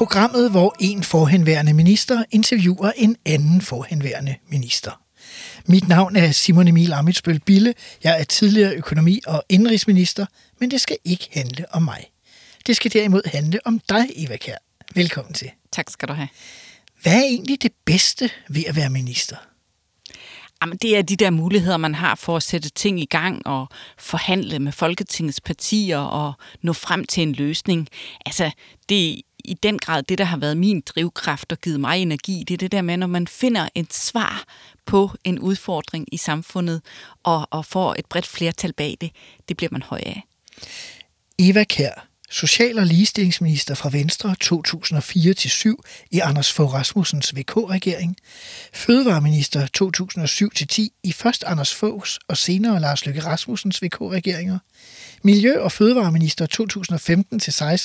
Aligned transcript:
programmet, 0.00 0.50
hvor 0.50 0.76
en 0.78 1.02
forhenværende 1.02 1.74
minister 1.74 2.24
interviewer 2.30 2.92
en 2.96 3.16
anden 3.26 3.60
forhenværende 3.60 4.36
minister. 4.48 5.02
Mit 5.66 5.88
navn 5.88 6.16
er 6.16 6.32
Simon 6.32 6.68
Emil 6.68 6.92
Amitsbøl 6.92 7.40
Bille. 7.40 7.74
Jeg 8.04 8.20
er 8.20 8.24
tidligere 8.24 8.74
økonomi- 8.74 9.20
og 9.26 9.44
indrigsminister, 9.48 10.26
men 10.60 10.70
det 10.70 10.80
skal 10.80 10.96
ikke 11.04 11.28
handle 11.32 11.74
om 11.74 11.82
mig. 11.82 12.04
Det 12.66 12.76
skal 12.76 12.92
derimod 12.92 13.22
handle 13.30 13.58
om 13.64 13.80
dig, 13.88 14.06
Eva 14.16 14.36
Kær. 14.36 14.56
Velkommen 14.94 15.34
til. 15.34 15.50
Tak 15.72 15.90
skal 15.90 16.08
du 16.08 16.12
have. 16.12 16.28
Hvad 17.02 17.14
er 17.14 17.24
egentlig 17.24 17.62
det 17.62 17.72
bedste 17.84 18.30
ved 18.48 18.64
at 18.66 18.76
være 18.76 18.90
minister? 18.90 19.36
Jamen, 20.62 20.78
det 20.82 20.96
er 20.96 21.02
de 21.02 21.16
der 21.16 21.30
muligheder, 21.30 21.76
man 21.76 21.94
har 21.94 22.14
for 22.14 22.36
at 22.36 22.42
sætte 22.42 22.68
ting 22.68 23.00
i 23.00 23.04
gang 23.04 23.46
og 23.46 23.68
forhandle 23.98 24.58
med 24.58 24.72
Folketingets 24.72 25.40
partier 25.40 25.98
og 25.98 26.32
nå 26.62 26.72
frem 26.72 27.04
til 27.04 27.22
en 27.22 27.32
løsning. 27.32 27.88
Altså, 28.26 28.50
det 28.88 29.22
i 29.44 29.54
den 29.54 29.78
grad 29.78 30.02
det, 30.02 30.18
der 30.18 30.24
har 30.24 30.36
været 30.36 30.56
min 30.56 30.80
drivkraft 30.80 31.52
og 31.52 31.58
givet 31.58 31.80
mig 31.80 31.98
energi. 31.98 32.44
Det 32.48 32.54
er 32.54 32.58
det 32.58 32.72
der 32.72 32.82
med, 32.82 32.96
når 32.96 33.06
man 33.06 33.26
finder 33.26 33.68
et 33.74 33.94
svar 33.94 34.44
på 34.86 35.10
en 35.24 35.38
udfordring 35.38 36.06
i 36.12 36.16
samfundet 36.16 36.82
og, 37.22 37.48
og 37.50 37.66
får 37.66 37.94
et 37.98 38.06
bredt 38.06 38.26
flertal 38.26 38.72
bag 38.72 38.96
det, 39.00 39.10
det 39.48 39.56
bliver 39.56 39.70
man 39.72 39.82
høj 39.82 40.00
af. 40.06 40.22
Eva 41.38 41.64
Kær, 41.64 42.06
social- 42.30 42.78
og 42.78 42.86
ligestillingsminister 42.86 43.74
fra 43.74 43.90
Venstre 43.92 44.34
2004-7 44.44 46.08
i 46.10 46.18
Anders 46.18 46.52
Fogh 46.52 46.74
Rasmussens 46.74 47.36
VK-regering, 47.36 48.16
fødevareminister 48.72 49.66
2007-10 50.92 51.00
i 51.02 51.12
først 51.12 51.44
Anders 51.44 51.74
Foghs 51.74 52.18
og 52.28 52.36
senere 52.36 52.80
Lars 52.80 53.06
Løkke 53.06 53.24
Rasmussens 53.24 53.82
VK-regeringer, 53.82 54.58
miljø- 55.22 55.60
og 55.60 55.72
fødevareminister 55.72 56.46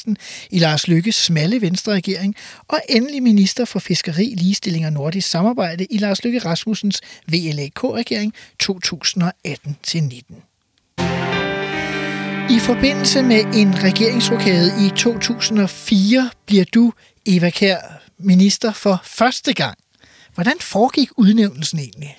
2015-16 0.10 0.16
i 0.50 0.60
Lars 0.60 0.88
Lykkes 0.88 1.16
smalle 1.16 1.62
Venstre-regering, 1.62 2.36
og 2.68 2.80
endelig 2.90 3.24
minister 3.24 3.66
for 3.66 3.80
fiskeri, 3.80 4.34
ligestilling 4.38 4.86
og 4.86 4.94
nordisk 4.94 5.30
samarbejde 5.30 5.86
i 5.86 5.98
Lars 5.98 6.24
Lykke 6.24 6.40
Rasmussens 6.40 7.02
VLAK-regering 7.28 8.34
2018-19. 8.64 10.36
I 12.50 12.60
forbindelse 12.60 13.24
med 13.24 13.40
en 13.56 13.84
regeringsrokade 13.84 14.72
i 14.86 14.90
2004 14.98 16.30
bliver 16.46 16.66
du, 16.74 16.94
Eva 17.26 17.50
Kær, 17.50 18.02
minister 18.18 18.72
for 18.72 19.02
første 19.04 19.54
gang. 19.54 19.78
Hvordan 20.36 20.60
foregik 20.62 21.10
udnævnelsen 21.18 21.80
egentlig? 21.80 22.18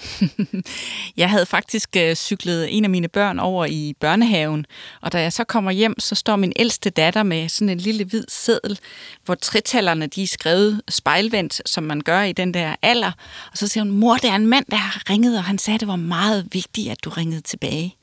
jeg 1.17 1.31
havde 1.31 1.47
faktisk 1.47 1.97
øh, 1.97 2.15
cyklet 2.15 2.77
en 2.77 2.85
af 2.85 2.91
mine 2.91 3.09
børn 3.09 3.39
over 3.39 3.67
i 3.67 3.95
børnehaven, 4.01 4.67
og 5.01 5.13
da 5.13 5.21
jeg 5.21 5.33
så 5.33 5.45
kommer 5.45 5.71
hjem, 5.71 6.01
så 6.01 6.15
står 6.15 6.37
min 6.37 6.53
ældste 6.57 6.91
datter 6.91 7.23
med 7.23 7.49
sådan 7.49 7.69
en 7.69 7.79
lille 7.79 8.05
hvid 8.05 8.25
seddel, 8.29 8.79
hvor 9.25 9.35
tritallerne 9.35 10.07
de 10.07 10.23
er 10.23 10.27
skrevet 10.27 10.83
spejlvendt, 10.89 11.63
som 11.67 11.85
man 11.85 12.01
gør 12.01 12.23
i 12.23 12.33
den 12.33 12.55
der 12.55 12.77
alder. 12.83 13.13
Og 13.53 13.59
så 13.59 13.69
siger 13.69 13.85
hun, 13.85 13.93
mor, 13.93 14.17
der 14.17 14.31
er 14.31 14.37
en 14.37 14.47
mand, 14.47 14.65
der 14.71 14.77
har 14.77 15.11
ringet, 15.11 15.39
og 15.39 15.45
han 15.45 15.59
sagde, 15.59 15.79
det 15.79 15.89
var 15.89 15.97
meget 15.97 16.49
vigtigt, 16.53 16.91
at 16.91 17.05
du 17.05 17.11
ringede 17.11 17.41
tilbage. 17.41 17.97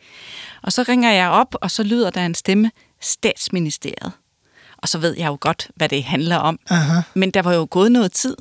Og 0.61 0.73
så 0.73 0.83
ringer 0.87 1.11
jeg 1.11 1.29
op, 1.29 1.55
og 1.61 1.71
så 1.71 1.83
lyder 1.83 2.09
der 2.09 2.25
en 2.25 2.35
stemme, 2.35 2.71
statsministeriet. 3.01 4.11
Og 4.77 4.89
så 4.89 4.97
ved 4.97 5.17
jeg 5.17 5.27
jo 5.27 5.37
godt, 5.41 5.67
hvad 5.75 5.89
det 5.89 6.03
handler 6.03 6.37
om. 6.37 6.59
Aha. 6.69 7.01
Men 7.13 7.31
der 7.31 7.41
var 7.41 7.53
jo 7.53 7.67
gået 7.69 7.91
noget 7.91 8.11
tid, 8.11 8.35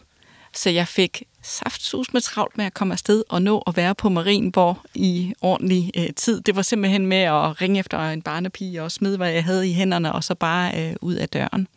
så 0.55 0.71
jeg 0.71 0.89
fik 0.89 1.23
saftsus 1.43 2.13
med 2.13 2.21
travlt 2.21 2.57
med 2.57 2.65
at 2.65 2.75
komme 2.75 2.95
afsted 2.95 3.25
og 3.29 3.43
nå 3.43 3.63
at 3.67 3.77
være 3.77 3.95
på 3.95 4.09
Marienborg 4.09 4.79
i 4.95 5.35
ordentlig 5.41 5.91
øh, 5.97 6.09
tid. 6.17 6.41
Det 6.41 6.57
var 6.57 6.63
simpelthen 6.63 7.07
med 7.07 7.23
at 7.23 7.61
ringe 7.61 7.81
efter 7.81 8.11
en 8.11 8.23
barnepige 8.23 8.83
og 8.83 8.93
smide, 8.93 9.17
hvad 9.17 9.31
jeg 9.31 9.45
havde 9.45 9.71
i 9.71 9.73
hænderne, 9.73 10.13
og 10.13 10.25
så 10.25 10.35
bare 10.35 10.89
øh, 10.89 10.97
ud 11.01 11.15
af 11.15 11.29
døren. 11.29 11.69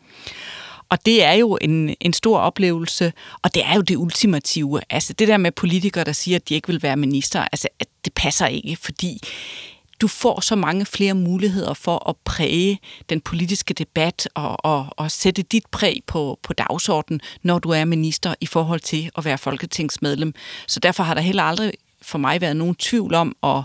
Og 0.90 1.06
det 1.06 1.24
er 1.24 1.34
jo 1.34 1.58
en, 1.62 1.96
en 2.00 2.14
stor 2.14 2.40
oplevelse, 2.40 3.14
og 3.42 3.56
det 3.56 3.66
er 3.66 3.76
jo 3.76 3.81
det 3.81 3.96
ultimative. 3.96 4.81
Altså 4.90 5.14
det 5.14 5.28
der 5.28 5.38
med 5.38 5.52
politikere, 5.52 6.03
der 6.03 6.12
siger, 6.12 6.36
at 6.36 6.50
de 6.50 6.53
ikke 6.53 6.68
vil 6.68 6.84
være 6.84 6.97
minister, 6.97 7.47
altså 7.52 7.68
at 7.80 7.88
det 8.06 8.14
passer 8.14 8.47
ikke, 8.47 8.76
fordi 8.76 9.20
du 10.02 10.08
får 10.08 10.42
så 10.42 10.56
mange 10.56 10.86
flere 10.86 11.14
muligheder 11.14 11.74
for 11.74 12.10
at 12.10 12.16
præge 12.26 12.80
den 13.10 13.22
politiske 13.22 13.74
debat 13.74 14.30
og, 14.34 14.66
og, 14.66 14.88
og 14.92 15.12
sætte 15.12 15.42
dit 15.42 15.66
præg 15.72 16.02
på, 16.08 16.40
på 16.44 16.54
dagsordenen, 16.54 17.22
når 17.44 17.60
du 17.60 17.70
er 17.70 17.86
minister 17.86 18.36
i 18.42 18.46
forhold 18.46 18.80
til 18.80 19.10
at 19.18 19.26
være 19.26 19.38
folketingsmedlem. 19.38 20.34
Så 20.68 20.80
derfor 20.80 21.04
har 21.04 21.14
der 21.14 21.22
heller 21.22 21.44
aldrig 21.44 21.74
for 22.02 22.18
mig 22.18 22.42
været 22.42 22.58
nogen 22.58 22.76
tvivl 22.76 23.14
om 23.14 23.36
at 23.44 23.64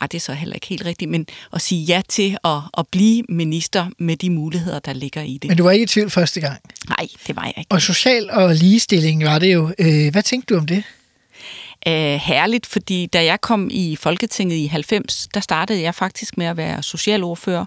ah, 0.00 0.08
det 0.12 0.14
er 0.14 0.20
så 0.20 0.32
heller 0.32 0.54
ikke 0.54 0.66
helt 0.66 0.84
rigtigt, 0.84 1.10
men 1.10 1.26
at 1.52 1.62
sige 1.62 1.84
ja 1.84 2.02
til 2.08 2.38
at, 2.44 2.58
at 2.78 2.88
blive 2.90 3.22
minister 3.28 3.86
med 3.98 4.16
de 4.16 4.30
muligheder, 4.30 4.78
der 4.78 4.92
ligger 4.92 5.22
i 5.22 5.38
det. 5.42 5.48
Men 5.48 5.56
du 5.56 5.62
var 5.62 5.70
ikke 5.70 5.82
i 5.82 5.86
tvivl 5.86 6.10
første 6.10 6.40
gang? 6.40 6.60
Nej, 6.88 7.08
det 7.26 7.36
var 7.36 7.44
jeg 7.44 7.54
ikke. 7.58 7.72
Og 7.72 7.82
social 7.82 8.30
og 8.30 8.54
ligestilling 8.54 9.24
var 9.24 9.38
det 9.38 9.54
jo. 9.54 9.72
Øh, 9.78 10.10
hvad 10.12 10.22
tænkte 10.22 10.54
du 10.54 10.58
om 10.58 10.66
det? 10.66 10.82
Øh, 11.86 12.14
herligt, 12.14 12.66
fordi 12.66 13.06
da 13.06 13.24
jeg 13.24 13.40
kom 13.40 13.68
i 13.70 13.96
Folketinget 13.96 14.56
i 14.56 14.66
90, 14.66 15.28
der 15.34 15.40
startede 15.40 15.82
jeg 15.82 15.94
faktisk 15.94 16.38
med 16.38 16.46
at 16.46 16.56
være 16.56 16.82
socialordfører, 16.82 17.64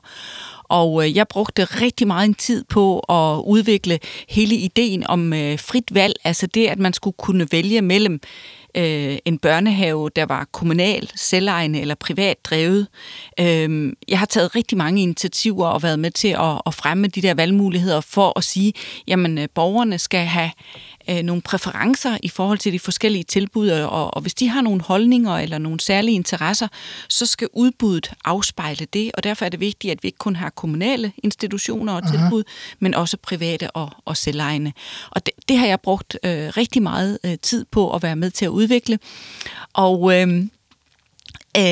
og 0.63 1.05
øh, 1.05 1.15
jeg 1.15 1.27
brugte 1.27 1.63
rigtig 1.63 2.07
meget 2.07 2.25
en 2.27 2.33
tid 2.33 2.63
på 2.63 2.99
at 2.99 3.41
udvikle 3.45 3.99
hele 4.29 4.55
ideen 4.55 5.07
om 5.07 5.33
øh, 5.33 5.59
frit 5.59 5.93
valg, 5.93 6.15
altså 6.23 6.47
det, 6.47 6.67
at 6.67 6.79
man 6.79 6.93
skulle 6.93 7.15
kunne 7.17 7.47
vælge 7.51 7.81
mellem 7.81 8.19
øh, 8.77 9.17
en 9.25 9.37
børnehave, 9.37 10.09
der 10.15 10.25
var 10.25 10.47
kommunal, 10.51 11.11
selvejende 11.15 11.81
eller 11.81 11.95
privat 11.95 12.45
drevet. 12.45 12.87
Øh, 13.39 13.93
jeg 14.07 14.19
har 14.19 14.25
taget 14.25 14.55
rigtig 14.55 14.77
mange 14.77 15.01
initiativer 15.01 15.67
og 15.67 15.83
været 15.83 15.99
med 15.99 16.11
til 16.11 16.27
at, 16.27 16.61
at 16.65 16.73
fremme 16.73 17.07
de 17.07 17.21
der 17.21 17.33
valgmuligheder 17.33 18.01
for 18.01 18.37
at 18.37 18.43
sige, 18.43 18.73
jamen 19.07 19.37
øh, 19.37 19.47
borgerne 19.55 19.99
skal 19.99 20.25
have 20.25 20.51
øh, 21.09 21.23
nogle 21.23 21.41
præferencer 21.41 22.17
i 22.23 22.29
forhold 22.29 22.57
til 22.57 22.73
de 22.73 22.79
forskellige 22.79 23.23
tilbud, 23.23 23.69
og, 23.69 24.13
og 24.13 24.21
hvis 24.21 24.33
de 24.33 24.47
har 24.47 24.61
nogle 24.61 24.81
holdninger 24.81 25.37
eller 25.37 25.57
nogle 25.57 25.79
særlige 25.79 26.15
interesser, 26.15 26.67
så 27.09 27.25
skal 27.25 27.47
udbuddet 27.53 28.13
afspejle 28.25 28.87
det, 28.93 29.11
og 29.13 29.23
derfor 29.23 29.45
er 29.45 29.49
det 29.49 29.59
vigtigt, 29.59 29.91
at 29.91 30.03
vi 30.03 30.07
ikke 30.07 30.17
kun 30.17 30.35
har 30.35 30.49
kommunale 30.49 31.11
institutioner 31.23 31.93
og 31.93 32.03
tilbud, 32.11 32.43
Aha. 32.47 32.75
men 32.79 32.93
også 32.93 33.17
private 33.17 33.71
og, 33.71 33.89
og 34.05 34.17
selvejende. 34.17 34.73
Og 35.11 35.25
det, 35.25 35.33
det 35.49 35.57
har 35.57 35.67
jeg 35.67 35.81
brugt 35.81 36.17
øh, 36.23 36.31
rigtig 36.31 36.81
meget 36.81 37.19
øh, 37.25 37.37
tid 37.41 37.65
på 37.71 37.93
at 37.93 38.03
være 38.03 38.15
med 38.15 38.31
til 38.31 38.45
at 38.45 38.49
udvikle, 38.49 38.99
og... 39.73 40.21
Øh, 40.21 40.47
Øh, 41.57 41.63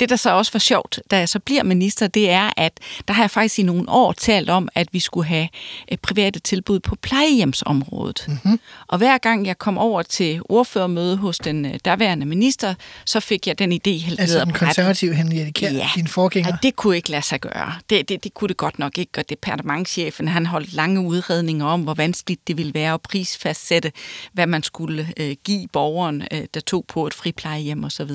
det, 0.00 0.08
der 0.08 0.16
så 0.16 0.30
også 0.30 0.52
var 0.52 0.58
sjovt, 0.58 1.00
da 1.10 1.18
jeg 1.18 1.28
så 1.28 1.38
bliver 1.38 1.62
minister, 1.62 2.06
det 2.06 2.30
er, 2.30 2.50
at 2.56 2.72
der 3.08 3.14
har 3.14 3.22
jeg 3.22 3.30
faktisk 3.30 3.58
i 3.58 3.62
nogle 3.62 3.88
år 3.88 4.12
talt 4.12 4.50
om, 4.50 4.68
at 4.74 4.88
vi 4.92 5.00
skulle 5.00 5.26
have 5.26 5.48
øh, 5.92 5.98
private 5.98 6.40
tilbud 6.40 6.80
på 6.80 6.96
plejehjemsområdet. 7.02 8.24
Mm-hmm. 8.28 8.60
Og 8.86 8.98
hver 8.98 9.18
gang 9.18 9.46
jeg 9.46 9.58
kom 9.58 9.78
over 9.78 10.02
til 10.02 10.40
ordførermøde 10.48 11.16
hos 11.16 11.38
den 11.38 11.66
øh, 11.66 11.74
daværende 11.84 12.26
minister, 12.26 12.74
så 13.04 13.20
fik 13.20 13.46
jeg 13.46 13.58
den 13.58 13.72
idé 13.72 13.90
helt 13.90 14.20
Altså 14.20 14.44
den 14.44 14.52
konservative 14.52 15.14
Henriette 15.14 15.52
Kjær, 15.52 15.70
ja. 15.70 15.88
din 15.94 16.08
forgænger? 16.08 16.50
Ja, 16.50 16.56
det 16.62 16.76
kunne 16.76 16.96
ikke 16.96 17.10
lade 17.10 17.22
sig 17.22 17.40
gøre. 17.40 17.74
Det, 17.90 18.08
det, 18.08 18.24
det 18.24 18.34
kunne 18.34 18.48
det 18.48 18.56
godt 18.56 18.78
nok 18.78 18.98
ikke. 18.98 19.12
Og 19.18 19.28
departementchefen, 19.28 20.28
han 20.28 20.46
holdt 20.46 20.72
lange 20.72 21.00
udredninger 21.00 21.66
om, 21.66 21.82
hvor 21.82 21.94
vanskeligt 21.94 22.48
det 22.48 22.58
ville 22.58 22.74
være 22.74 22.94
at 22.94 23.00
prisfastsætte, 23.00 23.92
hvad 24.32 24.46
man 24.46 24.62
skulle 24.62 25.08
øh, 25.16 25.36
give 25.44 25.68
borgeren, 25.72 26.22
øh, 26.32 26.42
der 26.54 26.60
tog 26.60 26.84
på 26.88 27.06
et 27.06 27.14
friplejehjem 27.14 27.84
osv. 27.84 28.10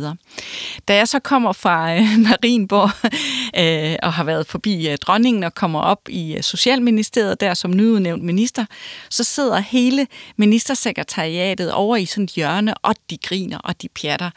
Da 0.87 0.98
jeg 0.99 1.07
så 1.07 1.19
kommer 1.19 1.53
fra 1.53 1.95
øh, 1.95 2.03
Marienborg 2.27 2.91
øh, 3.61 3.97
og 4.03 4.13
har 4.13 4.23
været 4.23 4.47
forbi 4.47 4.89
øh, 4.89 4.97
dronningen 4.97 5.43
og 5.43 5.55
kommer 5.55 5.81
op 5.81 6.09
i 6.09 6.35
øh, 6.35 6.43
Socialministeriet 6.43 7.39
der 7.39 7.53
som 7.53 7.71
nyudnævnt 7.71 8.23
minister, 8.23 8.65
så 9.09 9.23
sidder 9.23 9.59
hele 9.59 10.07
ministersekretariatet 10.37 11.71
over 11.71 11.97
i 11.97 12.05
sådan 12.05 12.23
et 12.23 12.31
hjørne, 12.31 12.77
og 12.77 12.95
de 13.09 13.17
griner, 13.17 13.57
og 13.57 13.81
de 13.81 13.89
pjatter. 13.89 14.29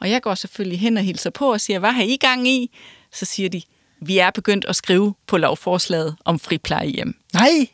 Og 0.00 0.10
jeg 0.10 0.22
går 0.22 0.34
selvfølgelig 0.34 0.80
hen 0.80 0.96
og 0.96 1.02
hilser 1.02 1.30
på 1.30 1.52
og 1.52 1.60
siger, 1.60 1.78
hvad 1.78 1.92
har 1.92 2.02
I 2.02 2.16
gang 2.16 2.48
i? 2.48 2.76
Så 3.12 3.24
siger 3.24 3.48
de, 3.48 3.62
vi 4.02 4.18
er 4.18 4.30
begyndt 4.30 4.64
at 4.64 4.76
skrive 4.76 5.14
på 5.26 5.36
lovforslaget 5.36 6.16
om 6.24 6.38
friplejehjem. 6.38 7.14
Nej, 7.34 7.66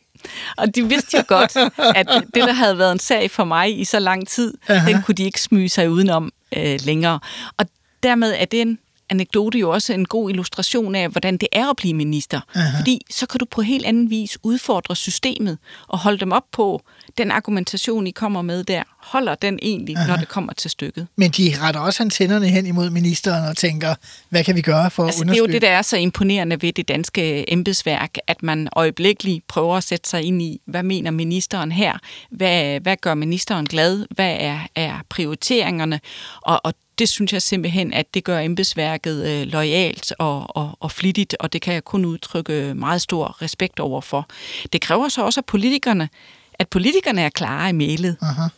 og 0.57 0.75
de 0.75 0.89
vidste 0.89 1.17
jo 1.17 1.23
godt, 1.29 1.57
at 1.97 2.07
det, 2.35 2.43
der 2.43 2.53
havde 2.53 2.79
været 2.79 2.93
en 2.93 2.99
sag 2.99 3.31
for 3.31 3.45
mig 3.45 3.81
i 3.81 3.85
så 3.85 3.99
lang 3.99 4.29
tid, 4.29 4.55
Aha. 4.69 4.93
den 4.93 5.03
kunne 5.03 5.15
de 5.15 5.25
ikke 5.25 5.41
smyge 5.41 5.69
sig 5.69 5.91
udenom 5.91 6.33
øh, 6.57 6.79
længere. 6.85 7.21
Og 7.57 7.67
dermed 8.07 8.35
er 8.39 8.45
det 8.45 8.63
en 8.63 8.79
anekdote 9.11 9.59
jo 9.59 9.71
også 9.71 9.93
en 9.93 10.05
god 10.05 10.31
illustration 10.31 10.95
af, 10.95 11.09
hvordan 11.09 11.37
det 11.37 11.49
er 11.53 11.71
at 11.71 11.77
blive 11.77 11.95
minister. 11.95 12.41
Aha. 12.55 12.79
Fordi 12.79 13.01
så 13.11 13.27
kan 13.27 13.39
du 13.39 13.45
på 13.45 13.63
helt 13.63 13.87
anden 13.87 14.11
vis 14.11 14.39
udfordre 14.43 14.97
systemet 14.97 15.59
og 15.89 15.99
holde 15.99 16.19
dem 16.19 16.33
op 16.33 16.45
på, 16.53 16.83
den 17.19 17.31
argumentation, 17.31 18.07
I 18.07 18.11
kommer 18.11 18.43
med 18.43 18.65
der, 18.65 18.83
holder 19.07 19.35
den 19.35 19.59
egentlig, 19.63 19.97
Aha. 19.97 20.07
når 20.07 20.17
det 20.17 20.29
kommer 20.29 20.53
til 20.53 20.71
stykket. 20.71 21.07
Men 21.17 21.31
de 21.31 21.55
retter 21.61 21.81
også 21.81 22.03
antennerne 22.03 22.49
hen 22.49 22.67
imod 22.67 22.91
ministeren 22.91 23.49
og 23.49 23.57
tænker, 23.57 23.95
hvad 24.29 24.45
kan 24.45 24.57
vi 24.57 24.61
gøre 24.61 24.91
for 24.91 25.05
altså, 25.05 25.19
at 25.19 25.23
understøtte? 25.23 25.43
Det 25.43 25.49
er 25.49 25.53
jo 25.53 25.53
det, 25.53 25.63
der 25.63 25.79
er 25.79 25.83
så 25.83 25.97
imponerende 25.97 26.63
ved 26.63 26.73
det 26.73 26.89
danske 26.89 27.53
embedsværk, 27.53 28.15
at 28.27 28.43
man 28.43 28.69
øjeblikkeligt 28.73 29.47
prøver 29.47 29.77
at 29.77 29.85
sætte 29.85 30.09
sig 30.09 30.23
ind 30.23 30.43
i, 30.43 30.61
hvad 30.67 30.83
mener 30.83 31.11
ministeren 31.11 31.73
her? 31.73 31.99
Hvad, 32.31 32.81
hvad 32.81 32.97
gør 32.97 33.15
ministeren 33.15 33.65
glad? 33.67 34.07
Hvad 34.11 34.37
er, 34.41 34.59
er 34.75 35.01
prioriteringerne? 35.09 36.01
Og, 36.43 36.61
og 36.65 36.75
det 36.99 37.09
synes 37.09 37.33
jeg 37.33 37.43
simpelthen, 37.43 37.93
at 37.93 38.15
det 38.15 38.25
gør 38.25 38.39
embedsværket 38.39 39.27
øh, 39.27 39.47
lojalt 39.47 40.13
og, 40.19 40.57
og, 40.57 40.77
og 40.81 40.91
flittigt, 40.91 41.37
og 41.41 41.53
det 41.53 41.63
kan 41.63 41.75
jeg 41.75 41.85
kun 41.85 42.05
udtrykke 42.05 42.75
meget 42.75 43.03
stor 43.03 43.43
respekt 43.43 43.81
over 43.81 44.01
for. 44.01 44.29
Det 44.73 44.81
kræver 44.81 45.09
så 45.09 45.23
også, 45.23 45.41
at 45.41 45.45
politikerne 45.45 46.09
at 46.59 46.69
politikerne 46.69 47.23
er 47.23 47.29
klare 47.29 47.69
i 47.69 47.73
mailet 47.73 48.17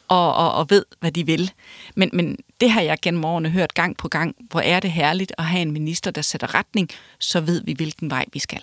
og, 0.08 0.34
og, 0.34 0.52
og 0.52 0.70
ved, 0.70 0.84
hvad 1.00 1.12
de 1.12 1.26
vil. 1.26 1.52
Men, 1.96 2.10
men 2.12 2.36
det 2.60 2.70
har 2.70 2.80
jeg 2.80 2.98
gennem 3.02 3.24
årene 3.24 3.50
hørt 3.50 3.74
gang 3.74 3.96
på 3.96 4.08
gang. 4.08 4.34
Hvor 4.50 4.60
er 4.60 4.80
det 4.80 4.92
herligt 4.92 5.32
at 5.38 5.44
have 5.44 5.62
en 5.62 5.72
minister, 5.72 6.10
der 6.10 6.22
sætter 6.22 6.54
retning, 6.54 6.88
så 7.18 7.40
ved 7.40 7.62
vi, 7.64 7.72
hvilken 7.72 8.10
vej 8.10 8.24
vi 8.32 8.38
skal. 8.38 8.62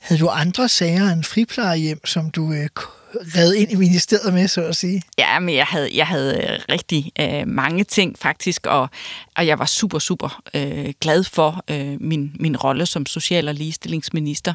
Havde 0.00 0.20
du 0.20 0.28
andre 0.28 0.68
sager 0.68 1.12
end 1.12 1.24
friplejehjem, 1.24 2.06
som 2.06 2.30
du 2.30 2.52
øh, 2.52 2.68
red 3.14 3.54
ind 3.54 3.72
i 3.72 3.74
ministeriet 3.74 4.34
med, 4.34 4.48
så 4.48 4.62
at 4.62 4.76
sige? 4.76 5.02
Ja, 5.18 5.38
men 5.38 5.54
jeg 5.54 5.66
havde, 5.66 5.96
jeg 5.96 6.06
havde 6.06 6.36
øh, 6.36 6.58
rigtig 6.68 7.12
øh, 7.20 7.48
mange 7.48 7.84
ting 7.84 8.18
faktisk, 8.18 8.66
og, 8.66 8.88
og 9.36 9.46
jeg 9.46 9.58
var 9.58 9.66
super, 9.66 9.98
super 9.98 10.42
øh, 10.54 10.92
glad 11.00 11.24
for 11.24 11.64
øh, 11.70 11.96
min, 12.00 12.36
min 12.40 12.56
rolle 12.56 12.86
som 12.86 13.06
social- 13.06 13.48
og 13.48 13.54
ligestillingsminister. 13.54 14.54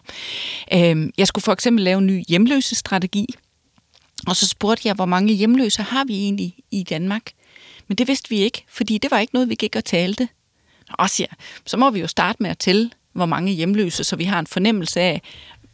Øh, 0.73 1.09
jeg 1.17 1.27
skulle 1.27 1.43
for 1.43 1.53
eksempel 1.53 1.83
lave 1.83 1.97
en 1.97 2.07
ny 2.07 2.23
hjemløsestrategi, 2.27 3.27
og 4.27 4.35
så 4.35 4.47
spurgte 4.47 4.87
jeg, 4.87 4.95
hvor 4.95 5.05
mange 5.05 5.33
hjemløse 5.33 5.81
har 5.81 6.05
vi 6.05 6.15
egentlig 6.15 6.55
i 6.71 6.83
Danmark? 6.83 7.31
Men 7.87 7.97
det 7.97 8.07
vidste 8.07 8.29
vi 8.29 8.37
ikke, 8.37 8.63
fordi 8.69 8.97
det 8.97 9.11
var 9.11 9.19
ikke 9.19 9.33
noget, 9.33 9.49
vi 9.49 9.55
gik 9.55 9.75
og 9.75 9.85
talte. 9.85 10.29
Og 10.89 11.09
siger, 11.09 11.27
så 11.65 11.77
må 11.77 11.89
vi 11.89 11.99
jo 11.99 12.07
starte 12.07 12.43
med 12.43 12.49
at 12.49 12.57
tælle, 12.57 12.89
hvor 13.13 13.25
mange 13.25 13.51
hjemløse, 13.51 14.03
så 14.03 14.15
vi 14.15 14.23
har 14.23 14.39
en 14.39 14.47
fornemmelse 14.47 14.99
af, 14.99 15.21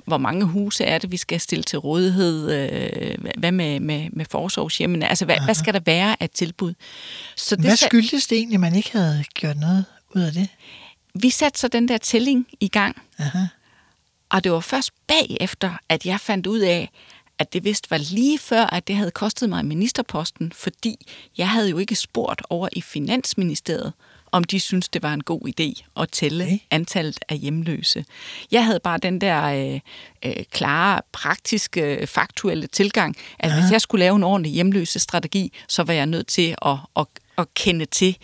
hvor 0.05 0.17
mange 0.17 0.45
huse 0.45 0.83
er 0.83 0.97
det, 0.97 1.11
vi 1.11 1.17
skal 1.17 1.39
stille 1.39 1.63
til 1.63 1.79
rådighed? 1.79 2.51
Øh, 2.51 3.17
hvad 3.37 3.51
med, 3.51 3.79
med, 3.79 4.09
med 4.13 4.25
forsorgshjemmene? 4.31 5.09
Altså, 5.09 5.25
hvad, 5.25 5.37
hvad 5.45 5.55
skal 5.55 5.73
der 5.73 5.79
være 5.79 6.15
af 6.19 6.29
tilbud? 6.29 6.73
Så 7.35 7.55
det 7.55 7.65
hvad 7.65 7.75
skyldtes 7.75 8.27
det 8.27 8.37
egentlig, 8.37 8.59
man 8.59 8.75
ikke 8.75 8.91
havde 8.91 9.23
gjort 9.33 9.57
noget 9.57 9.85
ud 10.15 10.21
af 10.21 10.31
det? 10.31 10.47
Vi 11.13 11.29
satte 11.29 11.59
så 11.59 11.67
den 11.67 11.87
der 11.87 11.97
tælling 11.97 12.47
i 12.59 12.67
gang. 12.67 13.01
Aha. 13.19 13.39
Og 14.29 14.43
det 14.43 14.51
var 14.51 14.59
først 14.59 14.91
bagefter, 15.07 15.77
at 15.89 16.05
jeg 16.05 16.19
fandt 16.19 16.47
ud 16.47 16.59
af, 16.59 16.89
at 17.39 17.53
det 17.53 17.63
vist 17.63 17.91
var 17.91 17.97
lige 17.97 18.39
før, 18.39 18.63
at 18.63 18.87
det 18.87 18.95
havde 18.95 19.11
kostet 19.11 19.49
mig 19.49 19.65
ministerposten, 19.65 20.51
fordi 20.51 20.95
jeg 21.37 21.49
havde 21.49 21.69
jo 21.69 21.77
ikke 21.77 21.95
spurgt 21.95 22.41
over 22.49 22.69
i 22.71 22.81
Finansministeriet, 22.81 23.93
om 24.31 24.43
de 24.43 24.59
synes 24.59 24.89
det 24.89 25.03
var 25.03 25.13
en 25.13 25.23
god 25.23 25.41
idé 25.47 25.83
at 26.01 26.09
tælle 26.09 26.43
okay. 26.43 26.57
antallet 26.71 27.19
af 27.29 27.37
hjemløse. 27.37 28.05
Jeg 28.51 28.65
havde 28.65 28.79
bare 28.79 28.97
den 28.97 29.21
der 29.21 29.43
øh, 29.43 29.79
øh, 30.25 30.43
klare, 30.51 31.01
praktiske, 31.11 32.07
faktuelle 32.07 32.67
tilgang, 32.67 33.15
at 33.39 33.49
ja. 33.49 33.61
hvis 33.61 33.71
jeg 33.71 33.81
skulle 33.81 33.99
lave 33.99 34.15
en 34.15 34.23
ordentlig 34.23 34.51
hjemløse 34.51 34.99
strategi, 34.99 35.53
så 35.67 35.83
var 35.83 35.93
jeg 35.93 36.05
nødt 36.05 36.27
til 36.27 36.55
at, 36.61 36.77
at, 36.95 37.05
at 37.37 37.53
kende 37.53 37.85
til, 37.85 38.17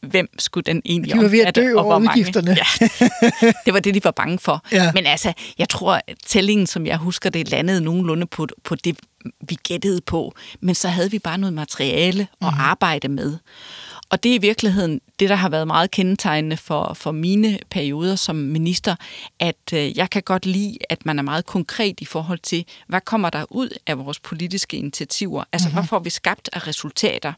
hvem 0.00 0.28
skulle 0.38 0.64
den 0.64 0.82
egentlig 0.84 1.14
De 1.14 1.18
var 1.18 1.28
ved 1.28 1.40
at 1.40 1.56
dø 1.56 1.74
over 1.76 1.98
udgifterne. 1.98 2.50
Ja, 2.50 2.88
det 3.66 3.74
var 3.74 3.80
det, 3.80 3.94
de 3.94 4.04
var 4.04 4.10
bange 4.10 4.38
for. 4.38 4.64
Ja. 4.72 4.92
Men 4.94 5.06
altså, 5.06 5.32
jeg 5.58 5.68
tror, 5.68 6.00
at 6.06 6.16
tællingen, 6.26 6.66
som 6.66 6.86
jeg 6.86 6.96
husker, 6.96 7.30
det 7.30 7.50
landede 7.50 7.80
nogenlunde 7.80 8.26
på, 8.26 8.46
på 8.64 8.74
det, 8.74 8.98
vi 9.40 9.54
gættede 9.62 10.00
på. 10.00 10.34
Men 10.60 10.74
så 10.74 10.88
havde 10.88 11.10
vi 11.10 11.18
bare 11.18 11.38
noget 11.38 11.52
materiale 11.52 12.22
at 12.22 12.28
mm. 12.40 12.60
arbejde 12.60 13.08
med. 13.08 13.36
Og 14.10 14.22
det 14.22 14.30
er 14.30 14.34
i 14.34 14.38
virkeligheden 14.38 15.00
det, 15.20 15.28
der 15.28 15.34
har 15.34 15.48
været 15.48 15.66
meget 15.66 15.90
kendetegnende 15.90 16.56
for, 16.56 16.94
for 16.94 17.12
mine 17.12 17.58
perioder 17.70 18.16
som 18.16 18.36
minister, 18.36 18.96
at 19.40 19.72
øh, 19.74 19.98
jeg 19.98 20.10
kan 20.10 20.22
godt 20.22 20.46
lide, 20.46 20.78
at 20.90 21.06
man 21.06 21.18
er 21.18 21.22
meget 21.22 21.46
konkret 21.46 22.00
i 22.00 22.04
forhold 22.04 22.38
til, 22.38 22.64
hvad 22.86 23.00
kommer 23.00 23.30
der 23.30 23.44
ud 23.50 23.68
af 23.86 23.98
vores 23.98 24.20
politiske 24.20 24.76
initiativer? 24.76 25.44
Altså, 25.52 25.68
mm-hmm. 25.68 25.80
hvad 25.80 25.88
får 25.88 25.98
vi 25.98 26.10
skabt 26.10 26.50
af 26.52 26.66
resultater? 26.66 27.32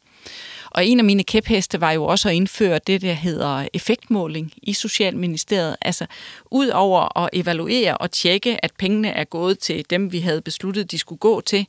Og 0.71 0.85
en 0.85 0.99
af 0.99 1.05
mine 1.05 1.25
kæpheste 1.25 1.81
var 1.81 1.93
jo 1.93 2.05
også 2.05 2.29
at 2.29 2.35
indføre 2.35 2.81
det, 2.87 3.03
der 3.03 3.13
hedder 3.13 3.69
effektmåling 3.73 4.53
i 4.63 4.73
Socialministeriet. 4.73 5.77
Altså 5.83 6.07
ud 6.51 6.69
over 6.69 7.19
at 7.19 7.31
evaluere 7.33 7.99
og 7.99 8.11
tjekke, 8.11 8.65
at 8.65 8.73
pengene 8.79 9.09
er 9.09 9.25
gået 9.25 9.59
til 9.59 9.85
dem, 9.91 10.13
vi 10.13 10.21
havde 10.21 10.41
besluttet, 10.41 10.91
de 10.91 10.99
skulle 10.99 11.19
gå 11.19 11.41
til, 11.41 11.67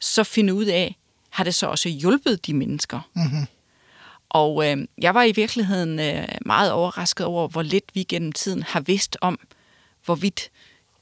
så 0.00 0.24
finde 0.24 0.54
ud 0.54 0.64
af, 0.64 0.96
har 1.30 1.44
det 1.44 1.54
så 1.54 1.66
også 1.66 1.88
hjulpet 1.88 2.46
de 2.46 2.54
mennesker? 2.54 3.00
Mm-hmm. 3.14 3.46
Og 4.30 4.70
øh, 4.70 4.86
jeg 4.98 5.14
var 5.14 5.22
i 5.22 5.32
virkeligheden 5.32 6.00
øh, 6.00 6.28
meget 6.46 6.72
overrasket 6.72 7.26
over, 7.26 7.48
hvor 7.48 7.62
lidt 7.62 7.84
vi 7.94 8.02
gennem 8.02 8.32
tiden 8.32 8.62
har 8.62 8.80
vidst 8.80 9.16
om, 9.20 9.38
hvorvidt 10.04 10.50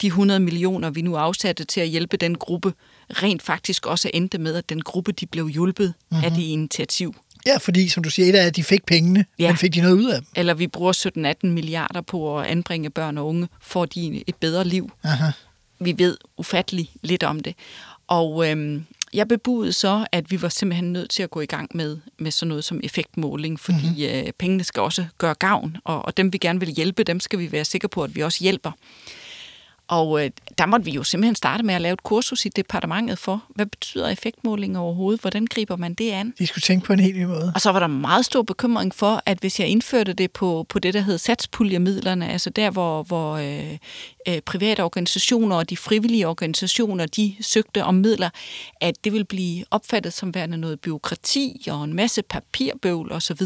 de 0.01 0.07
100 0.07 0.39
millioner, 0.39 0.89
vi 0.89 1.01
nu 1.01 1.15
afsatte 1.15 1.63
til 1.63 1.81
at 1.81 1.87
hjælpe 1.87 2.17
den 2.17 2.37
gruppe, 2.37 2.73
rent 3.09 3.41
faktisk 3.41 3.85
også 3.85 4.11
endte 4.13 4.37
med, 4.37 4.55
at 4.55 4.69
den 4.69 4.81
gruppe, 4.81 5.11
de 5.11 5.25
blev 5.25 5.47
hjulpet 5.47 5.93
mm-hmm. 6.11 6.25
af 6.25 6.31
det 6.31 6.41
initiativ. 6.41 7.15
Ja, 7.45 7.57
fordi 7.57 7.89
som 7.89 8.03
du 8.03 8.09
siger, 8.09 8.29
et 8.29 8.35
af 8.35 8.45
at 8.45 8.55
de 8.55 8.63
fik 8.63 8.85
pengene, 8.85 9.25
ja. 9.39 9.47
men 9.47 9.57
fik 9.57 9.73
de 9.73 9.81
noget 9.81 9.95
ud 9.95 10.09
af 10.09 10.19
dem? 10.19 10.27
Eller 10.35 10.53
vi 10.53 10.67
bruger 10.67 11.33
17-18 11.43 11.47
milliarder 11.47 12.01
på 12.01 12.39
at 12.39 12.45
anbringe 12.45 12.89
børn 12.89 13.17
og 13.17 13.27
unge, 13.27 13.47
for 13.61 13.85
de 13.85 14.23
et 14.27 14.35
bedre 14.35 14.63
liv. 14.63 14.91
Aha. 15.03 15.31
Vi 15.79 15.95
ved 15.97 16.17
ufattelig 16.37 16.91
lidt 17.01 17.23
om 17.23 17.39
det. 17.39 17.55
Og 18.07 18.49
øhm, 18.49 18.85
jeg 19.13 19.27
bebudede 19.27 19.73
så, 19.73 20.07
at 20.11 20.31
vi 20.31 20.41
var 20.41 20.49
simpelthen 20.49 20.93
nødt 20.93 21.09
til 21.09 21.23
at 21.23 21.29
gå 21.29 21.41
i 21.41 21.45
gang 21.45 21.69
med, 21.73 21.97
med 22.19 22.31
sådan 22.31 22.47
noget 22.47 22.63
som 22.63 22.79
effektmåling, 22.83 23.59
fordi 23.59 24.07
mm-hmm. 24.09 24.27
øh, 24.27 24.31
pengene 24.39 24.63
skal 24.63 24.81
også 24.81 25.05
gøre 25.17 25.33
gavn, 25.33 25.77
og, 25.83 26.05
og 26.05 26.17
dem 26.17 26.33
vi 26.33 26.37
gerne 26.37 26.59
vil 26.59 26.69
hjælpe, 26.69 27.03
dem 27.03 27.19
skal 27.19 27.39
vi 27.39 27.51
være 27.51 27.65
sikre 27.65 27.89
på, 27.89 28.03
at 28.03 28.15
vi 28.15 28.21
også 28.21 28.43
hjælper. 28.43 28.71
Og 29.89 30.25
øh, 30.25 30.31
der 30.57 30.65
måtte 30.65 30.85
vi 30.85 30.91
jo 30.91 31.03
simpelthen 31.03 31.35
starte 31.35 31.63
med 31.63 31.73
at 31.73 31.81
lave 31.81 31.93
et 31.93 32.03
kursus 32.03 32.45
i 32.45 32.49
departementet 32.49 33.17
for, 33.17 33.43
hvad 33.55 33.65
betyder 33.65 34.09
effektmåling 34.09 34.77
overhovedet? 34.77 35.21
Hvordan 35.21 35.45
griber 35.45 35.75
man 35.75 35.93
det 35.93 36.11
an? 36.11 36.33
De 36.39 36.47
skulle 36.47 36.61
tænke 36.61 36.85
på 36.85 36.93
en 36.93 36.99
helt 36.99 37.17
ny 37.17 37.23
måde. 37.23 37.51
Og 37.55 37.61
så 37.61 37.71
var 37.71 37.79
der 37.79 37.87
meget 37.87 38.25
stor 38.25 38.41
bekymring 38.41 38.95
for, 38.95 39.23
at 39.25 39.37
hvis 39.39 39.59
jeg 39.59 39.67
indførte 39.67 40.13
det 40.13 40.31
på, 40.31 40.65
på 40.69 40.79
det, 40.79 40.93
der 40.93 41.01
hed 41.01 41.17
satspuljemidlerne, 41.17 42.29
altså 42.29 42.49
der, 42.49 42.69
hvor, 42.69 43.03
hvor 43.03 43.33
øh, 43.33 43.77
øh, 44.29 44.41
private 44.41 44.83
organisationer 44.83 45.55
og 45.55 45.69
de 45.69 45.77
frivillige 45.77 46.27
organisationer, 46.27 47.05
de 47.05 47.35
søgte 47.41 47.83
om 47.83 47.95
midler, 47.95 48.29
at 48.81 49.03
det 49.03 49.11
ville 49.13 49.25
blive 49.25 49.65
opfattet 49.71 50.13
som 50.13 50.35
værende 50.35 50.57
noget 50.57 50.79
byråkrati 50.79 51.67
og 51.71 51.83
en 51.83 51.93
masse 51.93 52.21
papirbøvl 52.21 53.11
osv. 53.11 53.41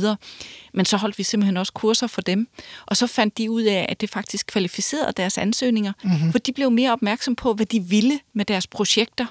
Men 0.73 0.85
så 0.85 0.97
holdt 0.97 1.17
vi 1.17 1.23
simpelthen 1.23 1.57
også 1.57 1.73
kurser 1.73 2.07
for 2.07 2.21
dem, 2.21 2.47
og 2.85 2.97
så 2.97 3.07
fandt 3.07 3.37
de 3.37 3.51
ud 3.51 3.63
af, 3.63 3.85
at 3.89 4.01
det 4.01 4.09
faktisk 4.09 4.47
kvalificerede 4.47 5.13
deres 5.17 5.37
ansøgninger, 5.37 5.93
mm-hmm. 6.03 6.31
for 6.31 6.39
de 6.39 6.53
blev 6.53 6.71
mere 6.71 6.91
opmærksom 6.91 7.35
på, 7.35 7.53
hvad 7.53 7.65
de 7.65 7.79
ville 7.79 8.19
med 8.33 8.45
deres 8.45 8.67
projekter. 8.67 9.25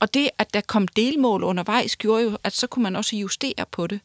Og 0.00 0.14
det, 0.14 0.30
at 0.38 0.54
der 0.54 0.60
kom 0.60 0.88
delmål 0.88 1.42
undervejs, 1.42 1.96
gjorde 1.96 2.22
jo, 2.24 2.38
at 2.44 2.52
så 2.52 2.66
kunne 2.66 2.82
man 2.82 2.96
også 2.96 3.16
justere 3.16 3.64
på 3.72 3.86
det. 3.86 4.00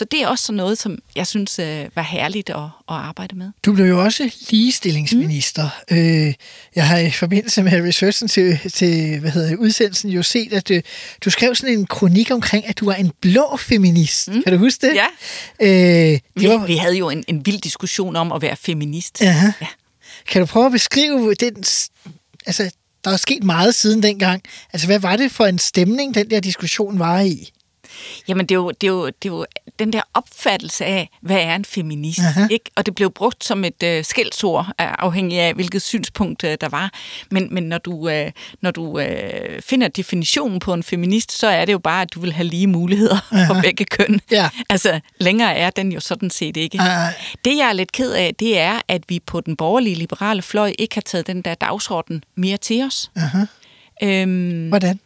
Så 0.00 0.04
det 0.04 0.22
er 0.22 0.26
også 0.26 0.44
sådan 0.44 0.56
noget, 0.56 0.78
som 0.78 0.98
jeg 1.16 1.26
synes 1.26 1.58
øh, 1.58 1.86
var 1.94 2.02
herligt 2.02 2.50
at, 2.50 2.56
at 2.56 2.70
arbejde 2.88 3.36
med. 3.36 3.50
Du 3.62 3.72
blev 3.72 3.86
jo 3.86 4.04
også 4.04 4.30
ligestillingsminister. 4.50 5.68
Mm. 5.90 5.96
Øh, 5.96 6.34
jeg 6.74 6.88
har 6.88 6.98
i 6.98 7.10
forbindelse 7.10 7.62
med 7.62 7.72
researchen 7.72 8.28
til, 8.28 8.58
til 8.74 9.20
hvad 9.20 9.30
hedder, 9.30 9.56
udsendelsen 9.56 10.10
jo 10.10 10.22
set, 10.22 10.52
at 10.52 10.68
du, 10.68 10.74
øh, 10.74 10.82
du 11.24 11.30
skrev 11.30 11.54
sådan 11.54 11.78
en 11.78 11.86
kronik 11.86 12.30
omkring, 12.30 12.66
at 12.66 12.78
du 12.78 12.84
var 12.84 12.94
en 12.94 13.12
blå 13.20 13.56
feminist. 13.56 14.28
Mm. 14.28 14.42
Kan 14.42 14.52
du 14.52 14.58
huske 14.58 14.86
det? 14.86 14.94
Ja. 14.94 15.06
Øh, 15.60 15.68
det 15.68 16.22
vi, 16.34 16.48
var... 16.48 16.66
vi 16.66 16.76
havde 16.76 16.96
jo 16.96 17.10
en, 17.10 17.24
en 17.28 17.46
vild 17.46 17.60
diskussion 17.60 18.16
om 18.16 18.32
at 18.32 18.42
være 18.42 18.56
feminist. 18.56 19.22
Aha. 19.22 19.46
Ja. 19.60 19.66
Kan 20.28 20.40
du 20.40 20.46
prøve 20.46 20.66
at 20.66 20.72
beskrive 20.72 21.34
den... 21.34 21.56
Altså, 22.46 22.70
der 23.04 23.10
er 23.10 23.16
sket 23.16 23.44
meget 23.44 23.74
siden 23.74 24.02
dengang. 24.02 24.42
Altså, 24.72 24.86
hvad 24.86 24.98
var 24.98 25.16
det 25.16 25.32
for 25.32 25.46
en 25.46 25.58
stemning, 25.58 26.14
den 26.14 26.30
der 26.30 26.40
diskussion 26.40 26.98
var 26.98 27.20
i? 27.20 27.50
Jamen, 28.28 28.46
det 28.46 28.54
er, 28.54 28.58
jo, 28.58 28.70
det, 28.70 28.86
er 28.86 28.90
jo, 28.90 29.06
det 29.06 29.28
er 29.28 29.32
jo 29.32 29.46
den 29.78 29.92
der 29.92 30.02
opfattelse 30.14 30.84
af, 30.84 31.10
hvad 31.22 31.36
er 31.36 31.54
en 31.54 31.64
feminist? 31.64 32.20
Aha. 32.20 32.46
Ikke? 32.50 32.70
Og 32.76 32.86
det 32.86 32.94
blev 32.94 33.10
brugt 33.10 33.44
som 33.44 33.64
et 33.64 33.82
øh, 33.82 34.04
skældsord, 34.04 34.66
øh, 34.68 34.72
afhængig 34.98 35.38
af, 35.38 35.54
hvilket 35.54 35.82
synspunkt 35.82 36.44
øh, 36.44 36.56
der 36.60 36.68
var. 36.68 36.92
Men, 37.30 37.54
men 37.54 37.62
når 37.62 37.78
du, 37.78 38.08
øh, 38.08 38.30
når 38.60 38.70
du 38.70 38.98
øh, 38.98 39.62
finder 39.62 39.88
definitionen 39.88 40.58
på 40.58 40.74
en 40.74 40.82
feminist, 40.82 41.32
så 41.38 41.46
er 41.46 41.64
det 41.64 41.72
jo 41.72 41.78
bare, 41.78 42.02
at 42.02 42.14
du 42.14 42.20
vil 42.20 42.32
have 42.32 42.46
lige 42.48 42.66
muligheder 42.66 43.18
Aha. 43.32 43.46
for 43.46 43.60
begge 43.62 43.84
køn. 43.84 44.20
Ja. 44.30 44.48
Altså, 44.68 45.00
længere 45.18 45.54
er 45.56 45.70
den 45.70 45.92
jo 45.92 46.00
sådan 46.00 46.30
set 46.30 46.56
ikke. 46.56 46.78
Aha. 46.80 47.12
Det, 47.44 47.56
jeg 47.56 47.68
er 47.68 47.72
lidt 47.72 47.92
ked 47.92 48.12
af, 48.12 48.34
det 48.38 48.58
er, 48.58 48.80
at 48.88 49.02
vi 49.08 49.20
på 49.26 49.40
den 49.40 49.56
borgerlige 49.56 49.96
liberale 49.96 50.42
fløj 50.42 50.72
ikke 50.78 50.96
har 50.96 51.02
taget 51.02 51.26
den 51.26 51.42
der 51.42 51.54
dagsorden 51.54 52.24
mere 52.36 52.56
til 52.56 52.82
os. 52.82 53.10
Aha. 53.16 53.44
Øhm, 54.02 54.68
Hvordan? 54.68 55.00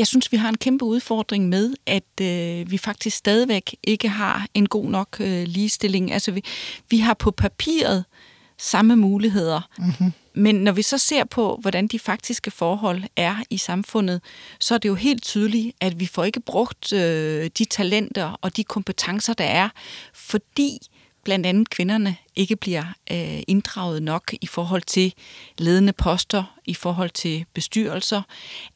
Jeg 0.00 0.06
synes, 0.06 0.32
vi 0.32 0.36
har 0.36 0.48
en 0.48 0.56
kæmpe 0.56 0.84
udfordring 0.84 1.48
med, 1.48 1.74
at 1.86 2.20
øh, 2.20 2.70
vi 2.70 2.78
faktisk 2.78 3.16
stadigvæk 3.16 3.76
ikke 3.82 4.08
har 4.08 4.46
en 4.54 4.68
god 4.68 4.84
nok 4.84 5.16
øh, 5.20 5.42
ligestilling. 5.44 6.12
Altså, 6.12 6.30
vi, 6.32 6.44
vi 6.90 6.98
har 6.98 7.14
på 7.14 7.30
papiret 7.30 8.04
samme 8.58 8.96
muligheder, 8.96 9.60
mm-hmm. 9.78 10.12
men 10.34 10.54
når 10.54 10.72
vi 10.72 10.82
så 10.82 10.98
ser 10.98 11.24
på, 11.24 11.58
hvordan 11.60 11.86
de 11.86 11.98
faktiske 11.98 12.50
forhold 12.50 13.02
er 13.16 13.36
i 13.50 13.56
samfundet, 13.56 14.20
så 14.60 14.74
er 14.74 14.78
det 14.78 14.88
jo 14.88 14.94
helt 14.94 15.22
tydeligt, 15.22 15.76
at 15.80 16.00
vi 16.00 16.06
får 16.06 16.24
ikke 16.24 16.40
brugt 16.40 16.92
øh, 16.92 17.50
de 17.58 17.64
talenter 17.64 18.38
og 18.42 18.56
de 18.56 18.64
kompetencer, 18.64 19.32
der 19.32 19.44
er, 19.44 19.68
fordi 20.14 20.78
blandt 21.24 21.46
andet 21.46 21.70
kvinderne 21.70 22.16
ikke 22.36 22.56
bliver 22.56 22.84
øh, 23.10 23.42
inddraget 23.48 24.02
nok 24.02 24.34
i 24.40 24.46
forhold 24.46 24.82
til 24.82 25.14
ledende 25.58 25.92
poster, 25.92 26.58
i 26.66 26.74
forhold 26.74 27.10
til 27.10 27.44
bestyrelser. 27.54 28.22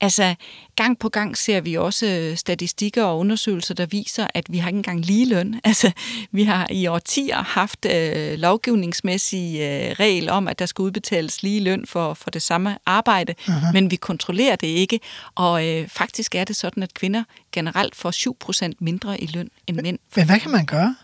Altså, 0.00 0.34
gang 0.76 0.98
på 0.98 1.08
gang 1.08 1.36
ser 1.36 1.60
vi 1.60 1.74
også 1.74 2.06
øh, 2.06 2.36
statistikker 2.36 3.04
og 3.04 3.18
undersøgelser, 3.18 3.74
der 3.74 3.86
viser, 3.86 4.26
at 4.34 4.46
vi 4.48 4.58
har 4.58 4.68
ikke 4.68 4.76
engang 4.76 5.00
lige 5.00 5.28
løn. 5.28 5.60
Altså, 5.64 5.92
vi 6.30 6.44
har 6.44 6.66
i 6.70 6.86
årtier 6.86 7.42
haft 7.42 7.86
øh, 7.86 8.38
lovgivningsmæssig 8.38 9.60
øh, 9.60 9.90
regel 10.00 10.28
om, 10.28 10.48
at 10.48 10.58
der 10.58 10.66
skal 10.66 10.82
udbetales 10.82 11.42
lige 11.42 11.60
løn 11.60 11.86
for, 11.86 12.14
for 12.14 12.30
det 12.30 12.42
samme 12.42 12.78
arbejde, 12.86 13.34
uh-huh. 13.40 13.72
men 13.72 13.90
vi 13.90 13.96
kontrollerer 13.96 14.56
det 14.56 14.66
ikke. 14.66 15.00
Og 15.34 15.68
øh, 15.68 15.88
faktisk 15.88 16.34
er 16.34 16.44
det 16.44 16.56
sådan, 16.56 16.82
at 16.82 16.94
kvinder 16.94 17.24
generelt 17.52 17.96
får 17.96 18.68
7% 18.70 18.72
mindre 18.78 19.20
i 19.20 19.26
løn 19.26 19.50
end 19.66 19.80
mænd. 19.80 19.98
Men 20.16 20.26
hvad 20.26 20.40
kan 20.40 20.50
man 20.50 20.66
gøre? 20.66 20.94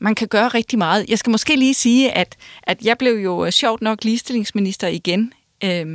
Man 0.00 0.14
kan 0.14 0.28
gøre 0.28 0.48
rigtig 0.48 0.78
meget. 0.78 1.04
Jeg 1.08 1.18
skal 1.18 1.30
måske 1.30 1.56
lige 1.56 1.74
sige, 1.74 2.12
at, 2.12 2.36
at 2.62 2.82
jeg 2.82 2.98
blev 2.98 3.14
jo 3.14 3.50
sjovt 3.50 3.82
nok 3.82 4.04
ligestillingsminister 4.04 4.88
igen 4.88 5.32
øh, 5.64 5.86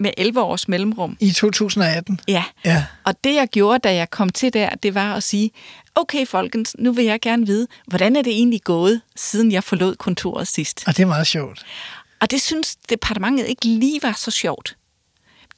med 0.00 0.10
11 0.16 0.40
års 0.40 0.68
mellemrum. 0.68 1.16
I 1.20 1.30
2018? 1.30 2.20
Ja. 2.28 2.44
ja. 2.64 2.84
Og 3.04 3.24
det 3.24 3.34
jeg 3.34 3.48
gjorde, 3.48 3.78
da 3.78 3.94
jeg 3.94 4.10
kom 4.10 4.28
til 4.28 4.52
der, 4.52 4.68
det 4.68 4.94
var 4.94 5.14
at 5.14 5.22
sige, 5.22 5.50
okay 5.94 6.26
folkens, 6.26 6.76
nu 6.78 6.92
vil 6.92 7.04
jeg 7.04 7.20
gerne 7.20 7.46
vide, 7.46 7.66
hvordan 7.86 8.16
er 8.16 8.22
det 8.22 8.32
egentlig 8.32 8.62
gået, 8.62 9.00
siden 9.16 9.52
jeg 9.52 9.64
forlod 9.64 9.96
kontoret 9.96 10.48
sidst? 10.48 10.84
Og 10.86 10.96
det 10.96 11.02
er 11.02 11.06
meget 11.06 11.26
sjovt. 11.26 11.66
Og 12.20 12.30
det 12.30 12.40
synes 12.40 12.76
departementet 12.76 13.46
ikke 13.46 13.66
lige 13.66 14.00
var 14.02 14.12
så 14.12 14.30
sjovt 14.30 14.76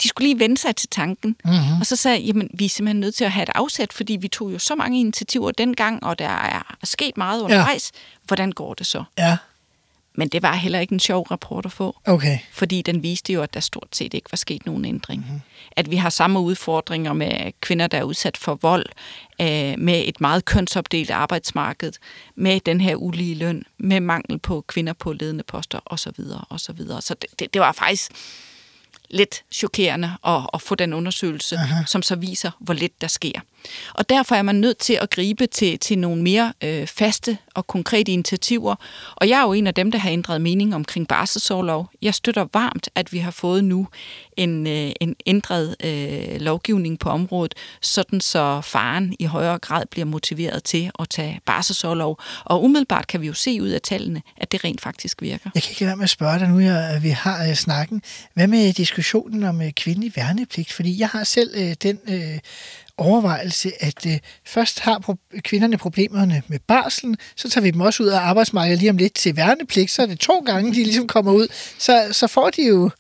de 0.03 0.09
skulle 0.09 0.29
lige 0.29 0.39
vende 0.39 0.59
sig 0.59 0.77
til 0.77 0.89
tanken. 0.89 1.37
Mm-hmm. 1.45 1.81
Og 1.81 1.87
så 1.87 1.97
sagde 1.97 2.17
jeg, 2.17 2.27
jamen, 2.27 2.51
vi 2.55 2.65
er 2.65 2.69
simpelthen 2.69 3.01
nødt 3.01 3.15
til 3.15 3.25
at 3.25 3.33
have 3.33 3.43
et 3.43 3.51
afsæt, 3.55 3.93
fordi 3.93 4.17
vi 4.17 4.29
tog 4.29 4.53
jo 4.53 4.59
så 4.59 4.75
mange 4.75 5.01
initiativer 5.01 5.51
dengang, 5.51 6.05
og 6.05 6.19
der 6.19 6.29
er 6.29 6.77
sket 6.85 7.17
meget 7.17 7.43
undervejs. 7.43 7.93
Ja. 7.95 7.99
Hvordan 8.27 8.53
går 8.53 8.75
det 8.75 8.87
så? 8.87 9.05
Ja. 9.19 9.37
Men 10.15 10.29
det 10.29 10.43
var 10.43 10.55
heller 10.55 10.81
ikke 10.81 10.93
en 10.93 11.01
sjov 11.01 11.23
rapport 11.31 11.67
at 11.67 11.73
få. 11.73 11.97
Okay. 12.05 12.39
Fordi 12.53 12.83
den 12.83 13.03
viste 13.03 13.33
jo, 13.33 13.43
at 13.43 13.55
der 13.55 13.61
stort 13.61 13.89
set 13.93 14.15
ikke 14.15 14.33
var 14.33 14.37
sket 14.37 14.67
nogen 14.67 14.85
ændring. 14.85 15.21
Mm-hmm. 15.21 15.41
At 15.77 15.91
vi 15.91 15.97
har 15.97 16.11
samme 16.11 16.41
udfordringer 16.41 17.13
med 17.13 17.53
kvinder, 17.61 17.87
der 17.87 17.99
er 17.99 18.03
udsat 18.03 18.37
for 18.37 18.55
vold, 18.55 18.87
øh, 19.41 19.79
med 19.79 20.03
et 20.07 20.21
meget 20.21 20.45
kønsopdelt 20.45 21.11
arbejdsmarked, 21.11 21.93
med 22.35 22.61
den 22.61 22.81
her 22.81 22.97
ulige 22.97 23.35
løn, 23.35 23.63
med 23.79 24.01
mangel 24.01 24.39
på 24.39 24.65
kvinder 24.69 24.93
på 24.93 25.13
ledende 25.13 25.45
poster 25.45 25.81
osv. 25.87 26.21
osv. 26.51 26.79
Så 27.01 27.15
det, 27.23 27.31
det, 27.39 27.55
det 27.55 27.61
var 27.61 27.73
faktisk 27.73 28.13
lidt 29.11 29.45
chokerende 29.53 30.17
at, 30.27 30.47
at 30.55 30.63
få 30.63 30.75
den 30.75 30.93
undersøgelse, 30.93 31.57
Aha. 31.57 31.85
som 31.87 32.03
så 32.03 32.17
viser, 32.17 32.51
hvor 32.61 32.75
lidt 32.75 33.01
der 33.01 33.07
sker. 33.07 33.41
Og 33.95 34.09
derfor 34.09 34.35
er 34.35 34.43
man 34.43 34.55
nødt 34.55 34.79
til 34.79 34.99
at 35.03 35.11
gribe 35.11 35.47
til, 35.47 35.79
til 35.79 35.99
nogle 35.99 36.23
mere 36.23 36.53
øh, 36.65 36.87
faste 36.87 37.39
og 37.55 37.67
konkrete 37.67 38.13
initiativer. 38.13 38.75
Og 39.17 39.29
jeg 39.29 39.39
er 39.39 39.43
jo 39.43 39.53
en 39.53 39.67
af 39.67 39.75
dem, 39.75 39.91
der 39.91 39.99
har 39.99 40.11
ændret 40.11 40.41
mening 40.41 40.75
omkring 40.75 41.09
barselsårlov. 41.09 41.91
Jeg 42.03 42.15
støtter 42.15 42.47
varmt, 42.53 42.89
at 42.95 43.13
vi 43.13 43.19
har 43.19 43.31
fået 43.31 43.65
nu 43.65 43.89
en, 44.37 44.67
øh, 44.67 44.93
en 45.01 45.17
ændret 45.27 45.77
øh, 45.85 46.41
lovgivning 46.41 46.99
på 46.99 47.11
området, 47.11 47.55
sådan 47.81 48.21
så 48.21 48.61
faren 48.61 49.15
i 49.19 49.25
højere 49.25 49.59
grad 49.59 49.87
bliver 49.91 50.05
motiveret 50.05 50.65
til 50.65 50.91
at 50.99 51.09
tage 51.09 51.41
barselsårlov. 51.47 52.21
Og 52.45 52.65
umiddelbart 52.65 53.07
kan 53.07 53.21
vi 53.21 53.27
jo 53.27 53.35
se 53.35 53.63
ud 53.63 53.69
af 53.69 53.81
tallene, 53.83 54.23
at 54.37 54.53
det 54.53 54.65
rent 54.65 54.81
faktisk 54.81 55.23
virker. 55.23 55.51
Jeg 55.55 55.63
kan 55.63 55.71
ikke 55.71 55.81
lade 55.81 55.89
være 55.89 55.97
med 55.97 56.05
at 56.05 56.11
spørge 56.11 56.39
dig 56.39 56.49
nu, 56.49 56.59
at 56.59 56.97
øh, 56.97 57.03
vi 57.03 57.09
har 57.09 57.49
øh, 57.49 57.55
snakken. 57.55 58.03
Hvad 58.35 58.47
med 58.47 58.73
diskussionen 58.73 59.45
om 59.45 59.63
øh, 59.63 59.73
kvindelig 59.73 60.13
værnepligt? 60.17 60.73
Fordi 60.73 61.01
jeg 61.01 61.09
har 61.09 61.25
selv 61.25 61.51
øh, 61.57 61.75
den 61.83 61.99
øh, 62.09 62.39
overvejelse, 63.01 63.73
at 63.81 64.07
øh, 64.07 64.19
først 64.47 64.81
har 64.81 64.99
pro- 65.09 65.41
kvinderne 65.41 65.79
problemerne 65.79 66.43
med 66.49 66.59
barslen, 66.69 67.17
så 67.37 67.51
tager 67.51 67.63
vi 67.63 67.71
dem 67.71 67.81
også 67.81 68.03
ud 68.03 68.09
af 68.09 68.19
arbejdsmarkedet 68.19 68.79
lige 68.79 68.91
om 68.91 68.97
lidt 68.97 69.15
til 69.15 69.37
værnepligt, 69.37 69.91
så 69.91 70.03
er 70.03 70.07
det 70.07 70.19
to 70.21 70.43
gange, 70.47 70.71
de 70.75 70.85
ligesom 70.85 71.07
kommer 71.07 71.33
ud, 71.33 71.49
så, 71.79 72.09
så 72.13 72.27
får 72.27 72.51
de 72.51 72.63
jo 72.63 72.91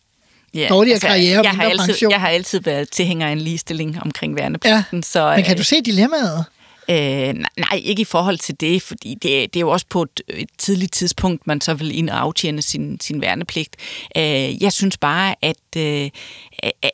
ja, 0.55 0.67
dårligere 0.69 0.95
altså, 0.95 1.09
karriere 1.09 1.43
jeg 1.45 1.51
har, 1.51 1.65
altid, 1.65 1.87
pension. 1.87 2.11
jeg 2.11 2.21
har 2.21 2.29
altid 2.29 2.61
været 2.61 2.91
tilhænger 2.91 3.27
af 3.29 3.33
en 3.33 3.39
ligestilling 3.41 4.03
omkring 4.03 4.37
værnepligten. 4.37 4.99
Ja, 4.99 5.03
så, 5.03 5.33
men 5.37 5.45
kan 5.45 5.57
du 5.57 5.65
se 5.65 5.81
dilemmaet? 5.81 6.45
Øh, 6.91 7.35
nej, 7.35 7.81
ikke 7.83 8.03
i 8.03 8.05
forhold 8.05 8.39
til 8.39 8.61
det, 8.61 8.83
fordi 8.83 9.15
det, 9.15 9.55
det 9.55 9.57
er 9.57 9.61
jo 9.61 9.71
også 9.71 9.87
på 9.91 10.03
et, 10.03 10.21
et 10.29 10.49
tidligt 10.59 10.93
tidspunkt, 10.93 11.47
man 11.47 11.61
så 11.61 11.75
vil 11.75 11.99
ind 11.99 12.11
og 12.11 12.21
aftjene 12.21 12.63
sin, 12.63 13.01
sin 13.01 13.21
værnepligt. 13.21 13.77
Øh, 14.17 14.63
jeg 14.63 14.73
synes 14.73 14.97
bare, 14.97 15.35
at 15.43 15.77
øh, 15.77 16.11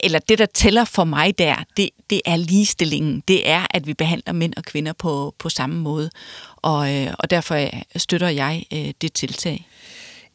eller 0.00 0.18
det, 0.18 0.38
der 0.38 0.46
tæller 0.46 0.84
for 0.84 1.04
mig 1.04 1.38
der, 1.38 1.56
det, 1.76 1.90
det 2.10 2.20
er 2.24 2.36
ligestillingen. 2.36 3.22
Det 3.28 3.48
er, 3.48 3.66
at 3.70 3.86
vi 3.86 3.94
behandler 3.94 4.32
mænd 4.32 4.52
og 4.56 4.62
kvinder 4.62 4.92
på, 4.92 5.34
på 5.38 5.48
samme 5.48 5.76
måde. 5.76 6.10
Og, 6.56 6.94
øh, 6.94 7.14
og 7.18 7.30
derfor 7.30 7.54
øh, 7.54 7.82
støtter 7.96 8.28
jeg 8.28 8.64
øh, 8.72 8.92
det 9.00 9.12
tiltag. 9.12 9.66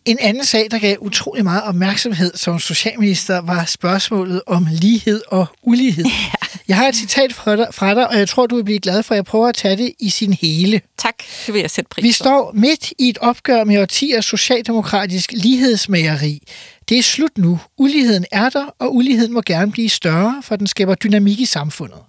En 0.06 0.18
anden 0.20 0.46
sag, 0.46 0.68
der 0.72 0.80
gav 0.80 0.98
utrolig 1.00 1.44
meget 1.44 1.64
opmærksomhed 1.64 2.32
som 2.36 2.60
socialminister, 2.60 3.42
var 3.42 3.66
spørgsmålet 3.66 4.42
om 4.48 4.68
lighed 4.72 5.22
og 5.28 5.46
ulighed. 5.64 6.06
Ja. 6.12 6.48
Jeg 6.68 6.78
har 6.78 6.88
et 6.88 6.96
citat 6.96 7.34
fra 7.34 7.56
dig, 7.56 7.68
fra 7.72 7.96
dig, 7.96 8.08
og 8.08 8.18
jeg 8.18 8.30
tror, 8.30 8.48
du 8.48 8.56
vil 8.56 8.64
blive 8.64 8.80
glad 8.80 9.04
for, 9.04 9.14
at 9.14 9.16
jeg 9.16 9.26
prøver 9.26 9.48
at 9.48 9.56
tage 9.56 9.78
det 9.78 9.94
i 10.00 10.10
sin 10.10 10.34
hele. 10.34 10.82
Tak, 10.98 11.16
det 11.46 11.54
vil 11.54 11.60
jeg 11.60 11.72
sætte 11.72 11.90
pris 11.90 12.04
Vi 12.04 12.12
står 12.12 12.52
midt 12.54 12.94
i 13.00 13.10
et 13.10 13.18
opgør 13.18 13.64
med 13.64 13.82
årtiers 13.82 14.26
socialdemokratisk 14.26 15.32
lighedsmageri. 15.32 16.44
Det 16.90 16.98
er 16.98 17.04
slut 17.04 17.38
nu. 17.38 17.60
Uligheden 17.78 18.26
er 18.32 18.50
der, 18.50 18.66
og 18.80 18.96
uligheden 18.96 19.34
må 19.34 19.42
gerne 19.46 19.72
blive 19.72 19.90
større, 19.90 20.42
for 20.44 20.56
den 20.56 20.68
skaber 20.68 20.96
dynamik 20.96 21.40
i 21.40 21.46
samfundet. 21.46 22.00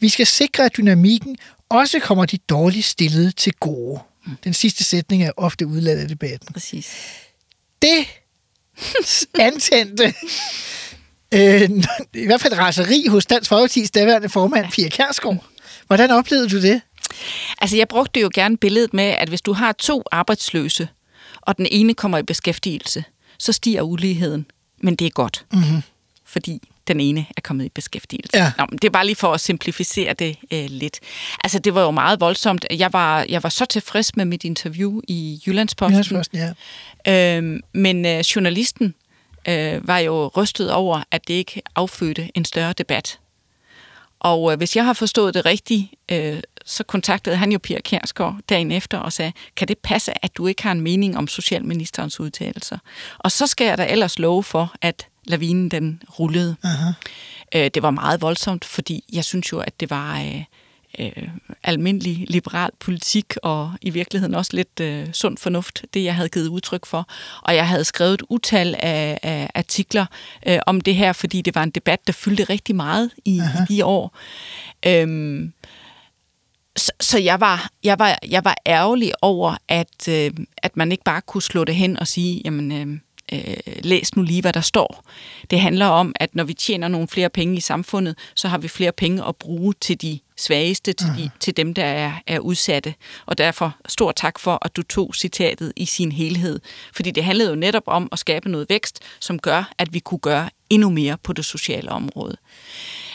Vi 0.00 0.08
skal 0.08 0.26
sikre, 0.26 0.64
at 0.64 0.76
dynamikken 0.76 1.36
også 1.68 1.98
kommer 1.98 2.24
de 2.26 2.38
dårligt 2.38 2.84
stillede 2.84 3.30
til 3.30 3.52
gode. 3.52 4.00
Den 4.44 4.54
sidste 4.54 4.84
sætning 4.84 5.22
er 5.22 5.30
ofte 5.36 5.66
udladt 5.66 5.98
af 5.98 6.08
debatten. 6.08 6.52
Præcis 6.52 6.94
det 7.82 8.06
antændte 9.38 10.14
øh, 11.34 11.70
i 12.14 12.26
hvert 12.26 12.40
fald 12.40 12.58
raseri 12.58 13.06
hos 13.06 13.26
Dansk 13.26 13.52
Folkeparti's 13.52 13.88
daværende 13.94 14.28
formand, 14.28 14.72
Pia 14.72 14.88
Kærsgaard. 14.88 15.44
Hvordan 15.86 16.10
oplevede 16.10 16.48
du 16.48 16.62
det? 16.62 16.80
Altså, 17.58 17.76
jeg 17.76 17.88
brugte 17.88 18.20
jo 18.20 18.30
gerne 18.34 18.56
billedet 18.56 18.94
med, 18.94 19.04
at 19.04 19.28
hvis 19.28 19.42
du 19.42 19.52
har 19.52 19.72
to 19.72 20.02
arbejdsløse, 20.12 20.88
og 21.40 21.56
den 21.56 21.66
ene 21.70 21.94
kommer 21.94 22.18
i 22.18 22.22
beskæftigelse, 22.22 23.04
så 23.38 23.52
stiger 23.52 23.82
uligheden. 23.82 24.46
Men 24.82 24.94
det 24.94 25.06
er 25.06 25.10
godt. 25.10 25.46
Mm-hmm. 25.52 25.82
Fordi 26.24 26.68
den 26.88 27.00
ene 27.00 27.26
er 27.36 27.40
kommet 27.40 27.64
i 27.64 27.68
beskæftigelse. 27.68 28.36
Ja. 28.36 28.52
Nå, 28.58 28.66
men 28.70 28.78
det 28.78 28.84
er 28.84 28.90
bare 28.90 29.06
lige 29.06 29.16
for 29.16 29.32
at 29.32 29.40
simplificere 29.40 30.12
det 30.12 30.36
øh, 30.52 30.66
lidt. 30.68 31.00
Altså, 31.44 31.58
det 31.58 31.74
var 31.74 31.82
jo 31.82 31.90
meget 31.90 32.20
voldsomt. 32.20 32.66
Jeg 32.70 32.92
var, 32.92 33.26
jeg 33.28 33.42
var 33.42 33.48
så 33.48 33.64
tilfreds 33.64 34.16
med 34.16 34.24
mit 34.24 34.44
interview 34.44 35.00
i 35.08 35.42
Jyllandsposten. 35.46 35.94
Jyllandsposten 35.94 36.54
ja. 37.06 37.36
øhm, 37.36 37.60
men 37.72 38.06
øh, 38.06 38.20
journalisten 38.20 38.94
øh, 39.48 39.88
var 39.88 39.98
jo 39.98 40.30
rystet 40.36 40.72
over, 40.72 41.02
at 41.10 41.28
det 41.28 41.34
ikke 41.34 41.62
affødte 41.76 42.30
en 42.34 42.44
større 42.44 42.72
debat. 42.72 43.18
Og 44.20 44.52
øh, 44.52 44.58
hvis 44.58 44.76
jeg 44.76 44.84
har 44.84 44.92
forstået 44.92 45.34
det 45.34 45.46
rigtigt, 45.46 45.86
øh, 46.12 46.40
så 46.64 46.84
kontaktede 46.84 47.36
han 47.36 47.52
jo 47.52 47.58
Pia 47.58 47.80
Kærsgaard 47.80 48.36
dagen 48.48 48.72
efter 48.72 48.98
og 48.98 49.12
sagde, 49.12 49.32
kan 49.56 49.68
det 49.68 49.78
passe, 49.78 50.24
at 50.24 50.36
du 50.36 50.46
ikke 50.46 50.62
har 50.62 50.72
en 50.72 50.80
mening 50.80 51.18
om 51.18 51.28
socialministerens 51.28 52.20
udtalelser? 52.20 52.78
Og 53.18 53.32
så 53.32 53.46
skal 53.46 53.66
jeg 53.66 53.78
da 53.78 53.86
ellers 53.90 54.18
love 54.18 54.42
for, 54.42 54.74
at 54.82 55.06
lavinen 55.28 55.68
den 55.68 56.02
rullede. 56.18 56.56
Aha. 56.62 56.92
Øh, 57.54 57.70
det 57.74 57.82
var 57.82 57.90
meget 57.90 58.22
voldsomt, 58.22 58.64
fordi 58.64 59.04
jeg 59.12 59.24
synes 59.24 59.52
jo, 59.52 59.58
at 59.58 59.80
det 59.80 59.90
var 59.90 60.20
øh, 60.20 60.44
øh, 60.98 61.28
almindelig 61.62 62.24
liberal 62.28 62.70
politik, 62.80 63.34
og 63.42 63.72
i 63.80 63.90
virkeligheden 63.90 64.34
også 64.34 64.50
lidt 64.54 64.80
øh, 64.80 65.12
sund 65.12 65.38
fornuft, 65.38 65.84
det 65.94 66.04
jeg 66.04 66.14
havde 66.14 66.28
givet 66.28 66.48
udtryk 66.48 66.86
for. 66.86 67.08
Og 67.42 67.54
jeg 67.54 67.68
havde 67.68 67.84
skrevet 67.84 68.14
et 68.14 68.22
utal 68.28 68.74
af, 68.78 69.18
af 69.22 69.50
artikler 69.54 70.06
øh, 70.46 70.58
om 70.66 70.80
det 70.80 70.94
her, 70.94 71.12
fordi 71.12 71.42
det 71.42 71.54
var 71.54 71.62
en 71.62 71.70
debat, 71.70 72.06
der 72.06 72.12
fyldte 72.12 72.44
rigtig 72.44 72.76
meget 72.76 73.10
i, 73.24 73.36
i 73.36 73.74
de 73.74 73.84
år. 73.84 74.18
Øhm, 74.86 75.52
så, 76.76 76.92
så 77.00 77.18
jeg 77.18 77.40
var, 77.40 77.70
jeg 77.84 77.98
var, 77.98 78.18
jeg 78.28 78.44
var 78.44 78.56
ærgerlig 78.66 79.12
over, 79.22 79.56
at, 79.68 80.08
øh, 80.08 80.30
at 80.56 80.76
man 80.76 80.92
ikke 80.92 81.04
bare 81.04 81.20
kunne 81.20 81.42
slå 81.42 81.64
det 81.64 81.74
hen 81.74 81.98
og 81.98 82.06
sige, 82.06 82.42
jamen, 82.44 82.72
øh, 82.72 82.98
øh, 83.32 83.56
læs 83.82 84.16
nu 84.16 84.22
lige, 84.22 84.40
hvad 84.40 84.52
der 84.52 84.60
står. 84.60 85.04
Det 85.50 85.60
handler 85.60 85.86
om, 85.86 86.12
at 86.20 86.34
når 86.34 86.44
vi 86.44 86.54
tjener 86.54 86.88
nogle 86.88 87.08
flere 87.08 87.30
penge 87.30 87.56
i 87.56 87.60
samfundet, 87.60 88.18
så 88.34 88.48
har 88.48 88.58
vi 88.58 88.68
flere 88.68 88.92
penge 88.92 89.24
at 89.24 89.36
bruge 89.36 89.74
til 89.80 90.02
de 90.02 90.18
svageste, 90.36 90.92
til, 90.92 91.08
de, 91.18 91.30
til 91.40 91.56
dem, 91.56 91.74
der 91.74 91.84
er, 91.84 92.12
er 92.26 92.38
udsatte. 92.38 92.94
Og 93.26 93.38
derfor 93.38 93.76
stor 93.88 94.12
tak 94.12 94.38
for, 94.38 94.58
at 94.62 94.76
du 94.76 94.82
tog 94.82 95.14
citatet 95.14 95.72
i 95.76 95.86
sin 95.86 96.12
helhed. 96.12 96.60
Fordi 96.92 97.10
det 97.10 97.24
handlede 97.24 97.50
jo 97.50 97.56
netop 97.56 97.82
om 97.86 98.08
at 98.12 98.18
skabe 98.18 98.48
noget 98.48 98.66
vækst, 98.68 99.00
som 99.20 99.38
gør, 99.38 99.72
at 99.78 99.94
vi 99.94 99.98
kunne 99.98 100.18
gøre 100.18 100.50
endnu 100.70 100.90
mere 100.90 101.18
på 101.22 101.32
det 101.32 101.44
sociale 101.44 101.90
område. 101.90 102.36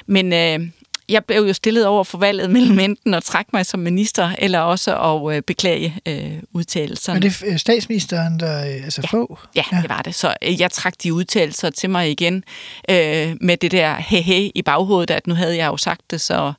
Men 0.05 0.34
øh, 0.34 0.70
jeg 1.10 1.25
blev 1.25 1.41
jo 1.48 1.53
stillet 1.53 1.86
over 1.86 2.03
for 2.03 2.17
valget 2.17 2.50
mellem 2.50 2.79
enten 2.79 3.13
at 3.13 3.24
trække 3.24 3.50
mig 3.53 3.65
som 3.65 3.79
minister, 3.79 4.36
eller 4.39 4.60
også 4.60 4.98
at 4.98 5.36
øh, 5.36 5.41
beklage 5.41 5.95
øh, 6.07 6.31
udtalelserne. 6.53 7.19
Men 7.19 7.29
det 7.29 7.43
er 7.45 7.53
øh, 7.53 7.60
statsministeren, 7.60 8.39
der 8.39 8.60
øh, 8.60 8.83
altså 8.83 9.01
Ja. 9.03 9.17
få? 9.17 9.39
Ja, 9.55 9.63
det 9.81 9.89
var 9.89 10.01
det. 10.01 10.15
Så 10.15 10.33
øh, 10.41 10.62
jeg 10.62 10.72
trak 10.72 10.93
de 11.03 11.13
udtalelser 11.13 11.69
til 11.69 11.89
mig 11.89 12.12
igen 12.12 12.43
øh, 12.89 13.36
med 13.41 13.57
det 13.57 13.72
der 13.72 13.95
he 13.95 14.51
i 14.55 14.62
baghovedet, 14.62 15.12
at 15.12 15.27
nu 15.27 15.33
havde 15.36 15.57
jeg 15.57 15.67
jo 15.67 15.77
sagt 15.77 16.01
det, 16.12 16.22
så... 16.22 16.53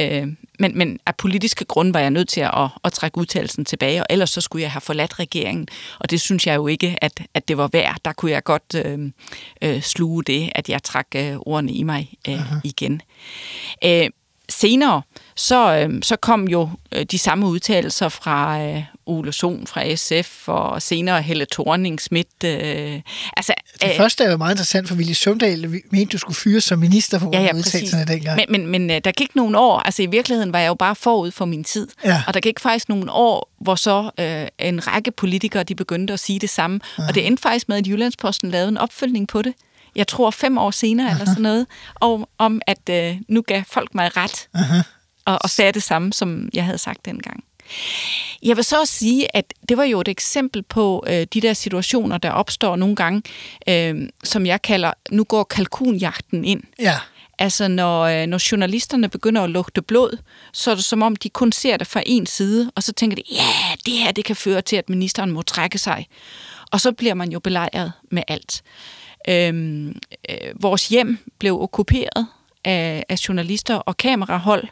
Øh, 0.00 0.26
men, 0.58 0.78
men 0.78 0.98
af 1.06 1.16
politiske 1.16 1.64
grunde 1.64 1.94
var 1.94 2.00
jeg 2.00 2.10
nødt 2.10 2.28
til 2.28 2.40
at, 2.40 2.68
at 2.84 2.92
trække 2.92 3.18
udtalelsen 3.18 3.64
tilbage, 3.64 4.00
og 4.00 4.06
ellers 4.10 4.30
så 4.30 4.40
skulle 4.40 4.62
jeg 4.62 4.72
have 4.72 4.80
forladt 4.80 5.18
regeringen. 5.18 5.68
Og 5.98 6.10
det 6.10 6.20
synes 6.20 6.46
jeg 6.46 6.56
jo 6.56 6.66
ikke, 6.66 6.96
at, 7.02 7.22
at 7.34 7.48
det 7.48 7.58
var 7.58 7.68
værd. 7.72 7.96
Der 8.04 8.12
kunne 8.12 8.30
jeg 8.30 8.44
godt 8.44 8.74
øh, 8.74 8.98
øh, 9.62 9.82
sluge 9.82 10.24
det, 10.24 10.50
at 10.54 10.68
jeg 10.68 10.82
trak 10.82 11.06
øh, 11.16 11.36
ordene 11.36 11.72
i 11.72 11.82
mig 11.82 12.12
øh, 12.28 12.40
igen. 12.64 13.02
Øh, 13.84 14.10
senere, 14.48 15.02
så, 15.36 15.76
øh, 15.76 16.02
så 16.02 16.16
kom 16.16 16.48
jo 16.48 16.70
øh, 16.92 17.04
de 17.04 17.18
samme 17.18 17.46
udtalelser 17.46 18.08
fra 18.08 18.62
øh, 18.62 18.82
Ole 19.06 19.32
Sohn 19.32 19.66
fra 19.66 19.94
SF, 19.94 20.48
og 20.48 20.82
senere 20.82 21.22
Helle 21.22 21.46
thorning 21.52 22.00
Schmidt. 22.00 22.44
Øh, 22.44 23.00
altså, 23.36 23.54
Det 23.80 23.90
øh, 23.90 23.96
første 23.96 24.24
er 24.24 24.30
jo 24.30 24.36
meget 24.36 24.52
interessant, 24.52 24.88
for 24.88 24.94
Willy 24.94 25.12
Søvndal 25.12 25.80
mente, 25.90 26.12
du 26.12 26.18
skulle 26.18 26.36
fyres 26.36 26.64
som 26.64 26.78
minister 26.78 27.18
på 27.18 27.30
Ja, 27.32 27.40
ja, 27.40 27.54
udtalelserne 27.54 28.04
dengang. 28.04 28.36
Men, 28.36 28.46
men, 28.48 28.66
men 28.66 28.90
øh, 28.90 29.00
der 29.04 29.12
gik 29.12 29.36
nogle 29.36 29.58
år, 29.58 29.78
altså 29.78 30.02
i 30.02 30.06
virkeligheden 30.06 30.52
var 30.52 30.58
jeg 30.58 30.68
jo 30.68 30.74
bare 30.74 30.94
forud 30.94 31.30
for 31.30 31.44
min 31.44 31.64
tid. 31.64 31.88
Ja. 32.04 32.22
Og 32.26 32.34
der 32.34 32.40
gik 32.40 32.60
faktisk 32.60 32.88
nogle 32.88 33.12
år, 33.12 33.50
hvor 33.60 33.74
så 33.74 34.10
øh, 34.20 34.68
en 34.68 34.86
række 34.86 35.10
politikere, 35.10 35.62
de 35.62 35.74
begyndte 35.74 36.12
at 36.12 36.20
sige 36.20 36.38
det 36.38 36.50
samme. 36.50 36.80
Og 37.08 37.14
det 37.14 37.26
endte 37.26 37.40
faktisk 37.40 37.68
med, 37.68 37.76
at 37.76 37.86
Jyllandsposten 37.86 38.50
lavede 38.50 38.68
en 38.68 38.78
opfølgning 38.78 39.28
på 39.28 39.42
det. 39.42 39.54
Jeg 39.96 40.08
tror 40.08 40.30
fem 40.30 40.58
år 40.58 40.70
senere 40.70 41.10
eller 41.10 41.24
sådan 41.24 41.42
noget, 41.42 41.66
og, 41.94 42.28
om 42.38 42.60
at 42.66 42.88
øh, 42.90 43.16
nu 43.28 43.42
gav 43.42 43.62
folk 43.70 43.94
mig 43.94 44.16
ret, 44.16 44.48
og, 45.24 45.38
og 45.40 45.50
sagde 45.50 45.72
det 45.72 45.82
samme, 45.82 46.12
som 46.12 46.48
jeg 46.54 46.64
havde 46.64 46.78
sagt 46.78 47.04
dengang. 47.04 47.44
Jeg 48.42 48.56
vil 48.56 48.64
så 48.64 48.80
også 48.80 48.92
sige, 48.92 49.36
at 49.36 49.54
det 49.68 49.76
var 49.76 49.84
jo 49.84 50.00
et 50.00 50.08
eksempel 50.08 50.62
på 50.62 51.04
øh, 51.06 51.26
de 51.34 51.40
der 51.40 51.52
situationer, 51.52 52.18
der 52.18 52.30
opstår 52.30 52.76
nogle 52.76 52.96
gange, 52.96 53.22
øh, 53.68 54.08
som 54.24 54.46
jeg 54.46 54.62
kalder, 54.62 54.92
nu 55.10 55.24
går 55.24 55.44
kalkunjagten 55.44 56.44
ind. 56.44 56.62
Ja, 56.78 56.98
Altså, 57.38 57.68
når, 57.68 58.02
øh, 58.02 58.26
når 58.26 58.50
journalisterne 58.52 59.08
begynder 59.08 59.42
at 59.42 59.50
lugte 59.50 59.82
blod, 59.82 60.18
så 60.52 60.70
er 60.70 60.74
det 60.74 60.84
som 60.84 61.02
om, 61.02 61.16
de 61.16 61.28
kun 61.28 61.52
ser 61.52 61.76
det 61.76 61.86
fra 61.86 62.02
en 62.06 62.26
side, 62.26 62.72
og 62.74 62.82
så 62.82 62.92
tænker 62.92 63.14
de, 63.14 63.22
ja, 63.30 63.74
det 63.86 63.94
her 63.94 64.12
det 64.12 64.24
kan 64.24 64.36
føre 64.36 64.62
til, 64.62 64.76
at 64.76 64.88
ministeren 64.88 65.30
må 65.30 65.42
trække 65.42 65.78
sig. 65.78 66.06
Og 66.72 66.80
så 66.80 66.92
bliver 66.92 67.14
man 67.14 67.32
jo 67.32 67.40
belejret 67.40 67.92
med 68.10 68.22
alt. 68.28 68.62
Øhm, 69.28 69.98
øh, 70.28 70.36
vores 70.62 70.88
hjem 70.88 71.18
blev 71.38 71.60
okkuperet 71.62 72.26
af, 72.64 73.04
af 73.08 73.28
journalister 73.28 73.74
og 73.74 73.96
kamerahold. 73.96 74.68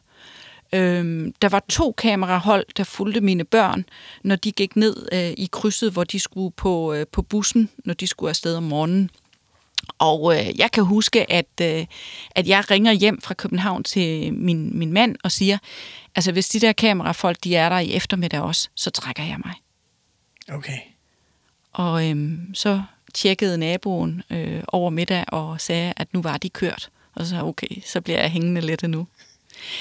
Øhm, 0.75 1.35
der 1.43 1.49
var 1.49 1.65
to 1.69 1.93
kamerahold, 1.93 2.67
der 2.77 2.85
fulgte 2.85 3.21
mine 3.21 3.45
børn, 3.45 3.85
når 4.23 4.37
de 4.37 4.53
gik 4.53 4.77
ned 4.77 5.09
øh, 5.13 5.31
i 5.31 5.49
krydset, 5.53 5.93
hvor 5.93 6.05
de 6.05 6.21
skulle 6.21 6.53
på, 6.53 6.95
øh, 6.95 7.07
på 7.13 7.23
bussen, 7.23 7.71
når 7.85 7.95
de 7.95 8.07
skulle 8.07 8.31
afsted 8.31 8.57
om 8.57 8.63
morgenen. 8.63 9.11
Og 9.99 10.37
øh, 10.37 10.59
jeg 10.59 10.71
kan 10.71 10.85
huske, 10.85 11.33
at, 11.33 11.61
øh, 11.63 11.87
at 12.31 12.49
jeg 12.49 12.71
ringer 12.71 12.93
hjem 12.93 13.21
fra 13.21 13.35
København 13.35 13.85
til 13.85 14.35
min, 14.35 14.79
min 14.79 14.93
mand 14.93 15.17
og 15.25 15.33
siger, 15.33 15.59
altså 16.15 16.33
hvis 16.33 16.49
de 16.49 16.61
der 16.61 16.73
kamerafolk, 16.73 17.45
de 17.45 17.57
er 17.57 17.69
der 17.69 17.79
i 17.79 17.93
eftermiddag 17.93 18.41
også, 18.41 18.69
så 18.75 18.91
trækker 18.91 19.23
jeg 19.23 19.39
mig. 19.45 19.55
okay. 20.57 20.79
Og 21.73 22.11
øhm, 22.11 22.55
så 22.55 22.83
tjekkede 23.15 23.59
naboen 23.59 24.23
øh, 24.31 24.63
over 24.69 24.91
middag 24.91 25.25
og 25.29 25.61
sagde, 25.61 25.93
at 25.97 26.15
nu 26.15 26.23
var 26.23 26.37
de 26.37 26.49
kørt. 26.49 26.91
Og 27.15 27.27
så 27.27 27.43
okay, 27.43 27.83
så 27.87 28.01
bliver 28.01 28.21
jeg 28.21 28.31
hængende 28.31 28.61
lidt 28.61 28.85
endnu. 28.85 29.07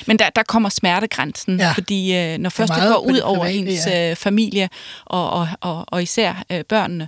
Men 0.08 0.20
der, 0.20 0.30
der 0.30 0.44
kommer 0.44 0.70
smertegrænsen, 0.70 1.60
Ja. 1.60 1.72
fordi 1.72 2.16
øh, 2.16 2.38
når 2.38 2.50
først 2.50 2.70
det 2.74 2.78
meget 2.78 2.94
går 2.94 3.02
ud 3.02 3.14
det 3.14 3.24
over 3.24 3.40
private, 3.40 3.58
ens 3.72 3.86
ja. 3.88 4.10
øh, 4.10 4.16
familie, 4.16 4.70
og, 5.06 5.30
og, 5.30 5.48
og, 5.62 5.86
og 5.88 6.04
især 6.04 6.44
øh, 6.50 6.64
børnene, 6.64 7.08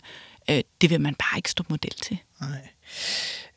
øh, 0.49 0.61
det 0.81 0.89
vil 0.89 1.01
man 1.01 1.15
bare 1.15 1.37
ikke 1.37 1.49
stå 1.49 1.63
model 1.69 1.93
til. 2.01 2.17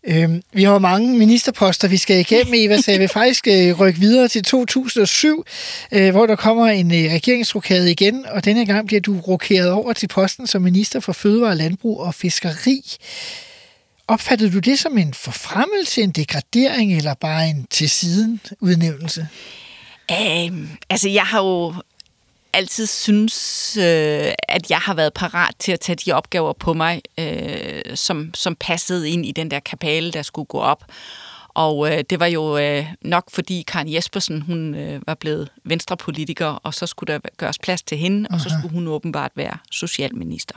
Øhm, 0.07 0.43
vi 0.53 0.63
har 0.63 0.79
mange 0.79 1.19
ministerposter, 1.19 1.89
vi 1.89 1.97
skal 1.97 2.21
igennem, 2.21 2.55
Eva, 2.57 2.77
så 2.79 2.91
jeg 2.91 3.01
vil 3.01 3.09
faktisk 3.09 3.47
øh, 3.49 3.81
rykke 3.81 4.01
videre 4.01 4.29
til 4.29 4.43
2007, 4.45 5.45
øh, 5.93 6.11
hvor 6.11 6.27
der 6.27 6.37
kommer 6.37 6.67
en 6.67 6.95
øh, 6.95 7.13
regeringsrokade 7.13 7.91
igen, 7.91 8.27
og 8.27 8.45
denne 8.45 8.67
gang 8.67 8.87
bliver 8.87 9.01
du 9.01 9.19
rokeret 9.21 9.71
over 9.71 9.93
til 9.93 10.07
posten 10.09 10.47
som 10.47 10.63
minister 10.63 11.01
for 11.01 11.13
Fødevare, 11.13 11.57
Landbrug 11.57 12.01
og 12.01 12.15
Fiskeri. 12.15 12.83
Opfattede 14.09 14.53
du 14.53 14.59
det 14.59 14.79
som 14.79 14.99
en 14.99 15.15
forfremmelse, 15.15 16.03
en 16.03 16.11
degradering 16.11 16.97
eller 16.97 17.15
bare 17.15 17.49
en 17.49 17.67
til 17.71 17.91
siden 17.91 18.41
udnævnelse? 18.61 19.29
Øhm, 20.11 20.69
altså, 20.91 21.09
jeg 21.09 21.27
har 21.27 21.43
jo 21.43 21.75
altid 22.53 22.87
synes, 22.87 23.77
øh, 23.77 24.33
at 24.49 24.71
jeg 24.71 24.79
har 24.79 24.95
været 24.95 25.15
parat 25.15 25.55
til 25.59 25.73
at 25.73 25.81
tage 25.81 25.97
de 25.97 26.13
opgaver 26.13 26.53
på 26.53 26.73
mig, 26.73 27.03
øh, 27.19 27.83
som, 27.95 28.31
som 28.35 28.57
passede 28.61 29.11
ind 29.11 29.27
i 29.27 29.33
den 29.33 29.51
der 29.51 29.61
kabale, 29.61 30.13
der 30.13 30.23
skulle 30.23 30.47
gå 30.47 30.59
op. 30.59 30.85
Og 31.49 31.93
øh, 31.93 32.05
det 32.11 32.21
var 32.21 32.27
jo 32.27 32.59
øh, 32.59 32.87
nok 33.03 33.25
fordi 33.33 33.63
Karen 33.63 33.93
Jespersen, 33.95 34.43
hun 34.43 34.75
øh, 34.75 35.03
var 35.07 35.15
blevet 35.15 35.49
venstrepolitiker, 35.65 36.47
og 36.47 36.75
så 36.75 36.87
skulle 36.87 37.13
der 37.13 37.21
gøres 37.37 37.59
plads 37.59 37.83
til 37.83 37.99
hende, 37.99 38.29
og 38.31 38.41
så 38.41 38.49
skulle 38.49 38.73
hun 38.73 38.89
åbenbart 38.89 39.33
være 39.35 39.59
socialminister. 39.71 40.55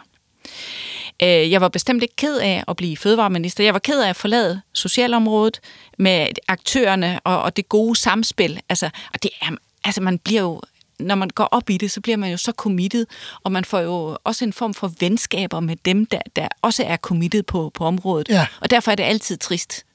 Øh, 1.24 1.52
Jeg 1.52 1.62
var 1.62 1.68
bestemt 1.70 2.04
ikke 2.04 2.16
ked 2.16 2.38
af 2.38 2.64
at 2.68 2.76
blive 2.76 2.98
fødevareminister. 2.98 3.64
Jeg 3.64 3.74
var 3.74 3.80
ked 3.80 4.02
af 4.02 4.10
at 4.10 4.16
forlade 4.16 4.62
socialområdet 4.74 5.60
med 5.98 6.28
aktørerne 6.48 7.20
og, 7.24 7.42
og 7.42 7.58
det 7.58 7.70
gode 7.70 7.96
samspil. 8.00 8.62
Altså, 8.70 8.90
og 9.14 9.24
det 9.24 9.32
er, 9.42 9.50
altså 9.84 10.02
man 10.02 10.20
bliver 10.20 10.42
jo 10.42 10.62
når 11.00 11.16
man 11.16 11.30
går 11.30 11.44
op 11.44 11.70
i 11.70 11.78
det, 11.78 11.92
så 11.92 12.02
bliver 12.02 12.18
man 12.18 12.32
jo 12.32 12.38
så 12.38 12.52
committed, 12.52 13.06
og 13.44 13.52
man 13.52 13.66
får 13.66 13.80
jo 13.80 14.18
også 14.24 14.46
en 14.46 14.54
form 14.54 14.74
for 14.74 14.92
venskaber 15.00 15.60
med 15.60 15.76
dem, 15.86 16.06
der, 16.06 16.20
der 16.36 16.48
også 16.62 16.84
er 16.84 16.98
committed 16.98 17.44
på, 17.44 17.72
på 17.74 17.86
området. 17.86 18.30
Ja. 18.30 18.48
Og 18.60 18.70
derfor 18.70 18.92
er 18.92 18.96
det 18.96 19.04
altid 19.04 19.38
trist. 19.38 19.86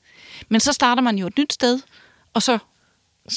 Men 0.48 0.60
så 0.60 0.72
starter 0.72 1.02
man 1.02 1.18
jo 1.18 1.26
et 1.26 1.38
nyt 1.38 1.52
sted, 1.52 1.80
og 2.34 2.42
så 2.42 2.58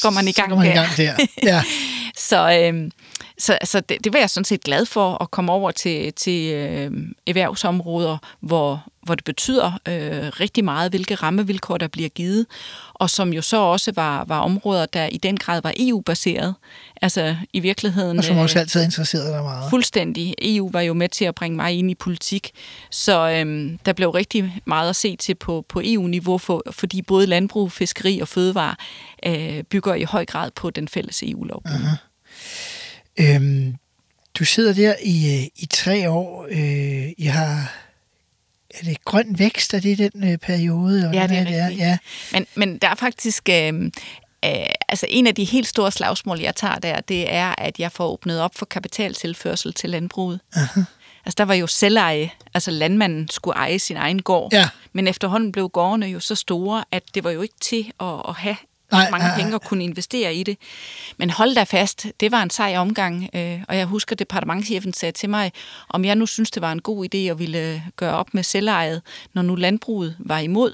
går 0.02 0.10
man 0.10 0.28
i 0.28 0.32
Så 0.32 0.36
gang 0.42 0.50
går 0.50 0.58
man 0.58 0.66
i 0.66 0.70
der. 0.70 0.76
gang 0.76 0.98
der. 0.98 1.26
Ja. 1.44 1.64
Så, 2.18 2.60
øhm, 2.64 2.92
så, 3.40 3.58
så 3.64 3.80
det, 3.80 3.98
det 4.04 4.14
var 4.14 4.20
jeg 4.20 4.30
sådan 4.30 4.46
set 4.46 4.64
glad 4.64 4.86
for 4.86 5.24
at 5.24 5.32
komme 5.32 5.52
over 5.52 5.72
til, 5.72 6.14
til 6.14 6.54
øhm, 6.54 7.16
erhvervsområder, 7.28 8.18
hvor, 8.40 8.84
hvor 9.02 9.16
det 9.16 9.24
betyder 9.24 9.72
øh, 9.88 10.28
rigtig 10.40 10.64
meget, 10.64 10.92
hvilke 10.92 11.16
rammevilkår 11.16 11.78
der 11.78 11.88
bliver 11.88 12.10
givet, 12.10 12.46
og 12.94 13.10
som 13.10 13.34
jo 13.34 13.42
så 13.42 13.58
også 13.58 13.92
var, 13.96 14.26
var 14.28 14.40
områder, 14.40 14.86
der 14.86 15.06
i 15.06 15.18
den 15.18 15.38
grad 15.38 15.62
var 15.62 15.74
EU-baseret. 15.78 16.56
Altså 17.02 17.36
i 17.54 17.60
virkeligheden... 17.60 18.18
Og 18.18 18.24
som 18.24 18.36
øh, 18.36 18.42
også 18.42 18.60
altid 18.60 18.80
har 18.80 18.86
interesseret 18.86 19.34
dig 19.34 19.44
meget. 19.44 19.70
Fuldstændig. 19.70 20.36
EU 20.42 20.70
var 20.72 20.82
jo 20.82 20.94
med 20.94 21.10
til 21.10 21.26
at 21.26 21.36
bringe 21.36 21.56
mig 21.56 21.74
ind 21.74 21.92
i 21.92 21.96
politik, 21.96 22.52
så 22.90 23.30
øhm, 23.30 23.80
der 23.86 23.94
blev 23.94 24.10
rigtig 24.10 24.62
meget 24.66 24.90
at 24.90 24.96
se 24.96 25.16
til 25.16 25.36
på, 25.36 25.66
på 25.70 25.82
EU-niveau, 25.84 26.38
for, 26.38 26.64
fordi 26.72 27.02
både 27.02 27.28
landbrug, 27.28 27.72
fiskeri 27.72 28.20
og 28.20 28.28
fødevare 28.28 28.76
øh, 29.26 29.64
bygger 29.64 29.94
i 29.94 30.04
høj 30.04 30.26
grad 30.26 30.52
på 30.52 30.70
den 30.70 30.88
fælles 30.88 31.24
EU-lovgivning. 31.24 31.90
Øhm, 33.20 33.76
du 34.40 34.46
sidder 34.46 34.74
der 34.74 34.96
i, 35.04 35.36
øh, 35.36 35.48
i 35.56 35.66
tre 35.66 36.10
år. 36.10 36.48
Øh, 36.50 37.12
I 37.18 37.26
har... 37.26 37.76
Er 38.76 38.84
det 38.84 39.06
grøn 39.06 39.40
vækst? 39.40 39.74
Er 39.74 39.80
det 39.80 40.14
den 40.14 40.32
øh, 40.32 40.38
periode? 40.38 40.98
Eller 40.98 41.22
Ja, 41.22 41.28
det 41.28 41.38
er 41.38 41.46
rigtigt. 41.46 41.80
Ja. 41.80 41.98
Men, 42.32 42.46
men 42.56 42.78
der 42.78 42.90
er 42.90 42.96
faktisk... 42.96 43.50
Øh, 43.50 43.84
øh, 44.46 44.52
altså 44.90 45.06
en 45.10 45.28
af 45.28 45.36
de 45.36 45.44
helt 45.44 45.68
store 45.68 45.92
slagsmål, 45.92 46.40
jeg 46.40 46.56
tager 46.56 46.76
der, 46.76 47.00
det 47.00 47.34
er, 47.34 47.56
at 47.58 47.80
jeg 47.80 47.92
får 47.92 48.08
åbnet 48.08 48.42
op 48.42 48.56
for 48.56 48.66
kapitaltilførsel 48.66 49.74
til 49.74 49.90
landbruget. 49.90 50.40
Uh-huh. 50.56 50.84
Altså 51.26 51.36
der 51.38 51.44
var 51.44 51.54
jo 51.54 51.68
selveje, 51.68 52.32
altså 52.54 52.72
landmanden 52.72 53.30
skulle 53.30 53.56
eje 53.56 53.80
sin 53.80 53.98
egen 53.98 54.22
gård. 54.22 54.54
Ja. 54.54 54.70
Men 54.94 55.08
efterhånden 55.08 55.52
blev 55.52 55.70
gårdene 55.70 56.06
jo 56.06 56.20
så 56.20 56.36
store, 56.36 56.84
at 56.92 57.04
det 57.14 57.24
var 57.24 57.32
jo 57.32 57.42
ikke 57.42 57.56
til 57.62 57.92
at, 58.00 58.22
at 58.28 58.36
have 58.36 58.56
Nej, 58.92 59.10
mange 59.12 59.24
nej, 59.24 59.28
nej. 59.28 59.44
penge 59.44 59.56
at 59.56 59.64
kunne 59.64 59.84
investere 59.84 60.36
i 60.36 60.44
det. 60.44 60.58
Men 61.18 61.30
hold 61.30 61.56
da 61.56 61.64
fast, 61.64 62.08
det 62.20 62.32
var 62.32 62.44
en 62.44 62.50
sej 62.50 62.78
omgang, 62.78 63.30
øh, 63.34 63.62
og 63.68 63.78
jeg 63.78 63.86
husker, 63.86 64.14
at 64.14 64.20
departementchefen 64.20 64.94
sagde 64.94 65.12
til 65.12 65.30
mig, 65.30 65.52
om 65.90 66.06
jeg 66.06 66.16
nu 66.16 66.26
synes, 66.26 66.52
det 66.52 66.62
var 66.62 66.72
en 66.72 66.82
god 66.82 67.06
idé 67.06 67.18
at 67.18 67.40
ville 67.40 67.84
gøre 67.96 68.14
op 68.14 68.34
med 68.34 68.44
selvejet, 68.44 69.02
når 69.34 69.42
nu 69.42 69.56
landbruget 69.56 70.16
var 70.20 70.40
imod. 70.40 70.74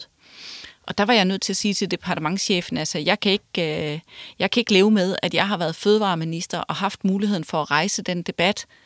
Og 0.88 0.98
der 0.98 1.06
var 1.06 1.14
jeg 1.14 1.26
nødt 1.26 1.42
til 1.42 1.54
at 1.54 1.58
sige 1.58 1.74
til 1.74 1.92
departementchefen, 1.92 2.78
altså 2.78 3.00
jeg 3.00 3.20
kan 3.20 3.32
ikke, 3.32 3.94
øh, 3.94 4.00
jeg 4.40 4.52
kan 4.52 4.62
ikke 4.62 4.74
leve 4.74 4.92
med, 4.92 5.16
at 5.22 5.34
jeg 5.34 5.48
har 5.48 5.58
været 5.58 5.76
fødevareminister 5.76 6.60
og 6.60 6.76
haft 6.76 7.04
muligheden 7.04 7.44
for 7.44 7.62
at 7.62 7.72
rejse 7.72 8.02
den 8.02 8.22
debat, 8.22 8.66
øh, 8.70 8.85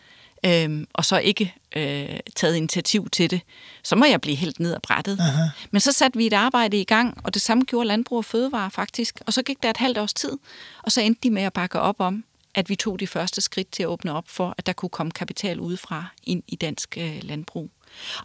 og 0.94 1.06
så 1.06 1.18
ikke 1.18 1.54
øh, 1.76 2.20
taget 2.36 2.56
initiativ 2.56 3.10
til 3.10 3.32
det. 3.32 3.42
Så 3.84 3.96
må 3.96 4.06
jeg 4.06 4.22
blive 4.22 4.36
helt 4.36 4.60
ned 4.60 4.74
ad 4.74 4.80
brættet. 4.84 5.18
Aha. 5.20 5.44
Men 5.72 5.82
så 5.82 5.92
satte 5.92 6.18
vi 6.18 6.28
et 6.28 6.34
arbejde 6.34 6.82
i 6.82 6.84
gang, 6.84 7.18
og 7.24 7.34
det 7.34 7.42
samme 7.42 7.64
gjorde 7.64 7.88
Landbrug 7.88 8.18
og 8.18 8.26
Fødevare 8.26 8.72
faktisk. 8.72 9.22
Og 9.26 9.34
så 9.34 9.44
gik 9.44 9.64
der 9.64 9.70
et 9.70 9.78
halvt 9.78 9.98
års 9.98 10.14
tid, 10.14 10.32
og 10.84 10.92
så 10.92 11.02
endte 11.02 11.20
de 11.24 11.30
med 11.30 11.42
at 11.44 11.54
bakke 11.54 11.80
op 11.80 11.96
om, 12.00 12.24
at 12.56 12.70
vi 12.70 12.76
tog 12.76 13.00
de 13.00 13.08
første 13.08 13.42
skridt 13.42 13.72
til 13.72 13.84
at 13.84 13.88
åbne 13.88 14.14
op 14.14 14.30
for, 14.30 14.56
at 14.58 14.66
der 14.66 14.74
kunne 14.74 14.90
komme 14.90 15.12
kapital 15.12 15.60
udefra 15.60 16.06
ind 16.24 16.44
i 16.48 16.56
dansk 16.56 16.98
øh, 16.98 17.20
landbrug. 17.24 17.72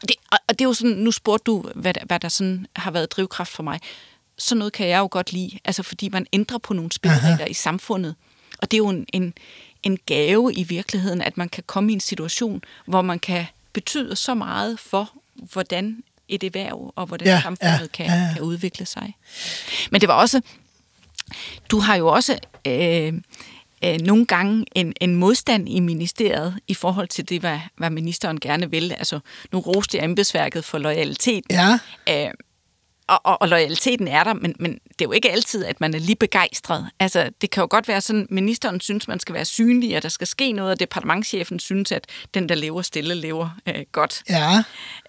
Og 0.03 0.09
det, 0.09 0.17
og 0.33 0.39
og 0.49 0.59
det 0.59 0.65
er 0.65 0.69
jo 0.69 0.75
sådan, 0.75 0.97
nu 0.97 1.11
spurgte 1.11 1.45
du, 1.47 1.71
hvad, 1.75 1.95
der- 1.95 2.05
hvad 2.07 2.21
der 2.21 2.29
sådan 2.29 2.67
har 2.77 2.91
været 2.91 3.13
drivkraft 3.13 3.51
for 3.53 3.63
mig. 3.63 3.81
sådan 4.39 4.59
noget 4.59 4.73
kan 4.73 4.89
jeg 4.89 4.99
jo 4.99 5.09
godt 5.11 5.33
lide, 5.33 5.59
altså 5.65 5.83
fordi 5.83 6.09
man 6.09 6.27
ændrer 6.33 6.59
på 6.59 6.75
nogle 6.75 6.93
spilleregler 6.93 7.47
i 7.47 7.55
samfundet. 7.55 8.15
Og 8.59 8.71
det 8.71 8.77
er 8.77 8.79
jo 8.79 8.89
en, 8.89 9.07
en, 9.13 9.35
en 9.85 9.99
gave 10.07 10.53
i 10.55 10.63
virkeligheden, 10.63 11.23
at 11.23 11.37
man 11.37 11.49
kan 11.49 11.63
komme 11.67 11.91
i 11.91 11.95
en 11.95 12.01
situation, 12.01 12.63
hvor 12.87 13.03
man 13.03 13.19
kan 13.19 13.47
betyde 13.73 14.17
så 14.17 14.35
meget 14.35 14.79
for, 14.81 15.11
hvordan 15.53 16.03
et 16.29 16.45
erhverv 16.45 16.93
og 16.97 17.07
hvordan 17.07 17.27
Ja, 17.29 17.41
samfundet 17.43 17.81
ja, 17.81 17.87
kan, 17.87 18.07
ja, 18.07 18.13
ja. 18.13 18.29
kan 18.33 18.43
udvikle 18.43 18.87
sig. 18.87 19.17
Men 19.91 20.01
det 20.01 20.09
var 20.09 20.15
også, 20.15 20.41
du 21.71 21.79
har 21.79 21.97
jo 21.97 22.07
også 22.09 22.39
øh, 22.67 23.13
øh, 23.85 24.01
nogle 24.01 24.27
gange 24.27 24.67
en, 24.75 24.93
en 25.01 25.15
modstand 25.15 25.69
i 25.69 25.81
ministeriet 25.81 26.59
i 26.69 26.75
forhold 26.75 27.09
til 27.09 27.29
det, 27.29 27.41
hvad, 27.41 27.59
hvad 27.77 27.91
ministeren 27.91 28.41
gerne 28.41 28.71
vil. 28.71 28.93
Altså, 28.93 29.21
nu 29.53 29.61
roste 29.61 29.99
jeg 29.99 30.05
embedsværket 30.05 30.65
for 30.65 30.79
loyalitet. 30.79 31.45
Ja, 31.51 31.79
Øh, 32.09 32.31
og, 33.07 33.21
og, 33.25 33.43
og 33.43 33.49
loyaliteten 33.49 34.09
er 34.09 34.25
der, 34.25 34.33
men, 34.33 34.55
men 34.59 34.73
det 34.73 35.01
er 35.01 35.05
jo 35.05 35.13
ikke 35.13 35.33
altid, 35.33 35.65
at 35.65 35.81
man 35.81 35.95
er 35.95 35.99
lige 35.99 36.17
begejstret. 36.17 36.91
Altså, 37.01 37.31
det 37.41 37.51
kan 37.51 37.61
jo 37.61 37.67
godt 37.71 37.89
være 37.89 38.01
sådan, 38.01 38.27
ministeren 38.31 38.81
synes, 38.81 39.09
man 39.09 39.21
skal 39.21 39.35
være 39.35 39.45
synlig, 39.45 39.97
og 39.97 40.03
der 40.03 40.09
skal 40.09 40.27
ske 40.27 40.53
noget, 40.53 40.73
og 40.73 40.81
departementchefen 40.81 41.59
synes, 41.59 41.93
at 41.93 42.07
den, 42.35 42.49
der 42.49 42.55
lever 42.55 42.83
stille, 42.83 43.15
lever 43.15 43.49
øh, 43.69 43.85
godt. 43.93 44.23
ja. 44.29 44.63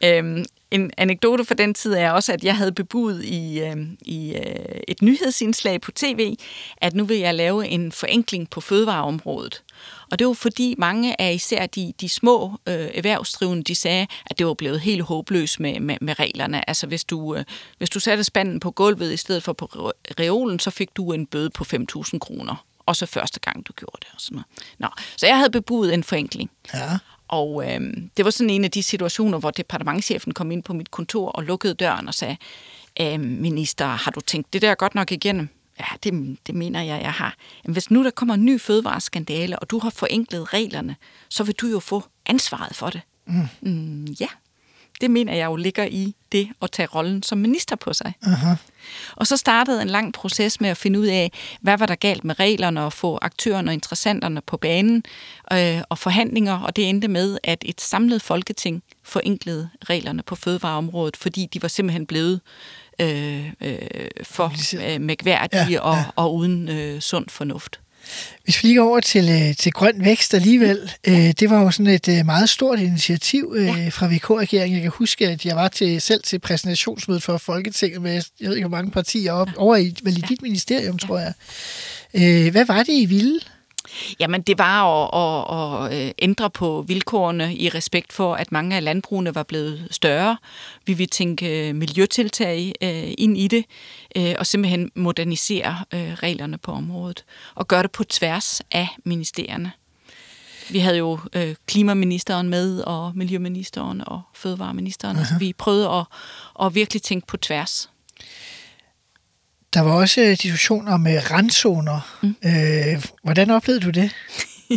Øhm, 0.03 0.45
en 0.71 0.91
anekdote 0.97 1.45
fra 1.45 1.55
den 1.55 1.73
tid 1.73 1.93
er 1.93 2.11
også, 2.11 2.33
at 2.33 2.43
jeg 2.43 2.57
havde 2.57 2.71
bebudet 2.71 3.23
i, 3.23 3.59
øh, 3.59 3.77
i 4.01 4.35
øh, 4.35 4.79
et 4.87 5.01
nyhedsindslag 5.01 5.81
på 5.81 5.91
tv, 5.91 6.35
at 6.77 6.93
nu 6.93 7.05
vil 7.05 7.17
jeg 7.17 7.35
lave 7.35 7.67
en 7.67 7.91
forenkling 7.91 8.49
på 8.49 8.61
fødevareområdet. 8.61 9.63
Og 10.11 10.19
det 10.19 10.27
var 10.27 10.33
fordi 10.33 10.75
mange 10.77 11.21
af 11.21 11.33
især 11.33 11.65
de, 11.65 11.93
de 12.01 12.09
små 12.09 12.51
øh, 12.67 12.89
erhvervsdrivende, 12.93 13.63
de 13.63 13.75
sagde, 13.75 14.07
at 14.25 14.39
det 14.39 14.47
var 14.47 14.53
blevet 14.53 14.79
helt 14.79 15.01
håbløst 15.01 15.59
med, 15.59 15.79
med, 15.79 15.97
med 16.01 16.19
reglerne. 16.19 16.69
Altså 16.69 16.87
hvis 16.87 17.03
du, 17.03 17.35
øh, 17.35 17.43
hvis 17.77 17.89
du 17.89 17.99
satte 17.99 18.23
spanden 18.23 18.59
på 18.59 18.71
gulvet 18.71 19.13
i 19.13 19.17
stedet 19.17 19.43
for 19.43 19.53
på 19.53 19.91
reolen, 20.19 20.59
så 20.59 20.71
fik 20.71 20.89
du 20.97 21.13
en 21.13 21.25
bøde 21.25 21.49
på 21.49 21.65
5.000 21.73 22.17
kroner. 22.17 22.65
Og 22.85 22.95
så 22.95 23.05
første 23.05 23.39
gang, 23.39 23.67
du 23.67 23.73
gjorde 23.73 23.97
det. 23.99 24.07
Og 24.13 24.21
sådan 24.21 24.35
noget. 24.35 24.45
Nå, 24.77 24.87
så 25.17 25.27
jeg 25.27 25.37
havde 25.37 25.49
bebudet 25.49 25.93
en 25.93 26.03
forenkling. 26.03 26.51
Ja. 26.73 26.97
Og 27.27 27.63
øh, 27.65 27.81
det 28.17 28.25
var 28.25 28.31
sådan 28.31 28.49
en 28.49 28.63
af 28.63 28.71
de 28.71 28.83
situationer, 28.83 29.39
hvor 29.39 29.51
departementchefen 29.51 30.33
kom 30.33 30.51
ind 30.51 30.63
på 30.63 30.73
mit 30.73 30.91
kontor 30.91 31.29
og 31.29 31.43
lukkede 31.43 31.73
døren 31.73 32.07
og 32.07 32.13
sagde, 32.13 32.37
øh, 33.01 33.19
minister, 33.19 33.85
har 33.85 34.11
du 34.11 34.21
tænkt 34.21 34.53
det 34.53 34.61
der 34.61 34.75
godt 34.75 34.95
nok 34.95 35.11
igennem? 35.11 35.49
Ja, 35.79 35.85
det, 36.03 36.37
det 36.47 36.55
mener 36.55 36.81
jeg, 36.81 37.01
jeg 37.01 37.11
har. 37.11 37.35
Men 37.65 37.73
hvis 37.73 37.91
nu 37.91 38.03
der 38.03 38.09
kommer 38.09 38.33
en 38.33 38.45
ny 38.45 38.61
fødevareskandale, 38.61 39.59
og 39.59 39.69
du 39.69 39.79
har 39.79 39.89
forenklet 39.89 40.53
reglerne, 40.53 40.95
så 41.29 41.43
vil 41.43 41.55
du 41.55 41.67
jo 41.67 41.79
få 41.79 42.03
ansvaret 42.25 42.75
for 42.75 42.89
det. 42.89 43.01
Mm. 43.27 43.47
Mm, 43.61 44.05
ja, 44.05 44.27
det 45.01 45.11
mener 45.11 45.33
jeg 45.33 45.45
jo 45.45 45.55
ligger 45.55 45.85
i 45.85 46.15
det 46.31 46.49
at 46.61 46.71
tage 46.71 46.87
rollen 46.87 47.23
som 47.23 47.37
minister 47.37 47.75
på 47.75 47.93
sig. 47.93 48.13
Aha. 48.23 48.53
Og 49.15 49.27
så 49.27 49.37
startede 49.37 49.81
en 49.81 49.87
lang 49.87 50.13
proces 50.13 50.61
med 50.61 50.69
at 50.69 50.77
finde 50.77 50.99
ud 50.99 51.05
af, 51.05 51.31
hvad 51.61 51.77
var 51.77 51.85
der 51.85 51.95
galt 51.95 52.23
med 52.23 52.39
reglerne 52.39 52.83
og 52.83 52.93
få 52.93 53.19
aktørerne 53.21 53.69
og 53.69 53.73
interessanterne 53.73 54.41
på 54.41 54.57
banen 54.57 55.03
øh, 55.53 55.81
og 55.89 55.97
forhandlinger, 55.97 56.59
og 56.59 56.75
det 56.75 56.89
endte 56.89 57.07
med, 57.07 57.37
at 57.43 57.63
et 57.65 57.81
samlet 57.81 58.21
folketing 58.21 58.83
forenklede 59.03 59.69
reglerne 59.89 60.23
på 60.23 60.35
fødevareområdet, 60.35 61.17
fordi 61.17 61.47
de 61.53 61.61
var 61.61 61.67
simpelthen 61.67 62.05
blevet 62.05 62.41
øh, 63.01 63.51
øh, 63.61 63.77
for 64.23 64.53
øh, 64.93 65.01
mægværdige 65.01 65.61
Ja, 65.61 65.69
ja, 65.69 65.79
og, 65.79 65.97
og 66.15 66.35
uden 66.35 66.69
øh, 66.69 67.01
sund 67.01 67.29
fornuft. 67.29 67.79
Hvis 68.43 68.63
vi 68.63 68.67
lige 68.67 68.77
går 68.79 68.87
over 68.89 68.99
til, 68.99 69.29
øh, 69.29 69.55
til 69.55 69.71
grøn 69.71 70.05
vækst 70.05 70.33
alligevel, 70.33 70.91
øh, 71.07 71.31
det 71.39 71.49
var 71.49 71.61
jo 71.61 71.71
sådan 71.71 71.87
et 71.93 72.07
øh, 72.07 72.25
meget 72.25 72.49
stort 72.49 72.79
initiativ 72.79 73.53
øh, 73.57 73.65
Ja. 73.65 73.89
fra 73.89 74.07
VK-regeringen. 74.07 74.73
Jeg 74.73 74.81
kan 74.81 74.91
huske, 74.91 75.27
at 75.27 75.45
jeg 75.45 75.55
var 75.55 75.67
til, 75.67 76.01
selv 76.01 76.23
til 76.23 76.39
præsentationsmødet 76.39 77.23
for 77.23 77.37
Folketinget 77.37 78.01
med, 78.01 78.13
jeg 78.41 78.49
ved 78.49 78.55
ikke, 78.55 78.67
hvor 78.67 78.77
mange 78.77 78.91
partier 78.91 79.31
op, 79.31 79.49
over 79.57 79.75
i, 79.75 79.95
vel 80.03 80.17
i 80.17 80.21
dit 80.29 80.41
ministerium, 80.41 80.97
tror 80.97 81.19
jeg. 81.19 81.33
Øh, 82.13 82.51
hvad 82.51 82.65
var 82.65 82.83
det, 82.83 82.93
I 82.93 83.05
ville? 83.05 83.39
Jamen, 84.19 84.41
det 84.41 84.57
var 84.57 84.85
at, 84.85 85.91
at, 85.91 85.93
at 85.93 86.07
øh, 86.07 86.11
ændre 86.19 86.49
på 86.49 86.85
vilkårene 86.87 87.55
i 87.55 87.69
respekt 87.69 88.13
for, 88.13 88.35
at 88.35 88.51
mange 88.51 88.75
af 88.75 88.83
landbrugene 88.83 89.35
var 89.35 89.43
blevet 89.43 89.87
større. 89.91 90.37
Vi 90.85 90.93
vil 90.93 91.09
tænke 91.09 91.69
øh, 91.69 91.75
miljøtiltag 91.75 92.73
øh, 92.81 93.13
ind 93.17 93.37
i 93.37 93.47
det, 93.47 93.65
og 94.39 94.47
simpelthen 94.47 94.91
modernisere 94.95 95.77
reglerne 95.93 96.57
på 96.57 96.71
området, 96.71 97.25
og 97.55 97.67
gøre 97.67 97.83
det 97.83 97.91
på 97.91 98.03
tværs 98.03 98.61
af 98.71 98.87
ministerierne. 99.03 99.71
Vi 100.69 100.79
havde 100.79 100.97
jo 100.97 101.19
øh, 101.33 101.55
klimaministeren 101.67 102.49
med, 102.49 102.81
og 102.81 103.11
miljøministeren 103.15 104.03
og 104.07 104.21
fødevareministeren. 104.33 105.17
Altså, 105.17 105.33
vi 105.39 105.53
prøvede 105.53 105.89
at, 105.89 106.05
at 106.65 106.75
virkelig 106.75 107.01
tænke 107.01 107.27
på 107.27 107.37
tværs. 107.37 107.89
Der 109.75 109.81
var 109.81 109.91
også 109.91 110.21
øh, 110.21 110.37
diskussion 110.43 110.87
om 110.87 111.07
øh, 111.07 111.31
randzoner. 111.31 112.17
Mm. 112.21 112.35
Øh, 112.45 113.05
hvordan 113.23 113.49
oplevede 113.49 113.85
du 113.85 113.89
det? 113.89 114.11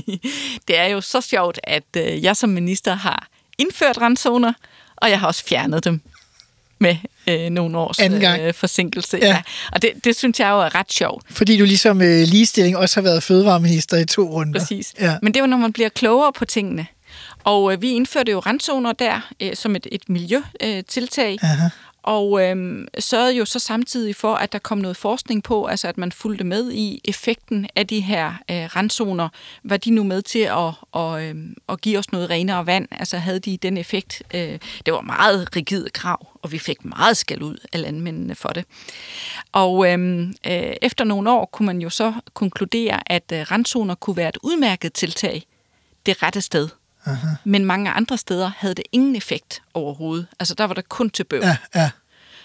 det 0.68 0.78
er 0.78 0.87
jo 0.87 1.00
så 1.00 1.20
sjovt, 1.20 1.61
at 1.64 1.84
øh, 1.96 2.24
jeg 2.24 2.37
som 2.37 2.50
minister 2.50 2.94
har 2.94 3.28
indført 3.58 4.00
randzoner, 4.00 4.52
og 4.96 5.11
jeg 5.11 5.20
har 5.20 5.26
også 5.26 5.44
fjernet 5.44 5.84
dem 5.84 6.00
med 6.78 6.96
øh, 7.26 7.50
nogle 7.50 7.78
års 7.78 7.98
øh, 8.00 8.54
forsinkelse. 8.54 9.18
Ja. 9.22 9.26
Ja. 9.26 9.42
Og 9.72 9.82
det, 9.82 9.90
det 10.04 10.16
synes 10.16 10.40
jeg 10.40 10.48
jo 10.50 10.61
er 10.61 10.74
ret 10.74 10.92
sjovt. 10.92 11.26
Fordi 11.30 11.56
du 11.56 11.64
ligesom 11.64 12.02
øh, 12.02 12.22
ligestilling 12.22 12.76
også 12.76 12.96
har 12.96 13.02
været 13.02 13.22
fødevareminister 13.22 13.96
i 13.96 14.04
to 14.04 14.22
runder. 14.22 14.61
Præcis. 14.61 14.94
Ja. 15.00 15.16
Men 15.22 15.34
det 15.34 15.40
er 15.40 15.44
jo, 15.44 15.46
når 15.46 15.56
man 15.56 15.72
bliver 15.72 15.88
klogere 15.88 16.32
på 16.32 16.44
tingene. 16.44 16.87
Og 17.44 17.72
øh, 17.72 17.82
vi 17.82 17.90
indførte 17.90 18.32
jo 18.32 18.38
randzoner 18.38 18.92
der 18.92 19.30
øh, 19.40 19.56
som 19.56 19.76
et, 19.76 19.87
et 19.92 20.08
miljøtiltag. 20.08 21.38
Aha. 21.42 21.68
Og 22.02 22.42
øhm, 22.42 22.88
sørgede 22.98 23.37
jo 23.37 23.44
så 23.44 23.58
samtidig 23.58 24.16
for, 24.16 24.34
at 24.34 24.52
der 24.52 24.58
kom 24.58 24.78
noget 24.78 24.96
forskning 24.96 25.42
på, 25.42 25.66
altså 25.66 25.88
at 25.88 25.98
man 25.98 26.12
fulgte 26.12 26.44
med 26.44 26.72
i 26.72 27.00
effekten 27.04 27.66
af 27.76 27.87
de 27.87 28.00
her 28.00 28.32
øh, 28.50 28.76
randzoner. 28.76 29.28
Var 29.64 29.76
de 29.76 29.90
nu 29.90 30.04
med 30.04 30.22
til 30.22 30.38
at, 30.38 30.72
og, 30.92 31.24
øhm, 31.24 31.54
at 31.68 31.80
give 31.80 31.98
os 31.98 32.12
noget 32.12 32.30
renere 32.30 32.66
vand? 32.66 32.88
Altså 32.90 33.18
havde 33.18 33.40
de 33.40 33.56
den 33.56 33.76
effekt? 33.76 34.22
Øh, 34.34 34.58
det 34.87 34.94
var 34.94 35.00
meget 35.00 35.56
rigide 35.56 35.90
krav, 35.90 36.26
og 36.42 36.52
vi 36.52 36.58
fik 36.58 36.84
meget 36.84 37.16
skæld 37.16 37.42
ud 37.42 37.56
af 37.72 37.82
landmændene 37.82 38.34
for 38.34 38.48
det. 38.48 38.64
Og 39.52 39.92
øhm, 39.92 40.34
øh, 40.46 40.72
efter 40.82 41.04
nogle 41.04 41.30
år 41.30 41.44
kunne 41.44 41.66
man 41.66 41.80
jo 41.80 41.90
så 41.90 42.14
konkludere, 42.34 43.12
at 43.12 43.32
øh, 43.32 43.40
randzoner 43.40 43.94
kunne 43.94 44.16
være 44.16 44.28
et 44.28 44.38
udmærket 44.42 44.92
tiltag 44.92 45.46
det 46.06 46.22
rette 46.22 46.40
sted. 46.40 46.68
Aha. 47.04 47.28
Men 47.44 47.64
mange 47.64 47.90
andre 47.90 48.18
steder 48.18 48.50
havde 48.58 48.74
det 48.74 48.84
ingen 48.92 49.16
effekt 49.16 49.62
overhovedet. 49.74 50.26
Altså 50.40 50.54
der 50.54 50.64
var 50.64 50.74
der 50.74 50.82
kun 50.88 51.11
til 51.11 51.24
bøv. 51.24 51.40
Ja, 51.42 51.56
ja. 51.74 51.90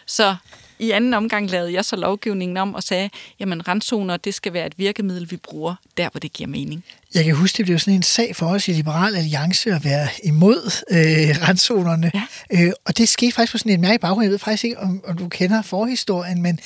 Så 0.06 0.36
i 0.80 0.92
anden 0.92 1.14
omgang 1.14 1.50
lavede 1.50 1.74
jeg 1.74 1.86
så 1.86 1.96
lovgivningen 1.96 2.58
om 2.58 2.76
og 2.76 2.84
sagde, 2.84 3.10
jamen 3.40 3.68
randzoner, 3.68 4.18
det 4.18 4.34
skal 4.34 4.54
være 4.54 4.68
et 4.68 4.74
virkemiddel, 4.78 5.32
vi 5.32 5.38
bruger 5.38 5.76
der, 5.98 6.10
hvor 6.10 6.20
det 6.20 6.34
giver 6.34 6.48
mening. 6.50 6.84
Jeg 7.14 7.24
kan 7.24 7.36
huske, 7.36 7.58
det 7.58 7.66
blev 7.66 7.80
sådan 7.80 7.94
en 7.94 8.04
sag 8.04 8.36
for 8.36 8.46
os 8.46 8.68
i 8.68 8.72
Liberal 8.72 9.16
Alliance 9.16 9.72
at 9.72 9.86
være 9.86 10.08
imod 10.24 10.84
øh, 10.92 11.48
randzonerne. 11.48 12.12
Ja. 12.14 12.24
Øh, 12.52 12.72
og 12.86 12.98
det 12.98 13.10
skete 13.10 13.32
faktisk 13.32 13.52
på 13.52 13.58
sådan 13.58 13.72
en 13.72 13.82
mærke 13.82 14.00
baggrund. 14.00 14.24
Jeg 14.24 14.32
ved 14.32 14.40
faktisk 14.40 14.64
ikke, 14.64 14.80
om, 14.80 15.04
om 15.08 15.18
du 15.18 15.28
kender 15.28 15.62
forhistorien, 15.62 16.42
men 16.42 16.60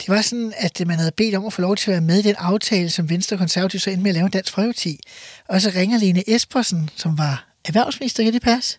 det 0.00 0.08
var 0.08 0.22
sådan, 0.22 0.52
at 0.56 0.82
man 0.86 0.98
havde 0.98 1.12
bedt 1.16 1.34
om 1.34 1.46
at 1.46 1.52
få 1.52 1.60
lov 1.60 1.76
til 1.76 1.90
at 1.90 1.92
være 1.92 2.00
med 2.00 2.18
i 2.18 2.22
den 2.22 2.34
aftale, 2.38 2.90
som 2.90 3.10
Venstre 3.10 3.34
og 3.34 3.38
Konservative 3.38 3.80
så 3.80 3.90
endte 3.90 4.02
med 4.02 4.10
at 4.10 4.14
lave 4.14 4.28
Dansk 4.28 4.52
Folkeparti. 4.52 5.00
Og 5.48 5.60
så 5.60 5.72
ringer 5.74 5.98
Lene 5.98 6.30
Espersen, 6.30 6.90
som 6.96 7.18
var 7.18 7.48
erhvervsminister, 7.64 8.24
kan 8.24 8.32
det 8.32 8.42
passe? 8.42 8.78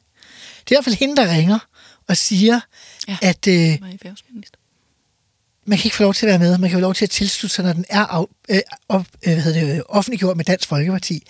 Det 0.59 0.71
er 0.71 0.75
i 0.75 0.77
hvert 0.77 0.83
fald 0.83 0.95
hende, 0.95 1.15
der 1.15 1.33
ringer 1.33 1.59
og 2.07 2.17
siger, 2.17 2.59
ja. 3.07 3.17
At 3.21 3.47
øh, 3.47 3.77
man 5.65 5.77
kan 5.77 5.85
ikke 5.85 5.95
få 5.95 6.03
lov 6.03 6.13
til 6.13 6.25
at 6.25 6.29
være 6.29 6.39
med. 6.39 6.57
Man 6.57 6.69
kan 6.69 6.77
få 6.77 6.81
lov 6.81 6.93
til 6.93 7.05
at 7.05 7.09
tilslutte 7.09 7.55
sig, 7.55 7.65
når 7.65 7.73
den 7.73 7.85
er 7.89 8.05
af, 8.05 8.25
øh, 8.49 8.59
op, 8.89 9.05
øh, 9.27 9.33
hvad 9.33 9.41
hedder 9.41 9.73
det, 9.73 9.83
offentliggjort 9.89 10.37
med 10.37 10.45
Dansk 10.45 10.69
Folkeparti. 10.69 11.23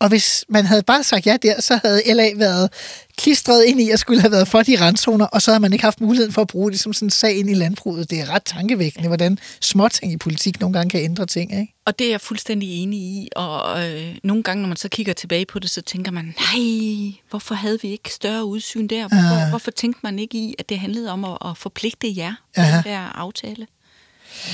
Og 0.00 0.08
hvis 0.08 0.44
man 0.48 0.66
havde 0.66 0.82
bare 0.82 1.02
sagt 1.02 1.26
ja 1.26 1.36
der, 1.42 1.60
så 1.60 1.80
havde 1.84 2.02
LA 2.14 2.30
været 2.36 2.70
klistret 3.16 3.64
ind 3.64 3.80
i 3.80 3.90
at 3.90 3.98
skulle 3.98 4.20
have 4.20 4.30
været 4.32 4.48
for 4.48 4.62
de 4.62 4.80
randzoner, 4.80 5.26
og 5.26 5.42
så 5.42 5.50
havde 5.50 5.60
man 5.60 5.72
ikke 5.72 5.84
haft 5.84 6.00
muligheden 6.00 6.32
for 6.32 6.42
at 6.42 6.48
bruge 6.48 6.70
det 6.72 6.80
som 6.80 6.92
sådan 6.92 7.06
en 7.06 7.10
sag 7.10 7.36
ind 7.36 7.50
i 7.50 7.54
landbruget. 7.54 8.10
Det 8.10 8.20
er 8.20 8.30
ret 8.30 8.42
tankevækkende, 8.44 9.08
hvordan 9.08 9.38
småting 9.60 10.12
i 10.12 10.16
politik 10.16 10.60
nogle 10.60 10.72
gange 10.72 10.90
kan 10.90 11.00
ændre 11.00 11.26
ting. 11.26 11.60
Ikke? 11.60 11.74
Og 11.86 11.98
det 11.98 12.06
er 12.06 12.10
jeg 12.10 12.20
fuldstændig 12.20 12.82
enig 12.82 13.00
i, 13.00 13.28
og 13.36 13.86
øh, 13.90 14.14
nogle 14.24 14.42
gange, 14.42 14.60
når 14.62 14.68
man 14.68 14.76
så 14.76 14.88
kigger 14.88 15.12
tilbage 15.12 15.46
på 15.46 15.58
det, 15.58 15.70
så 15.70 15.82
tænker 15.82 16.10
man, 16.12 16.24
nej, 16.24 17.12
hvorfor 17.30 17.54
havde 17.54 17.78
vi 17.82 17.88
ikke 17.88 18.12
større 18.12 18.44
udsyn 18.44 18.86
der? 18.86 19.08
Hvorfor, 19.08 19.42
Ah. 19.42 19.48
hvorfor 19.48 19.70
tænkte 19.70 20.00
man 20.02 20.18
ikke 20.18 20.38
i, 20.38 20.54
at 20.58 20.68
det 20.68 20.78
handlede 20.78 21.10
om 21.10 21.24
at, 21.24 21.38
at 21.44 21.56
forpligte 21.56 22.14
jer 22.16 22.34
på 22.54 22.60
Aha. 22.60 22.76
den 22.76 22.84
der 22.84 22.98
aftale? 22.98 23.66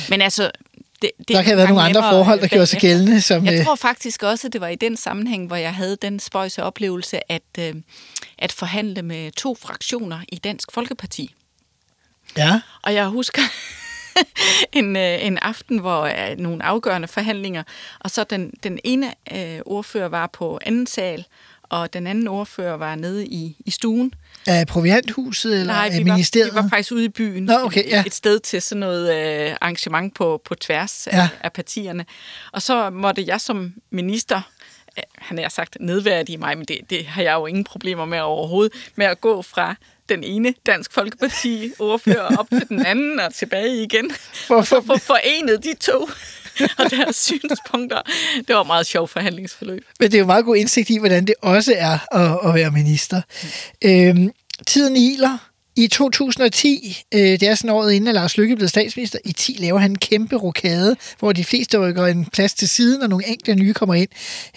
Men 0.09 0.22
altså, 0.22 0.50
det, 1.04 1.10
det 1.18 1.28
Der 1.28 1.38
er 1.38 1.42
kan 1.42 1.58
have 1.58 1.68
nogle 1.68 1.82
andre 1.82 2.02
forhold, 2.02 2.38
der 2.38 2.44
øh, 2.44 2.50
gjorde 2.50 2.66
sig 2.66 2.80
gældende. 2.80 3.20
Som, 3.20 3.44
Jeg 3.44 3.58
øh, 3.58 3.64
tror 3.64 3.74
faktisk 3.74 4.22
også, 4.22 4.46
at 4.46 4.52
det 4.52 4.60
var 4.60 4.68
i 4.68 4.74
den 4.74 4.96
sammenhæng, 4.96 5.46
hvor 5.46 5.56
jeg 5.56 5.74
havde 5.74 5.96
den 6.02 6.20
spøjse 6.20 6.62
oplevelse 6.62 7.32
at, 7.32 7.42
øh, 7.58 7.74
at 8.38 8.52
forhandle 8.52 9.02
med 9.02 9.32
to 9.32 9.54
fraktioner 9.54 10.18
i 10.28 10.36
Dansk 10.36 10.72
Folkeparti. 10.72 11.34
ja, 12.36 12.60
Og 12.82 12.94
jeg 12.94 13.06
husker 13.06 13.42
en, 14.78 14.96
øh, 14.96 15.26
en 15.26 15.38
aften, 15.38 15.78
hvor 15.78 16.02
øh, 16.02 16.38
nogle 16.38 16.64
afgørende 16.64 17.08
forhandlinger, 17.08 17.62
og 18.00 18.10
så 18.10 18.24
den, 18.24 18.52
den 18.62 18.78
ene 18.84 19.14
øh, 19.32 19.60
ordfører 19.66 20.08
var 20.08 20.26
på 20.26 20.58
anden 20.66 20.86
sal, 20.86 21.26
og 21.62 21.92
den 21.92 22.06
anden 22.06 22.28
ordfører 22.28 22.76
var 22.76 22.94
nede 22.94 23.26
i, 23.26 23.56
i 23.66 23.70
stuen. 23.70 24.14
Er 24.46 24.64
provianthuset 24.64 25.61
eller 25.61 25.72
Nej, 25.72 25.88
vi 25.90 25.98
var, 25.98 26.04
ministeriet? 26.04 26.50
vi 26.52 26.54
var 26.57 26.68
faktisk 26.68 26.92
ude 26.92 27.04
i 27.04 27.09
byen. 27.09 27.42
Nå, 27.44 27.54
okay, 27.64 27.88
ja. 27.90 28.02
Et 28.07 28.14
sted 28.14 28.40
til 28.40 28.62
sådan 28.62 28.80
noget 28.80 29.14
øh, 29.50 29.57
arrangement 29.61 30.14
på, 30.14 30.42
på 30.44 30.54
tværs 30.54 31.07
af, 31.07 31.16
Ja. 31.16 31.28
af 31.40 31.52
partierne. 31.52 32.04
Og 32.52 32.62
så 32.62 32.90
måtte 32.90 33.24
jeg 33.26 33.40
som 33.40 33.72
minister, 33.90 34.40
han 35.18 35.38
har 35.38 35.48
sagt 35.48 35.76
nedværdige 35.80 36.38
mig, 36.38 36.59
men 36.59 36.66
det, 36.66 36.78
det 36.90 37.07
har 37.07 37.22
jeg 37.22 37.33
jo 37.35 37.46
ingen 37.46 37.64
problemer 37.64 38.04
med 38.04 38.20
overhovedet, 38.20 38.72
med 38.96 39.07
at 39.07 39.20
gå 39.20 39.42
fra 39.42 39.74
den 40.09 40.24
ene 40.24 40.54
Dansk 40.66 40.92
Folkeparti 40.92 41.72
ordfører 41.78 42.37
op 42.37 42.46
til 42.50 42.68
den 42.68 42.87
anden 42.87 43.20
og 43.20 43.35
tilbage 43.35 43.83
igen. 43.83 44.11
For- 44.35 44.54
og 44.57 44.66
så 44.66 44.83
for- 44.87 44.94
få 44.96 44.98
forenet 44.98 45.64
de 45.64 45.74
to 45.80 46.09
og 46.78 46.90
deres 46.90 47.16
synspunkter. 47.16 48.02
Det 48.48 48.54
var 48.54 48.60
et 48.60 48.66
meget 48.66 48.86
sjovt 48.86 49.10
forhandlingsforløb. 49.10 49.84
Men 50.00 50.10
det 50.10 50.16
er 50.16 50.20
jo 50.20 50.26
meget 50.26 50.44
god 50.44 50.56
indsigt 50.56 50.90
i, 50.90 50.98
hvordan 50.98 51.26
det 51.26 51.34
også 51.42 51.74
er 51.76 51.98
at, 52.16 52.48
at 52.48 52.54
være 52.54 52.70
minister. 52.70 53.20
Øhm, 53.84 54.30
tiden 54.66 54.96
iler. 54.96 55.53
I 55.76 55.87
2010, 55.87 57.02
øh, 57.14 57.20
det 57.20 57.42
er 57.42 57.54
sådan 57.54 57.70
året 57.70 57.92
inden, 57.92 58.08
at 58.08 58.14
Lars 58.14 58.37
Løkke 58.37 58.56
blev 58.56 58.68
statsminister, 58.68 59.18
i 59.24 59.32
10 59.32 59.56
laver 59.58 59.78
han 59.78 59.90
en 59.90 59.98
kæmpe 59.98 60.37
rokade, 60.37 60.96
hvor 61.18 61.32
de 61.32 61.44
fleste 61.44 61.78
rykker 61.78 62.06
en 62.06 62.26
plads 62.26 62.54
til 62.54 62.68
siden, 62.68 63.02
og 63.02 63.08
nogle 63.08 63.26
enkelte 63.26 63.54
nye 63.54 63.74
kommer 63.74 63.94
ind. 63.94 64.08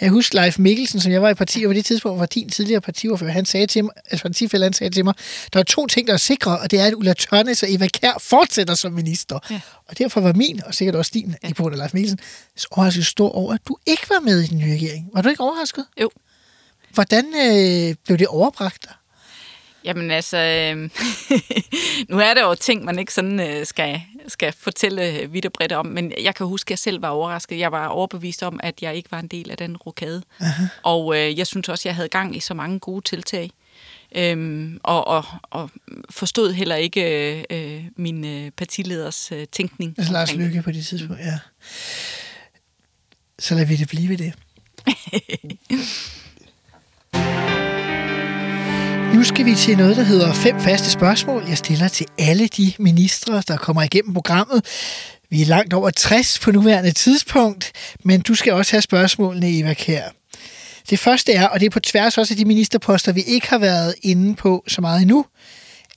Jeg 0.01 0.09
husker 0.09 0.41
Leif 0.41 0.59
Mikkelsen, 0.59 0.99
som 0.99 1.11
jeg 1.11 1.21
var 1.21 1.29
i 1.29 1.33
parti, 1.33 1.63
og 1.63 1.69
på 1.69 1.73
det 1.73 1.85
tidspunkt 1.85 2.19
var 2.19 2.25
din 2.25 2.49
tidligere 2.49 2.81
partiordfører, 2.81 3.31
han 3.31 3.45
sagde 3.45 3.67
til 3.67 3.83
mig, 3.83 3.93
altså 4.11 4.23
partifælde, 4.23 4.65
han 4.65 4.73
sagde 4.73 4.93
til 4.93 5.05
mig, 5.05 5.13
der 5.53 5.59
er 5.59 5.63
to 5.63 5.87
ting, 5.87 6.07
der 6.07 6.13
er 6.13 6.17
sikre, 6.17 6.59
og 6.59 6.71
det 6.71 6.79
er, 6.79 6.85
at 6.85 6.93
Ulla 6.93 7.13
Tørnes 7.13 7.63
og 7.63 7.73
Eva 7.73 7.87
Kær 7.87 8.17
fortsætter 8.21 8.75
som 8.75 8.93
minister. 8.93 9.39
Ja. 9.49 9.59
Og 9.87 9.97
derfor 9.97 10.21
var 10.21 10.33
min, 10.33 10.61
og 10.65 10.73
sikkert 10.73 10.95
også 10.95 11.11
din, 11.13 11.35
ja. 11.43 11.49
i 11.49 11.53
på 11.53 11.69
Leif 11.69 11.93
Mikkelsen, 11.93 12.19
så 12.55 12.67
overraskelse 12.71 13.09
stor 13.09 13.29
over, 13.29 13.53
at 13.53 13.61
du 13.67 13.77
ikke 13.85 14.09
var 14.09 14.19
med 14.19 14.41
i 14.41 14.47
den 14.47 14.57
nye 14.57 14.73
regering. 14.73 15.09
Var 15.13 15.21
du 15.21 15.29
ikke 15.29 15.41
overrasket? 15.41 15.85
Jo. 16.01 16.09
Hvordan 16.93 17.25
øh, 17.25 17.95
blev 18.05 18.17
det 18.17 18.27
overbragt 18.27 18.83
dig? 18.83 18.93
Jamen 19.87 20.11
altså, 20.11 20.37
øh, 20.37 20.75
nu 22.09 22.19
er 22.19 22.33
der 22.33 22.47
jo 22.47 22.55
ting, 22.55 22.85
man 22.85 22.99
ikke 22.99 23.13
sådan 23.13 23.39
øh, 23.39 23.65
skal, 23.65 24.01
skal 24.27 24.53
fortælle 24.59 25.27
vidt 25.29 25.45
og 25.45 25.53
bredt 25.53 25.71
om, 25.71 25.85
men 25.85 26.13
jeg 26.21 26.35
kan 26.35 26.45
huske, 26.45 26.67
at 26.67 26.69
jeg 26.69 26.79
selv 26.79 27.01
var 27.01 27.09
overrasket. 27.09 27.59
Jeg 27.59 27.71
var 27.71 27.87
overbevist 27.87 28.43
om, 28.43 28.59
at 28.63 28.81
jeg 28.81 28.95
ikke 28.95 29.11
var 29.11 29.19
en 29.19 29.27
del 29.27 29.51
af 29.51 29.57
den 29.57 29.77
rokade. 29.77 30.23
Og 30.83 31.17
øh, 31.17 31.37
jeg 31.37 31.47
synes 31.47 31.69
også, 31.69 31.81
at 31.81 31.85
jeg 31.85 31.95
havde 31.95 32.09
gang 32.09 32.35
i 32.35 32.39
så 32.39 32.53
mange 32.53 32.79
gode 32.79 33.01
tiltag. 33.01 33.51
Øhm, 34.15 34.79
og, 34.83 35.07
og, 35.07 35.25
og 35.43 35.69
forstod 36.09 36.53
heller 36.53 36.75
ikke 36.75 37.37
øh, 37.37 37.43
øh, 37.49 37.83
min 37.95 38.25
øh, 38.25 38.51
partileders 38.51 39.31
øh, 39.31 39.47
tænkning. 39.51 39.95
Altså 39.97 40.13
Lars 40.13 40.29
det. 40.29 40.39
Lykke 40.39 40.61
på 40.61 40.71
det 40.71 40.85
tidspunkt, 40.85 41.21
ja. 41.21 41.39
Så 43.39 43.55
lad 43.55 43.65
vi 43.65 43.75
det 43.75 43.87
blive 43.87 44.09
ved 44.09 44.17
det. 44.17 44.33
Nu 49.13 49.23
skal 49.23 49.45
vi 49.45 49.55
til 49.55 49.77
noget, 49.77 49.97
der 49.97 50.03
hedder 50.03 50.33
fem 50.33 50.59
faste 50.59 50.91
spørgsmål. 50.91 51.43
Jeg 51.49 51.57
stiller 51.57 51.87
til 51.87 52.05
alle 52.17 52.47
de 52.47 52.73
ministre, 52.79 53.43
der 53.47 53.57
kommer 53.57 53.81
igennem 53.81 54.13
programmet. 54.13 54.65
Vi 55.29 55.41
er 55.41 55.45
langt 55.45 55.73
over 55.73 55.89
60 55.89 56.39
på 56.39 56.51
nuværende 56.51 56.91
tidspunkt, 56.91 57.71
men 58.03 58.21
du 58.21 58.35
skal 58.35 58.53
også 58.53 58.71
have 58.71 58.81
spørgsmålene, 58.81 59.59
Eva 59.59 59.73
Kær. 59.73 60.09
Det 60.89 60.99
første 60.99 61.33
er, 61.33 61.47
og 61.47 61.59
det 61.59 61.65
er 61.65 61.69
på 61.69 61.79
tværs 61.79 62.17
også 62.17 62.33
af 62.33 62.37
de 62.37 62.45
ministerposter, 62.45 63.11
vi 63.11 63.21
ikke 63.21 63.49
har 63.49 63.57
været 63.57 63.95
inde 64.01 64.35
på 64.35 64.63
så 64.67 64.81
meget 64.81 65.01
endnu. 65.01 65.25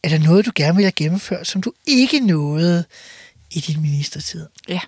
Er 0.03 0.09
der 0.09 0.19
noget, 0.19 0.47
du 0.47 0.51
gerne 0.55 0.77
vil 0.77 0.85
have 0.85 0.93
gennemført, 0.93 1.47
som 1.47 1.63
du 1.63 1.73
ikke 1.87 2.21
nåede 2.21 2.85
i 3.51 3.61
din 3.61 3.83
ministertid? 3.83 4.47
Ja. 4.69 4.81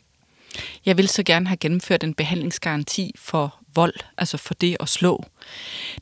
Jeg 0.87 0.97
vil 0.97 1.09
så 1.09 1.23
gerne 1.23 1.47
have 1.47 1.57
gennemført 1.57 2.05
en 2.05 2.15
behandlingsgaranti 2.15 3.15
for 3.19 3.59
vold, 3.75 3.95
altså 4.19 4.37
for 4.37 4.55
det 4.55 4.77
at 4.81 4.88
slå. 4.88 5.25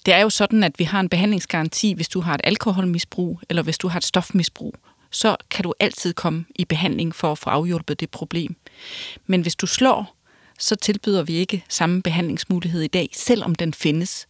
Det 0.06 0.14
er 0.14 0.18
jo 0.18 0.30
sådan, 0.30 0.62
at 0.62 0.78
vi 0.78 0.84
har 0.84 1.00
en 1.00 1.08
behandlingsgaranti, 1.08 1.92
hvis 1.92 2.08
du 2.08 2.20
har 2.20 2.34
et 2.34 2.40
alkoholmisbrug, 2.44 3.40
eller 3.48 3.62
hvis 3.62 3.78
du 3.78 3.88
har 3.88 3.98
et 3.98 4.04
stofmisbrug. 4.04 4.74
Så 5.10 5.36
kan 5.50 5.62
du 5.62 5.74
altid 5.80 6.14
komme 6.14 6.44
i 6.54 6.64
behandling 6.64 7.14
for 7.14 7.32
at 7.32 7.38
få 7.38 7.50
afhjulpet 7.50 8.00
det 8.00 8.10
problem. 8.10 8.56
Men 9.26 9.40
hvis 9.40 9.56
du 9.56 9.66
slår, 9.66 10.16
så 10.58 10.76
tilbyder 10.76 11.22
vi 11.22 11.32
ikke 11.32 11.64
samme 11.68 12.02
behandlingsmulighed 12.02 12.82
i 12.82 12.86
dag, 12.86 13.08
selvom 13.12 13.54
den 13.54 13.74
findes. 13.74 14.26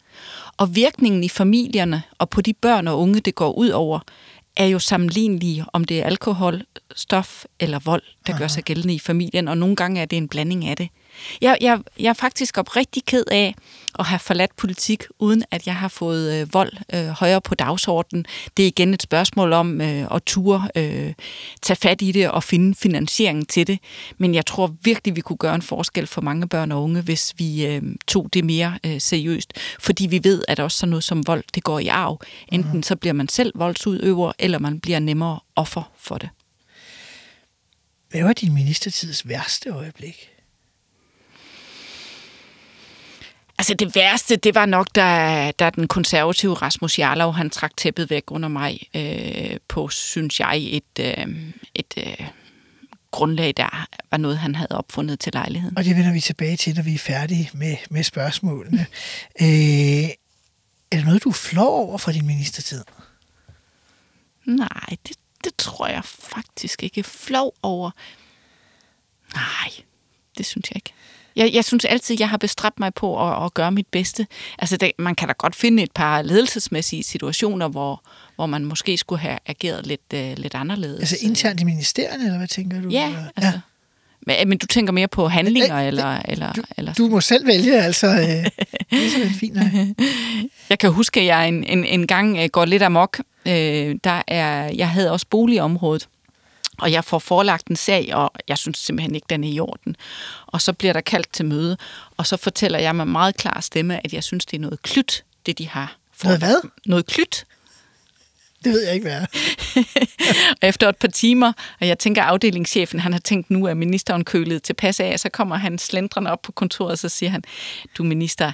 Og 0.56 0.74
virkningen 0.74 1.24
i 1.24 1.28
familierne 1.28 2.02
og 2.18 2.30
på 2.30 2.40
de 2.40 2.52
børn 2.52 2.88
og 2.88 2.98
unge, 2.98 3.20
det 3.20 3.35
går 3.35 3.52
ud 3.52 3.68
over, 3.68 4.00
er 4.61 4.66
jo 4.66 4.79
sammenlignelige, 4.79 5.64
om 5.73 5.85
det 5.85 6.01
er 6.01 6.05
alkohol, 6.05 6.62
stof 6.96 7.44
eller 7.61 7.79
vold, 7.79 8.03
der 8.27 8.38
gør 8.38 8.46
sig 8.46 8.64
gældende 8.64 8.94
i 8.94 8.99
familien, 8.99 9.49
og 9.49 9.59
nogle 9.59 9.77
gange 9.77 10.01
er 10.01 10.05
det 10.05 10.16
en 10.16 10.29
blanding 10.29 10.64
af 10.64 10.77
det. 10.77 10.88
Jeg, 11.40 11.59
jeg, 11.61 11.80
jeg 11.98 12.09
er 12.09 12.14
faktisk 12.14 12.59
oprigtig 12.59 13.04
ked 13.04 13.24
af 13.30 13.54
at 13.98 14.04
have 14.04 14.18
forladt 14.18 14.56
politik, 14.56 15.04
uden 15.18 15.44
at 15.50 15.66
jeg 15.66 15.76
har 15.76 15.88
fået 15.88 16.40
øh, 16.40 16.54
vold 16.54 16.72
øh, 16.94 17.06
højere 17.06 17.40
på 17.40 17.54
dagsordenen. 17.54 18.26
Det 18.56 18.62
er 18.62 18.66
igen 18.66 18.94
et 18.94 19.02
spørgsmål 19.02 19.52
om 19.52 19.80
øh, 19.80 20.06
at 20.14 20.22
ture, 20.22 20.68
øh, 20.76 21.12
tage 21.62 21.76
fat 21.76 22.02
i 22.02 22.12
det 22.12 22.30
og 22.30 22.44
finde 22.44 22.74
finansiering 22.74 23.48
til 23.48 23.66
det. 23.66 23.78
Men 24.18 24.35
jeg 24.35 24.46
tror 24.46 24.74
virkelig, 24.83 25.16
vi 25.16 25.20
kunne 25.20 25.37
gøre 25.37 25.54
en 25.54 25.62
forskel 25.62 26.06
for 26.06 26.20
mange 26.20 26.48
børn 26.48 26.72
og 26.72 26.83
unge, 26.83 27.00
hvis 27.00 27.35
vi 27.38 27.66
øh, 27.66 27.83
tog 28.09 28.28
det 28.33 28.44
mere 28.44 28.78
øh, 28.87 29.00
seriøst. 29.00 29.52
Fordi 29.80 30.06
vi 30.06 30.20
ved, 30.22 30.44
at 30.48 30.61
også 30.61 30.78
sådan 30.78 30.90
noget 30.90 31.04
som 31.04 31.26
vold, 31.26 31.44
det 31.54 31.64
går 31.64 31.78
i 31.78 31.87
arv. 31.87 32.20
Enten 32.52 32.83
så 32.83 32.96
bliver 32.96 33.12
man 33.12 33.28
selv 33.28 33.52
voldsudøver, 33.54 34.33
eller 34.38 34.59
man 34.59 34.80
bliver 34.80 34.98
nemmere 34.98 35.40
offer 35.56 35.92
for 35.98 36.18
det. 36.18 36.28
Hvad 38.11 38.22
var 38.22 38.33
din 38.33 38.54
ministertids 38.54 39.28
værste 39.28 39.70
øjeblik? 39.70 40.30
Altså 43.61 43.75
det 43.75 43.94
værste, 43.94 44.37
det 44.37 44.55
var 44.55 44.66
nok, 44.66 44.88
da, 44.94 45.51
da 45.51 45.70
den 45.70 45.88
konservative 45.88 46.55
Rasmus 46.55 46.99
Jarlov, 46.99 47.33
han 47.33 47.51
trak 47.51 47.77
tæppet 47.77 48.11
væk 48.11 48.31
under 48.31 48.49
mig 48.49 48.81
øh, 48.94 49.57
på, 49.68 49.88
synes 49.88 50.40
jeg, 50.40 50.57
et, 50.57 50.99
øh, 51.01 51.27
et 51.75 51.94
øh, 51.96 52.27
grundlag, 53.11 53.55
der 53.57 53.87
var 54.11 54.18
noget, 54.18 54.38
han 54.38 54.55
havde 54.55 54.73
opfundet 54.73 55.20
til 55.20 55.33
lejligheden. 55.33 55.79
Og 55.79 55.85
det 55.85 55.96
vender 55.96 56.12
vi 56.12 56.20
tilbage 56.20 56.57
til, 56.57 56.75
når 56.75 56.83
vi 56.83 56.94
er 56.94 56.99
færdige 56.99 57.51
med, 57.53 57.77
med 57.90 58.03
spørgsmålene. 58.03 58.87
øh, 59.42 59.46
er 60.90 60.96
der 60.96 61.05
noget, 61.05 61.25
du 61.25 61.33
flår 61.33 61.70
over 61.70 61.99
for 61.99 62.12
din 62.12 62.27
ministertid? 62.27 62.85
Nej, 64.44 64.96
det, 65.09 65.16
det 65.44 65.53
tror 65.59 65.87
jeg 65.87 66.05
faktisk 66.05 66.83
ikke. 66.83 67.03
Flov 67.03 67.55
over. 67.62 67.90
Nej, 69.35 69.70
det 70.38 70.46
synes 70.46 70.70
jeg 70.70 70.77
ikke. 70.77 70.92
Jeg, 71.36 71.50
jeg 71.54 71.64
synes 71.64 71.84
altid, 71.84 72.16
jeg 72.18 72.28
har 72.28 72.36
bestræbt 72.36 72.80
mig 72.80 72.94
på 72.94 73.28
at, 73.28 73.44
at 73.44 73.54
gøre 73.54 73.72
mit 73.72 73.86
bedste. 73.86 74.26
Altså, 74.58 74.76
det, 74.76 74.92
man 74.98 75.14
kan 75.14 75.28
da 75.28 75.34
godt 75.38 75.56
finde 75.56 75.82
et 75.82 75.92
par 75.92 76.22
ledelsesmæssige 76.22 77.02
situationer, 77.02 77.68
hvor, 77.68 78.02
hvor 78.36 78.46
man 78.46 78.64
måske 78.64 78.96
skulle 78.96 79.20
have 79.20 79.38
ageret 79.46 79.86
lidt, 79.86 80.00
uh, 80.14 80.32
lidt 80.36 80.54
anderledes. 80.54 81.00
Altså 81.00 81.26
internt 81.26 81.60
i 81.60 81.64
ministerierne, 81.64 82.24
eller 82.24 82.38
hvad 82.38 82.48
tænker 82.48 82.80
du? 82.80 82.88
Ja, 82.88 83.14
altså. 83.36 83.60
Men, 84.26 84.48
men 84.48 84.58
du 84.58 84.66
tænker 84.66 84.92
mere 84.92 85.08
på 85.08 85.28
handlinger, 85.28 85.76
Øh, 85.76 85.82
øh, 85.82 85.88
eller, 85.88 86.22
eller, 86.24 86.52
du, 86.52 86.62
eller 86.76 86.94
du 86.94 87.08
må 87.08 87.20
selv 87.20 87.46
vælge, 87.46 87.82
altså. 87.82 88.06
Øh, 88.06 88.16
det 88.16 88.46
er 88.90 89.10
simpelthen 89.10 89.34
fint. 89.34 89.58
Jeg 90.70 90.78
kan 90.78 90.92
huske, 90.92 91.20
at 91.20 91.26
jeg 91.26 91.48
en, 91.48 91.64
en, 91.64 91.84
en 91.84 92.06
gang 92.06 92.38
øh, 92.38 92.48
går 92.48 92.64
lidt 92.64 92.82
amok. 92.82 93.20
Øh, 93.46 93.96
der 94.04 94.22
er, 94.26 94.72
jeg 94.76 94.88
havde 94.88 95.12
også 95.12 95.26
boligområdet, 95.30 96.08
og 96.80 96.92
jeg 96.92 97.04
får 97.04 97.18
forelagt 97.18 97.66
en 97.66 97.76
sag, 97.76 98.14
og 98.14 98.30
jeg 98.48 98.58
synes 98.58 98.78
simpelthen 98.78 99.14
ikke, 99.14 99.26
den 99.30 99.44
er 99.44 99.48
i 99.48 99.60
orden. 99.60 99.96
Og 100.46 100.60
så 100.60 100.72
bliver 100.72 100.92
der 100.92 101.00
kaldt 101.00 101.32
til 101.32 101.44
møde, 101.44 101.76
og 102.16 102.26
så 102.26 102.36
fortæller 102.36 102.78
jeg 102.78 102.96
med 102.96 103.04
meget 103.04 103.36
klar 103.36 103.60
stemme, 103.60 104.04
at 104.04 104.12
jeg 104.12 104.24
synes, 104.24 104.46
det 104.46 104.56
er 104.56 104.60
noget 104.60 104.82
klyt, 104.82 105.24
det 105.46 105.58
de 105.58 105.68
har. 105.68 105.96
Noget 106.24 106.38
hvad? 106.38 106.70
Noget 106.86 107.06
klyt. 107.06 107.46
Det 108.64 108.72
ved 108.72 108.84
jeg 108.84 108.94
ikke, 108.94 109.04
hvad 109.04 109.20
er. 109.20 109.26
Og 110.62 110.68
efter 110.68 110.88
et 110.88 110.96
par 110.96 111.08
timer, 111.08 111.52
og 111.80 111.86
jeg 111.86 111.98
tænker, 111.98 112.22
afdelingschefen 112.22 113.00
han 113.00 113.12
har 113.12 113.20
tænkt 113.20 113.50
nu, 113.50 113.66
at 113.66 113.76
ministeren 113.76 114.24
kølet 114.24 114.62
tilpas 114.62 115.00
af, 115.00 115.20
så 115.20 115.28
kommer 115.28 115.56
han 115.56 115.78
slendrende 115.78 116.30
op 116.30 116.42
på 116.42 116.52
kontoret, 116.52 116.92
og 116.92 116.98
så 116.98 117.08
siger 117.08 117.30
han, 117.30 117.42
du 117.98 118.04
minister, 118.04 118.52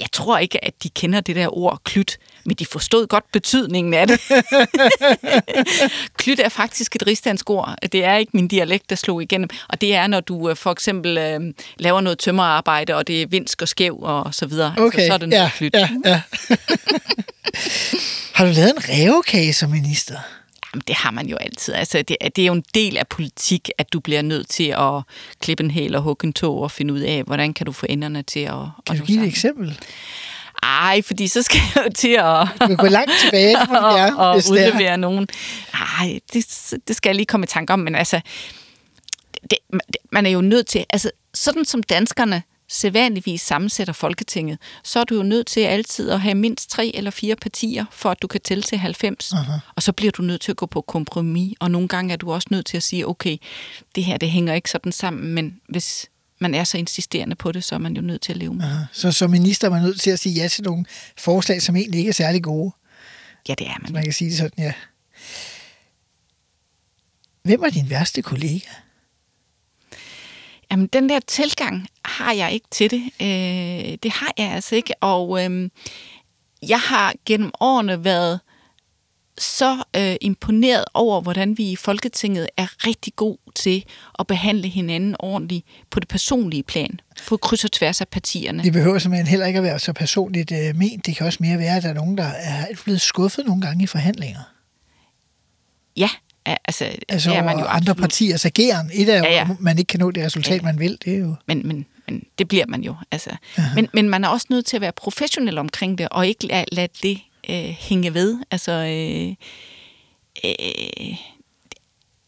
jeg, 0.00 0.08
tror 0.12 0.38
ikke, 0.38 0.64
at 0.64 0.74
de 0.82 0.88
kender 0.88 1.20
det 1.20 1.36
der 1.36 1.56
ord 1.56 1.80
klyt, 1.84 2.18
men 2.44 2.56
de 2.56 2.66
forstod 2.66 3.06
godt 3.06 3.32
betydningen 3.32 3.94
af 3.94 4.06
det. 4.06 4.20
klyt 6.22 6.40
er 6.40 6.48
faktisk 6.48 6.96
et 6.96 7.06
rigsdansk 7.06 7.50
ord. 7.50 7.74
Det 7.92 8.04
er 8.04 8.16
ikke 8.16 8.30
min 8.34 8.48
dialekt, 8.48 8.90
der 8.90 8.96
slog 8.96 9.22
igennem. 9.22 9.48
Og 9.68 9.80
det 9.80 9.94
er, 9.94 10.06
når 10.06 10.20
du 10.20 10.50
øh, 10.50 10.56
for 10.56 10.72
eksempel 10.72 11.18
øh, 11.18 11.40
laver 11.78 12.00
noget 12.00 12.18
tømmerarbejde, 12.18 12.94
og 12.94 13.06
det 13.06 13.22
er 13.22 13.26
vinsk 13.26 13.62
og 13.62 13.68
skæv 13.68 13.98
og 14.02 14.34
så 14.34 14.46
videre. 14.46 14.74
Okay, 14.78 14.98
altså, 14.98 15.06
så 15.06 15.12
er 15.12 15.18
det 15.18 15.28
noget 15.28 15.42
ja, 15.42 15.50
klyt. 15.56 15.74
ja, 15.74 15.88
ja. 16.04 16.20
Har 18.34 18.44
du 18.44 18.50
lavet 18.52 18.70
en 18.70 18.88
rævekage 18.88 19.52
som 19.52 19.70
minister? 19.70 20.18
Det 20.86 20.96
har 20.96 21.10
man 21.10 21.26
jo 21.26 21.36
altid. 21.36 21.74
Altså, 21.74 22.02
det, 22.02 22.16
det 22.36 22.42
er 22.42 22.46
jo 22.46 22.52
en 22.52 22.64
del 22.74 22.96
af 22.96 23.08
politik, 23.08 23.70
at 23.78 23.92
du 23.92 24.00
bliver 24.00 24.22
nødt 24.22 24.48
til 24.48 24.74
at 24.78 25.02
klippe 25.40 25.64
en 25.64 25.70
hæl 25.70 25.94
og 25.94 26.02
hugge 26.02 26.26
en 26.26 26.32
tog 26.32 26.62
og 26.62 26.70
finde 26.70 26.94
ud 26.94 27.00
af, 27.00 27.22
hvordan 27.22 27.54
kan 27.54 27.66
du 27.66 27.72
få 27.72 27.86
enderne 27.88 28.22
til 28.22 28.40
at... 28.40 28.54
Kan 28.86 28.96
at 28.96 28.98
du 28.98 29.04
give 29.04 29.04
et 29.04 29.08
sammen. 29.08 29.28
eksempel? 29.28 29.78
Ej, 30.62 31.02
fordi 31.02 31.28
så 31.28 31.42
skal 31.42 31.60
jeg 31.74 31.84
jo 31.86 31.90
til 31.92 32.16
at... 32.18 32.48
Du 32.60 32.66
kan 32.66 32.76
gå 32.76 32.86
langt 32.86 33.12
tilbage, 33.24 33.56
må 33.68 33.74
du 33.74 33.80
og, 33.80 34.16
og 34.16 34.36
er. 34.36 34.50
udlevere 34.50 34.98
nogen. 34.98 35.28
Ej, 35.74 36.20
det, 36.32 36.74
det 36.88 36.96
skal 36.96 37.10
jeg 37.10 37.16
lige 37.16 37.26
komme 37.26 37.44
i 37.44 37.46
tanke 37.46 37.72
om, 37.72 37.78
men 37.78 37.94
altså, 37.94 38.20
det, 39.50 39.58
man 40.12 40.26
er 40.26 40.30
jo 40.30 40.40
nødt 40.40 40.66
til, 40.66 40.84
altså 40.90 41.10
sådan 41.34 41.64
som 41.64 41.82
danskerne 41.82 42.42
sædvanligvis 42.70 43.40
sammensætter 43.40 43.92
Folketinget, 43.92 44.58
så 44.84 45.00
er 45.00 45.04
du 45.04 45.16
jo 45.16 45.22
nødt 45.22 45.46
til 45.46 45.60
altid 45.60 46.10
at 46.10 46.20
have 46.20 46.34
mindst 46.34 46.70
tre 46.70 46.90
eller 46.94 47.10
fire 47.10 47.36
partier, 47.36 47.84
for 47.92 48.10
at 48.10 48.22
du 48.22 48.26
kan 48.26 48.40
tælle 48.40 48.62
til 48.62 48.78
90. 48.78 49.32
Aha. 49.32 49.52
Og 49.76 49.82
så 49.82 49.92
bliver 49.92 50.12
du 50.12 50.22
nødt 50.22 50.40
til 50.40 50.50
at 50.50 50.56
gå 50.56 50.66
på 50.66 50.80
kompromis, 50.80 51.56
og 51.60 51.70
nogle 51.70 51.88
gange 51.88 52.12
er 52.12 52.16
du 52.16 52.32
også 52.32 52.48
nødt 52.50 52.66
til 52.66 52.76
at 52.76 52.82
sige, 52.82 53.08
okay, 53.08 53.36
det 53.94 54.04
her 54.04 54.16
det 54.16 54.30
hænger 54.30 54.54
ikke 54.54 54.70
sådan 54.70 54.92
sammen, 54.92 55.34
men 55.34 55.60
hvis 55.68 56.06
man 56.38 56.54
er 56.54 56.64
så 56.64 56.78
insisterende 56.78 57.36
på 57.36 57.52
det, 57.52 57.64
så 57.64 57.74
er 57.74 57.78
man 57.78 57.96
jo 57.96 58.02
nødt 58.02 58.22
til 58.22 58.32
at 58.32 58.36
leve 58.36 58.54
med. 58.54 58.64
Aha. 58.64 58.84
Så 58.92 59.12
som 59.12 59.30
minister 59.30 59.68
er 59.68 59.72
man 59.72 59.82
nødt 59.82 60.00
til 60.00 60.10
at 60.10 60.18
sige 60.18 60.34
ja 60.34 60.48
til 60.48 60.64
nogle 60.64 60.84
forslag, 61.18 61.62
som 61.62 61.76
egentlig 61.76 61.98
ikke 61.98 62.08
er 62.08 62.12
særlig 62.12 62.42
gode. 62.42 62.72
Ja, 63.48 63.54
det 63.54 63.66
er 63.66 63.74
man. 63.82 63.92
Man 63.92 64.04
kan 64.04 64.12
sige 64.12 64.30
det 64.30 64.38
sådan, 64.38 64.64
ja. 64.64 64.72
Hvem 67.42 67.62
er 67.62 67.70
din 67.70 67.90
værste 67.90 68.22
kollega? 68.22 68.70
Jamen, 70.70 70.86
den 70.86 71.08
der 71.08 71.20
tilgang 71.20 71.86
har 72.04 72.32
jeg 72.32 72.52
ikke 72.52 72.66
til 72.70 72.90
det. 72.90 73.02
Øh, 73.20 73.98
det 74.02 74.10
har 74.10 74.32
jeg 74.38 74.52
altså 74.52 74.76
ikke. 74.76 74.94
Og 75.00 75.44
øh, 75.44 75.70
jeg 76.68 76.80
har 76.80 77.14
gennem 77.26 77.50
årene 77.60 78.04
været 78.04 78.40
så 79.38 79.82
øh, 79.96 80.16
imponeret 80.20 80.84
over, 80.94 81.20
hvordan 81.20 81.58
vi 81.58 81.70
i 81.70 81.76
Folketinget 81.76 82.48
er 82.56 82.86
rigtig 82.86 83.16
god 83.16 83.36
til 83.54 83.84
at 84.18 84.26
behandle 84.26 84.68
hinanden 84.68 85.16
ordentligt 85.18 85.66
på 85.90 86.00
det 86.00 86.08
personlige 86.08 86.62
plan, 86.62 87.00
på 87.28 87.36
kryds 87.36 87.64
og 87.64 87.72
tværs 87.72 88.00
af 88.00 88.08
partierne. 88.08 88.62
Det 88.62 88.72
behøver 88.72 88.98
simpelthen 88.98 89.26
heller 89.26 89.46
ikke 89.46 89.56
at 89.56 89.62
være 89.62 89.78
så 89.78 89.92
personligt 89.92 90.52
øh, 90.52 90.76
ment. 90.76 91.06
Det 91.06 91.16
kan 91.16 91.26
også 91.26 91.38
mere 91.40 91.58
være, 91.58 91.76
at 91.76 91.82
der 91.82 91.88
er 91.88 91.94
nogen, 91.94 92.18
der 92.18 92.24
er 92.26 92.66
blevet 92.84 93.00
skuffet 93.00 93.46
nogle 93.46 93.62
gange 93.62 93.84
i 93.84 93.86
forhandlinger. 93.86 94.40
Ja, 95.96 96.08
altså, 96.46 96.84
altså 97.08 97.32
er 97.32 97.44
man 97.44 97.58
jo 97.58 97.64
andre 97.64 97.94
partiers 97.94 98.44
ageren. 98.44 98.90
Et 98.94 99.08
er 99.08 99.18
jo, 99.18 99.24
Ja, 99.24 99.32
ja. 99.32 99.48
man 99.60 99.78
ikke 99.78 99.88
kan 99.88 100.00
nå 100.00 100.10
det 100.10 100.24
resultat, 100.24 100.56
Ja. 100.56 100.62
man 100.62 100.78
vil. 100.78 100.98
Det 101.04 101.14
er 101.14 101.18
jo... 101.18 101.34
Men, 101.46 101.68
men, 101.68 101.86
men 102.08 102.24
det 102.38 102.48
bliver 102.48 102.64
man 102.68 102.82
jo. 102.82 102.94
Altså. 103.10 103.30
Men, 103.74 103.88
men 103.94 104.08
man 104.08 104.24
er 104.24 104.28
også 104.28 104.46
nødt 104.50 104.66
til 104.66 104.76
at 104.76 104.80
være 104.80 104.92
professionel 104.92 105.58
omkring 105.58 105.98
det, 105.98 106.08
og 106.10 106.26
ikke 106.26 106.46
lade, 106.46 106.64
lade 106.72 106.88
det 107.02 107.20
øh, 107.50 107.74
hænge 107.78 108.14
ved. 108.14 108.38
Altså, 108.50 108.72
øh, 108.72 109.34
øh, 110.44 111.14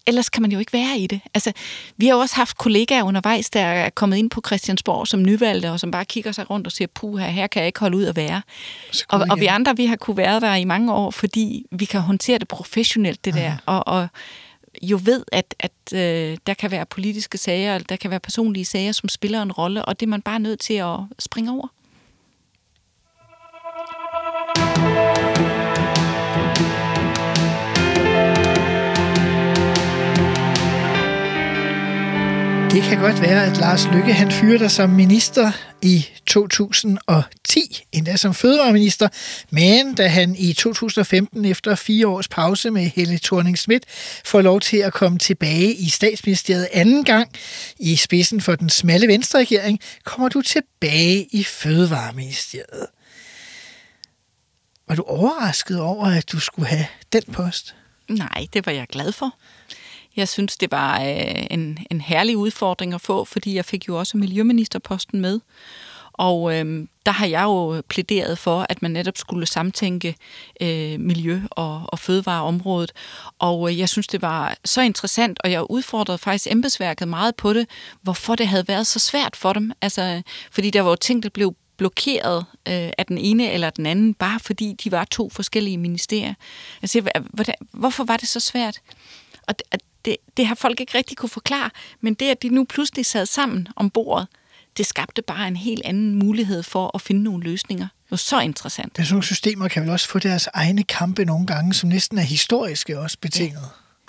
ellers 0.06 0.28
kan 0.28 0.42
man 0.42 0.52
jo 0.52 0.58
ikke 0.58 0.72
være 0.72 0.98
i 0.98 1.06
det. 1.06 1.20
Altså, 1.34 1.52
vi 1.96 2.06
har 2.06 2.14
jo 2.14 2.20
også 2.20 2.36
haft 2.36 2.58
kollegaer 2.58 3.02
undervejs, 3.02 3.50
der 3.50 3.60
er 3.60 3.90
kommet 3.90 4.16
ind 4.16 4.30
på 4.30 4.42
Christiansborg 4.46 5.08
som 5.08 5.22
nyvalgte, 5.22 5.70
og 5.70 5.80
som 5.80 5.90
bare 5.90 6.04
kigger 6.04 6.32
sig 6.32 6.50
rundt 6.50 6.66
og 6.66 6.72
siger, 6.72 6.88
puha, 6.94 7.30
her 7.30 7.46
kan 7.46 7.60
jeg 7.60 7.66
ikke 7.66 7.80
holde 7.80 7.96
ud 7.96 8.04
at 8.04 8.16
være. 8.16 8.42
Og, 9.08 9.26
og 9.30 9.40
vi 9.40 9.46
andre, 9.46 9.76
vi 9.76 9.86
har 9.86 9.96
kunne 9.96 10.16
være 10.16 10.40
der 10.40 10.54
i 10.54 10.64
mange 10.64 10.92
år, 10.92 11.10
fordi 11.10 11.66
vi 11.70 11.84
kan 11.84 12.00
håndtere 12.00 12.38
det 12.38 12.48
professionelt, 12.48 13.24
det 13.24 13.34
der. 13.34 13.56
Og, 13.66 13.88
og 13.88 14.08
jo 14.82 15.00
ved, 15.04 15.24
at, 15.32 15.54
at 15.60 15.72
øh, 15.94 16.38
der 16.46 16.54
kan 16.54 16.70
være 16.70 16.86
politiske 16.86 17.38
sager, 17.38 17.78
der 17.78 17.96
kan 17.96 18.10
være 18.10 18.20
personlige 18.20 18.64
sager, 18.64 18.92
som 18.92 19.08
spiller 19.08 19.42
en 19.42 19.52
rolle, 19.52 19.84
og 19.84 20.00
det 20.00 20.06
er 20.06 20.10
man 20.10 20.22
bare 20.22 20.40
nødt 20.40 20.60
til 20.60 20.74
at 20.74 20.96
springe 21.18 21.52
over. 21.52 21.68
Det 32.72 32.82
kan 32.82 33.00
godt 33.00 33.20
være, 33.20 33.46
at 33.46 33.56
Lars 33.56 33.86
Lykke 33.86 34.12
han 34.12 34.32
fyrer 34.32 34.58
dig 34.58 34.70
som 34.70 34.90
minister 34.90 35.52
i 35.82 36.06
2010, 36.26 37.84
endda 37.92 38.16
som 38.16 38.34
fødevareminister, 38.34 39.08
men 39.50 39.94
da 39.94 40.08
han 40.08 40.36
i 40.38 40.52
2015 40.52 41.44
efter 41.44 41.74
fire 41.74 42.06
års 42.06 42.28
pause 42.28 42.70
med 42.70 42.82
Helle 42.82 43.18
thorning 43.18 43.58
Schmidt 43.58 43.84
får 44.24 44.40
lov 44.40 44.60
til 44.60 44.76
at 44.76 44.92
komme 44.92 45.18
tilbage 45.18 45.74
i 45.74 45.88
statsministeriet 45.88 46.68
anden 46.72 47.04
gang 47.04 47.32
i 47.78 47.96
spidsen 47.96 48.40
for 48.40 48.54
den 48.54 48.70
smalle 48.70 49.08
venstreregering, 49.08 49.80
kommer 50.04 50.28
du 50.28 50.42
tilbage 50.42 51.28
i 51.30 51.44
fødevareministeriet. 51.44 52.86
Var 54.88 54.94
du 54.94 55.02
overrasket 55.02 55.80
over, 55.80 56.06
at 56.06 56.32
du 56.32 56.40
skulle 56.40 56.68
have 56.68 56.86
den 57.12 57.22
post? 57.32 57.74
Nej, 58.08 58.46
det 58.52 58.66
var 58.66 58.72
jeg 58.72 58.86
glad 58.86 59.12
for. 59.12 59.34
Jeg 60.16 60.28
synes, 60.28 60.56
det 60.56 60.70
var 60.70 61.00
øh, 61.00 61.46
en, 61.50 61.78
en 61.90 62.00
herlig 62.00 62.36
udfordring 62.36 62.94
at 62.94 63.00
få, 63.00 63.24
fordi 63.24 63.54
jeg 63.54 63.64
fik 63.64 63.88
jo 63.88 63.98
også 63.98 64.16
miljøministerposten 64.16 65.20
med. 65.20 65.40
Og 66.12 66.54
øh, 66.54 66.86
der 67.06 67.12
har 67.12 67.26
jeg 67.26 67.42
jo 67.42 67.82
plæderet 67.88 68.38
for, 68.38 68.66
at 68.68 68.82
man 68.82 68.90
netop 68.90 69.18
skulle 69.18 69.46
samtænke 69.46 70.16
øh, 70.60 71.00
miljø- 71.00 71.42
og, 71.50 71.82
og 71.86 71.98
fødevareområdet. 71.98 72.92
Og 73.38 73.70
øh, 73.70 73.78
jeg 73.78 73.88
synes, 73.88 74.06
det 74.06 74.22
var 74.22 74.56
så 74.64 74.80
interessant, 74.80 75.38
og 75.44 75.50
jeg 75.50 75.70
udfordrede 75.70 76.18
faktisk 76.18 76.46
embedsværket 76.50 77.08
meget 77.08 77.36
på 77.36 77.52
det, 77.52 77.66
hvorfor 78.02 78.34
det 78.34 78.48
havde 78.48 78.68
været 78.68 78.86
så 78.86 78.98
svært 78.98 79.36
for 79.36 79.52
dem. 79.52 79.72
Altså, 79.82 80.22
fordi 80.50 80.70
der 80.70 80.80
var 80.80 80.90
jo 80.90 80.96
ting, 80.96 81.22
der 81.22 81.28
blev 81.28 81.54
blokeret 81.76 82.46
øh, 82.68 82.90
af 82.98 83.06
den 83.08 83.18
ene 83.18 83.52
eller 83.52 83.70
den 83.70 83.86
anden, 83.86 84.14
bare 84.14 84.40
fordi 84.40 84.76
de 84.84 84.92
var 84.92 85.04
to 85.04 85.30
forskellige 85.30 85.78
ministerier. 85.78 86.34
Altså, 86.82 87.10
hvordan, 87.32 87.54
hvorfor 87.72 88.04
var 88.04 88.16
det 88.16 88.28
så 88.28 88.40
svært? 88.40 88.80
Og 89.48 89.54
det, 90.04 90.16
det, 90.36 90.46
har 90.46 90.54
folk 90.54 90.80
ikke 90.80 90.98
rigtig 90.98 91.16
kunne 91.16 91.28
forklare, 91.28 91.70
men 92.00 92.14
det, 92.14 92.30
at 92.30 92.42
de 92.42 92.48
nu 92.48 92.64
pludselig 92.64 93.06
sad 93.06 93.26
sammen 93.26 93.68
om 93.76 93.90
bordet, 93.90 94.26
det 94.76 94.86
skabte 94.86 95.22
bare 95.22 95.48
en 95.48 95.56
helt 95.56 95.82
anden 95.84 96.14
mulighed 96.14 96.62
for 96.62 96.90
at 96.94 97.00
finde 97.00 97.22
nogle 97.22 97.44
løsninger. 97.44 97.86
Det 97.86 98.10
var 98.10 98.16
så 98.16 98.40
interessant. 98.40 98.98
Men 98.98 99.06
sådan 99.06 99.14
nogle 99.14 99.24
systemer 99.24 99.68
kan 99.68 99.82
vel 99.82 99.90
også 99.90 100.08
få 100.08 100.18
deres 100.18 100.48
egne 100.54 100.82
kampe 100.82 101.24
nogle 101.24 101.46
gange, 101.46 101.74
som 101.74 101.88
næsten 101.88 102.18
er 102.18 102.22
historiske 102.22 102.98
også 102.98 103.18
betinget. 103.20 103.68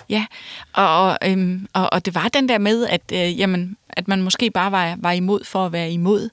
Ja, 0.10 0.26
og, 0.74 1.18
øhm, 1.26 1.68
og, 1.74 1.94
og 1.94 2.06
det 2.06 2.16
var 2.16 2.28
den 2.28 2.50
der 2.50 2.58
med, 2.58 2.88
at, 2.88 3.02
øh, 3.14 3.40
jamen, 3.40 3.78
at 3.90 4.08
man 4.08 4.22
måske 4.22 4.52
bare 4.52 4.72
var, 4.72 4.96
var 4.98 5.12
imod 5.12 5.44
for 5.44 5.66
at 5.66 5.72
være 5.72 5.92
imod. 5.92 6.30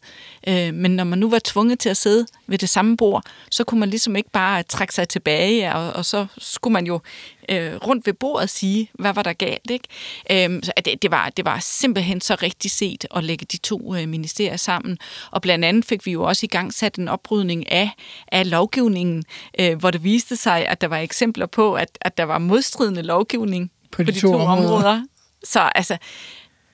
Øh, 0.49 0.75
men 0.75 0.91
når 0.91 1.05
man 1.05 1.19
nu 1.19 1.31
var 1.31 1.41
tvunget 1.45 1.79
til 1.79 1.89
at 1.89 1.97
sidde 1.97 2.27
ved 2.47 2.59
det 2.59 2.69
samme 2.69 2.97
bord, 2.97 3.23
så 3.51 3.65
kunne 3.65 3.81
man 3.81 3.91
ligesom 3.91 4.17
ikke 4.17 4.31
bare 4.31 4.63
trække 4.63 4.95
sig 4.95 5.09
tilbage, 5.09 5.75
og, 5.75 5.93
og 5.93 6.05
så 6.05 6.27
skulle 6.39 6.73
man 6.73 6.87
jo 6.87 7.01
øh, 7.49 7.75
rundt 7.77 8.07
ved 8.07 8.15
bordet 8.15 8.51
sige, 8.51 8.91
hvad 8.93 9.13
var 9.13 9.23
der 9.23 9.33
galt. 9.33 9.71
Ikke? 9.71 9.89
Øh, 10.31 10.61
så 10.63 10.73
det, 10.85 11.03
det, 11.03 11.11
var, 11.11 11.29
det 11.29 11.45
var 11.45 11.59
simpelthen 11.63 12.21
så 12.21 12.37
rigtig 12.43 12.71
set 12.71 13.07
at 13.17 13.25
lægge 13.25 13.47
de 13.53 13.57
to 13.57 13.95
øh, 13.95 14.09
ministerier 14.09 14.57
sammen. 14.57 14.99
Og 15.31 15.43
blandt 15.43 15.65
andet 15.65 15.85
fik 15.85 16.07
vi 16.07 16.13
jo 16.13 16.23
også 16.23 16.47
i 16.47 16.49
gang 16.49 16.75
sat 16.75 16.97
en 16.97 17.09
oprydning 17.09 17.73
af, 17.73 17.91
af 18.33 18.51
lovgivningen, 18.51 19.25
øh, 19.61 19.79
hvor 19.79 19.91
det 19.91 20.05
viste 20.05 20.37
sig, 20.37 20.67
at 20.67 20.81
der 20.81 20.87
var 20.87 20.99
eksempler 20.99 21.47
på, 21.47 21.75
at, 21.75 21.99
at 22.01 22.19
der 22.19 22.25
var 22.25 22.39
modstridende 22.39 23.03
lovgivning 23.03 23.71
På 23.93 24.03
de 24.03 24.21
to 24.21 24.35
områder. 24.35 25.03
så 25.45 25.61
altså, 25.61 25.97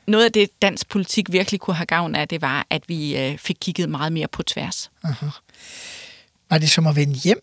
noget 0.07 0.25
af 0.25 0.33
det, 0.33 0.63
dansk 0.63 0.89
politik 0.89 1.33
virkelig 1.33 1.61
kunne 1.61 1.77
have 1.77 1.87
gavn 1.87 2.15
af, 2.15 2.29
det 2.29 2.43
var, 2.43 2.67
at 2.71 2.83
vi 2.89 3.19
øh, 3.19 3.39
fik 3.39 3.57
kigget 3.61 3.89
meget 3.89 4.13
mere 4.13 4.29
på 4.29 4.43
tværs. 4.43 4.91
Aha. 5.05 5.27
Var 6.51 6.59
det 6.59 6.71
som 6.71 6.87
at 6.87 6.97
vende 6.97 7.15
hjem? 7.15 7.41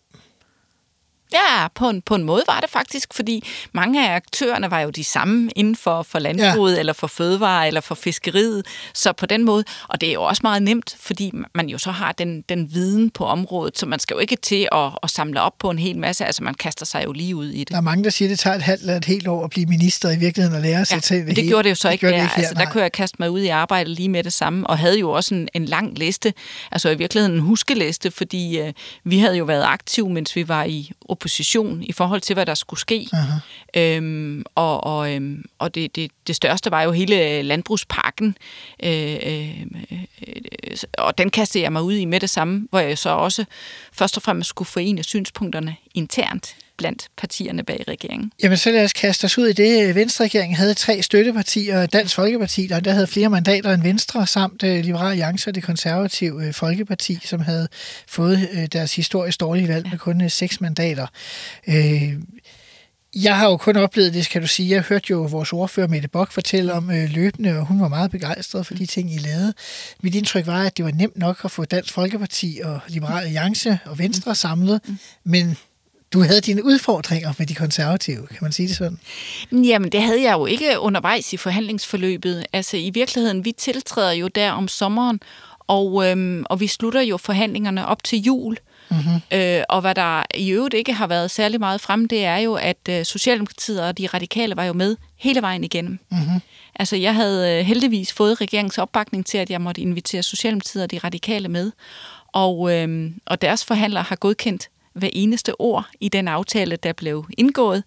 Ja, 1.34 1.68
på 1.74 1.88
en, 1.88 2.02
på 2.02 2.14
en 2.14 2.24
måde 2.24 2.44
var 2.46 2.60
det 2.60 2.70
faktisk, 2.70 3.14
fordi 3.14 3.44
mange 3.72 4.08
af 4.08 4.14
aktørerne 4.14 4.70
var 4.70 4.80
jo 4.80 4.90
de 4.90 5.04
samme 5.04 5.50
inden 5.56 5.76
for, 5.76 6.02
for 6.02 6.18
landbruget, 6.18 6.74
ja. 6.74 6.78
eller 6.78 6.92
for 6.92 7.06
fødevare, 7.06 7.66
eller 7.66 7.80
for 7.80 7.94
fiskeriet. 7.94 8.66
Så 8.94 9.12
på 9.12 9.26
den 9.26 9.44
måde, 9.44 9.64
og 9.88 10.00
det 10.00 10.08
er 10.08 10.12
jo 10.12 10.22
også 10.22 10.40
meget 10.44 10.62
nemt, 10.62 10.96
fordi 11.00 11.32
man 11.54 11.68
jo 11.68 11.78
så 11.78 11.90
har 11.90 12.12
den, 12.12 12.44
den 12.48 12.74
viden 12.74 13.10
på 13.10 13.24
området, 13.24 13.78
så 13.78 13.86
man 13.86 13.98
skal 13.98 14.14
jo 14.14 14.18
ikke 14.18 14.36
til 14.36 14.68
at, 14.72 14.90
at 15.02 15.10
samle 15.10 15.40
op 15.40 15.52
på 15.58 15.70
en 15.70 15.78
hel 15.78 15.98
masse, 15.98 16.24
altså 16.24 16.42
man 16.42 16.54
kaster 16.54 16.86
sig 16.86 17.04
jo 17.04 17.12
lige 17.12 17.36
ud 17.36 17.48
i 17.48 17.58
det. 17.58 17.68
Der 17.68 17.76
er 17.76 17.80
mange, 17.80 18.04
der 18.04 18.10
siger, 18.10 18.28
at 18.28 18.30
det 18.30 18.38
tager 18.38 18.56
et 18.56 18.62
halvt 18.62 18.80
eller 18.80 18.96
et 18.96 19.04
helt 19.04 19.28
år 19.28 19.44
at 19.44 19.50
blive 19.50 19.66
minister 19.66 20.10
i 20.10 20.16
virkeligheden 20.16 20.56
og 20.56 20.62
lære 20.62 20.84
sig 20.84 20.96
ind 20.96 21.10
i 21.10 21.14
men 21.14 21.26
det 21.26 21.36
hele. 21.36 21.48
gjorde 21.48 21.62
det 21.62 21.70
jo 21.70 21.74
så 21.74 21.90
ikke 21.90 22.00
gjorde 22.00 22.14
der. 22.14 22.18
det 22.18 22.24
ikke 22.24 22.34
her, 22.34 22.48
altså, 22.48 22.64
der 22.64 22.70
kunne 22.70 22.82
jeg 22.82 22.92
kaste 22.92 23.16
mig 23.18 23.30
ud 23.30 23.40
i 23.40 23.48
arbejde 23.48 23.94
lige 23.94 24.08
med 24.08 24.24
det 24.24 24.32
samme, 24.32 24.66
og 24.66 24.78
havde 24.78 24.98
jo 24.98 25.10
også 25.10 25.34
en, 25.34 25.48
en 25.54 25.64
lang 25.64 25.98
liste, 25.98 26.32
altså 26.72 26.90
i 26.90 26.94
virkeligheden 26.94 27.36
en 27.36 27.40
huskeliste, 27.40 28.10
fordi 28.10 28.58
øh, 28.58 28.72
vi 29.04 29.18
havde 29.18 29.36
jo 29.36 29.44
været 29.44 29.64
aktive, 29.64 30.10
mens 30.10 30.36
vi 30.36 30.48
var 30.48 30.64
i 30.64 30.90
opposition 31.24 31.82
i 31.82 31.92
forhold 31.92 32.20
til, 32.20 32.34
hvad 32.34 32.46
der 32.46 32.54
skulle 32.54 32.80
ske. 32.80 33.08
Øhm, 33.76 34.44
og 34.54 34.84
og, 34.84 35.14
øhm, 35.14 35.44
og 35.58 35.74
det, 35.74 35.96
det, 35.96 36.10
det 36.26 36.36
største 36.36 36.70
var 36.70 36.82
jo 36.82 36.92
hele 36.92 37.42
landbrugspakken, 37.42 38.36
øh, 38.82 39.16
øh, 39.22 39.66
øh, 39.92 40.76
og 40.98 41.18
den 41.18 41.30
kastede 41.30 41.64
jeg 41.64 41.72
mig 41.72 41.82
ud 41.82 41.94
i 41.94 42.04
med 42.04 42.20
det 42.20 42.30
samme, 42.30 42.68
hvor 42.70 42.78
jeg 42.78 42.98
så 42.98 43.10
også 43.10 43.44
først 43.92 44.16
og 44.16 44.22
fremmest 44.22 44.48
skulle 44.48 44.68
forene 44.68 45.02
synspunkterne 45.02 45.76
internt 45.94 46.56
blandt 46.76 47.08
partierne 47.16 47.62
bag 47.62 47.84
regeringen. 47.88 48.32
Jamen, 48.42 48.58
så 48.58 48.70
lad 48.70 48.84
os 48.84 48.92
kaste 48.92 49.24
os 49.24 49.38
ud 49.38 49.46
i 49.46 49.52
det. 49.52 49.94
Venstre-regeringen 49.94 50.56
havde 50.56 50.74
tre 50.74 51.02
støttepartier, 51.02 51.86
Dansk 51.86 52.14
Folkeparti, 52.14 52.66
der, 52.66 52.80
der 52.80 52.92
havde 52.92 53.06
flere 53.06 53.30
mandater 53.30 53.74
end 53.74 53.82
Venstre, 53.82 54.26
samt 54.26 54.62
uh, 54.62 54.68
Liberal 54.68 55.10
Alliance 55.10 55.50
og 55.50 55.54
det 55.54 55.62
konservative 55.62 56.34
uh, 56.34 56.52
Folkeparti, 56.52 57.18
som 57.24 57.40
havde 57.40 57.68
fået 58.08 58.48
uh, 58.52 58.64
deres 58.64 58.96
historisk 58.96 59.40
dårlige 59.40 59.68
valg 59.68 59.88
med 59.90 59.98
kun 59.98 60.22
uh, 60.22 60.30
seks 60.30 60.60
mandater. 60.60 61.06
Uh, 61.68 61.74
jeg 63.14 63.38
har 63.38 63.46
jo 63.46 63.56
kun 63.56 63.76
oplevet 63.76 64.14
det, 64.14 64.24
skal 64.24 64.42
du 64.42 64.46
sige. 64.46 64.70
Jeg 64.74 64.82
hørte 64.82 65.06
jo 65.10 65.22
vores 65.22 65.52
ordfører 65.52 65.88
Mette 65.88 66.08
Bock 66.08 66.32
fortælle 66.32 66.72
om 66.72 66.90
øh, 66.90 67.10
løbende, 67.10 67.58
og 67.58 67.66
hun 67.66 67.80
var 67.80 67.88
meget 67.88 68.10
begejstret 68.10 68.66
for 68.66 68.74
de 68.74 68.86
ting, 68.86 69.14
I 69.14 69.18
lavede. 69.18 69.54
Mit 70.02 70.14
indtryk 70.14 70.46
var, 70.46 70.64
at 70.64 70.76
det 70.76 70.84
var 70.84 70.90
nemt 70.90 71.18
nok 71.18 71.40
at 71.44 71.50
få 71.50 71.64
Dansk 71.64 71.92
Folkeparti 71.92 72.60
og 72.64 72.80
Liberal 72.88 73.24
Alliance 73.24 73.78
og 73.84 73.98
Venstre 73.98 74.34
samlet, 74.34 74.80
men 75.24 75.56
du 76.14 76.22
havde 76.22 76.40
dine 76.40 76.64
udfordringer 76.64 77.32
med 77.38 77.46
de 77.46 77.54
konservative, 77.54 78.26
kan 78.26 78.38
man 78.40 78.52
sige 78.52 78.68
det 78.68 78.76
sådan? 78.76 78.98
Jamen, 79.52 79.92
det 79.92 80.02
havde 80.02 80.22
jeg 80.22 80.32
jo 80.32 80.46
ikke 80.46 80.78
undervejs 80.78 81.32
i 81.32 81.36
forhandlingsforløbet. 81.36 82.46
Altså, 82.52 82.76
i 82.76 82.90
virkeligheden, 82.94 83.44
vi 83.44 83.52
tiltræder 83.52 84.12
jo 84.12 84.28
der 84.28 84.50
om 84.50 84.68
sommeren, 84.68 85.20
Og, 85.66 86.10
øhm, 86.10 86.44
og 86.50 86.60
vi 86.60 86.66
slutter 86.66 87.00
jo 87.00 87.16
forhandlingerne 87.16 87.86
op 87.86 88.04
til 88.04 88.22
jul. 88.22 88.56
Mm-hmm. 88.90 89.38
Øh, 89.38 89.62
og 89.68 89.80
hvad 89.80 89.94
der 89.94 90.22
i 90.34 90.50
øvrigt 90.50 90.74
ikke 90.74 90.92
har 90.92 91.06
været 91.06 91.30
særlig 91.30 91.60
meget 91.60 91.80
frem, 91.80 92.08
det 92.08 92.24
er 92.24 92.36
jo, 92.36 92.54
at 92.54 92.88
øh, 92.88 93.04
Socialdemokratiet 93.04 93.82
og 93.82 93.98
de 93.98 94.06
radikale 94.06 94.56
var 94.56 94.64
jo 94.64 94.72
med 94.72 94.96
hele 95.16 95.42
vejen 95.42 95.64
igennem. 95.64 95.98
Mm-hmm. 96.10 96.40
Altså, 96.74 96.96
jeg 96.96 97.14
havde 97.14 97.58
øh, 97.58 97.66
heldigvis 97.66 98.12
fået 98.12 98.40
regeringens 98.40 98.78
opbakning 98.78 99.26
til, 99.26 99.38
at 99.38 99.50
jeg 99.50 99.60
måtte 99.60 99.80
invitere 99.80 100.22
Socialdemokratiet 100.22 100.84
og 100.84 100.90
de 100.90 100.98
radikale 100.98 101.48
med. 101.48 101.72
Og, 102.32 102.72
øh, 102.72 103.10
og 103.26 103.42
deres 103.42 103.64
forhandlere 103.64 104.02
har 104.02 104.16
godkendt 104.16 104.68
hver 104.94 105.10
eneste 105.12 105.60
ord 105.60 105.86
i 106.00 106.08
den 106.08 106.28
aftale, 106.28 106.76
der 106.76 106.92
blev 106.92 107.26
indgået. 107.38 107.84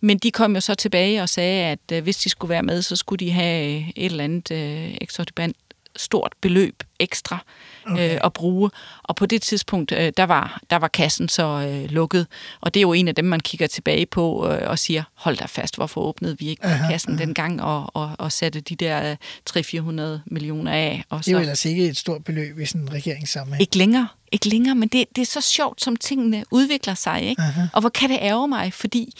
Men 0.00 0.18
de 0.18 0.30
kom 0.30 0.54
jo 0.54 0.60
så 0.60 0.74
tilbage 0.74 1.22
og 1.22 1.28
sagde, 1.28 1.64
at 1.64 1.92
øh, 1.92 2.02
hvis 2.02 2.16
de 2.16 2.28
skulle 2.28 2.48
være 2.48 2.62
med, 2.62 2.82
så 2.82 2.96
skulle 2.96 3.26
de 3.26 3.30
have 3.30 3.76
øh, 3.76 3.88
et 3.88 4.04
eller 4.04 4.24
andet 4.24 4.50
øh, 4.50 4.96
eksorbitant 5.00 5.56
stort 5.96 6.32
beløb 6.40 6.82
ekstra 7.00 7.38
okay. 7.86 8.14
øh, 8.14 8.20
at 8.24 8.32
bruge. 8.32 8.70
Og 9.02 9.16
på 9.16 9.26
det 9.26 9.42
tidspunkt, 9.42 9.92
øh, 9.92 10.12
der, 10.16 10.24
var, 10.24 10.60
der 10.70 10.76
var 10.76 10.88
kassen 10.88 11.28
så 11.28 11.42
øh, 11.42 11.90
lukket. 11.90 12.26
Og 12.60 12.74
det 12.74 12.80
er 12.80 12.82
jo 12.82 12.92
en 12.92 13.08
af 13.08 13.14
dem, 13.14 13.24
man 13.24 13.40
kigger 13.40 13.66
tilbage 13.66 14.06
på 14.06 14.50
øh, 14.50 14.70
og 14.70 14.78
siger, 14.78 15.02
hold 15.14 15.36
da 15.36 15.44
fast, 15.44 15.76
hvorfor 15.76 16.00
åbnede 16.00 16.38
vi 16.38 16.48
ikke 16.48 16.64
aha, 16.64 16.90
kassen 16.90 17.12
aha. 17.12 17.24
dengang 17.24 17.62
og, 17.62 17.90
og, 17.94 18.12
og 18.18 18.32
satte 18.32 18.60
de 18.60 18.76
der 18.76 19.10
øh, 19.10 19.16
300-400 19.50 20.20
millioner 20.26 20.72
af. 20.72 21.04
Og 21.08 21.24
så, 21.24 21.28
det 21.28 21.34
er 21.34 21.38
jo 21.38 21.40
ellers 21.40 21.64
ikke 21.64 21.88
et 21.88 21.96
stort 21.96 22.24
beløb 22.24 22.58
i 22.58 22.66
sådan 22.66 22.80
en 22.80 22.92
regeringssammenhæng. 22.92 23.60
Ikke 23.60 23.76
længere. 23.76 24.08
Ikke 24.32 24.48
længere, 24.48 24.74
men 24.74 24.88
det, 24.88 25.04
det 25.16 25.22
er 25.22 25.26
så 25.26 25.40
sjovt, 25.40 25.82
som 25.82 25.96
tingene 25.96 26.44
udvikler 26.50 26.94
sig. 26.94 27.22
Ikke? 27.22 27.42
Og 27.72 27.80
hvor 27.80 27.88
kan 27.88 28.10
det 28.10 28.18
ærge 28.20 28.48
mig, 28.48 28.72
fordi 28.72 29.12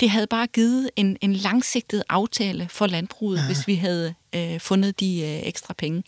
det 0.00 0.10
havde 0.10 0.26
bare 0.26 0.46
givet 0.46 0.90
en, 0.96 1.16
en 1.20 1.32
langsigtet 1.32 2.02
aftale 2.08 2.68
for 2.70 2.86
landbruget, 2.86 3.38
ja. 3.38 3.46
hvis 3.46 3.66
vi 3.66 3.74
havde 3.74 4.14
øh, 4.32 4.60
fundet 4.60 5.00
de 5.00 5.20
øh, 5.20 5.48
ekstra 5.48 5.74
penge. 5.78 6.02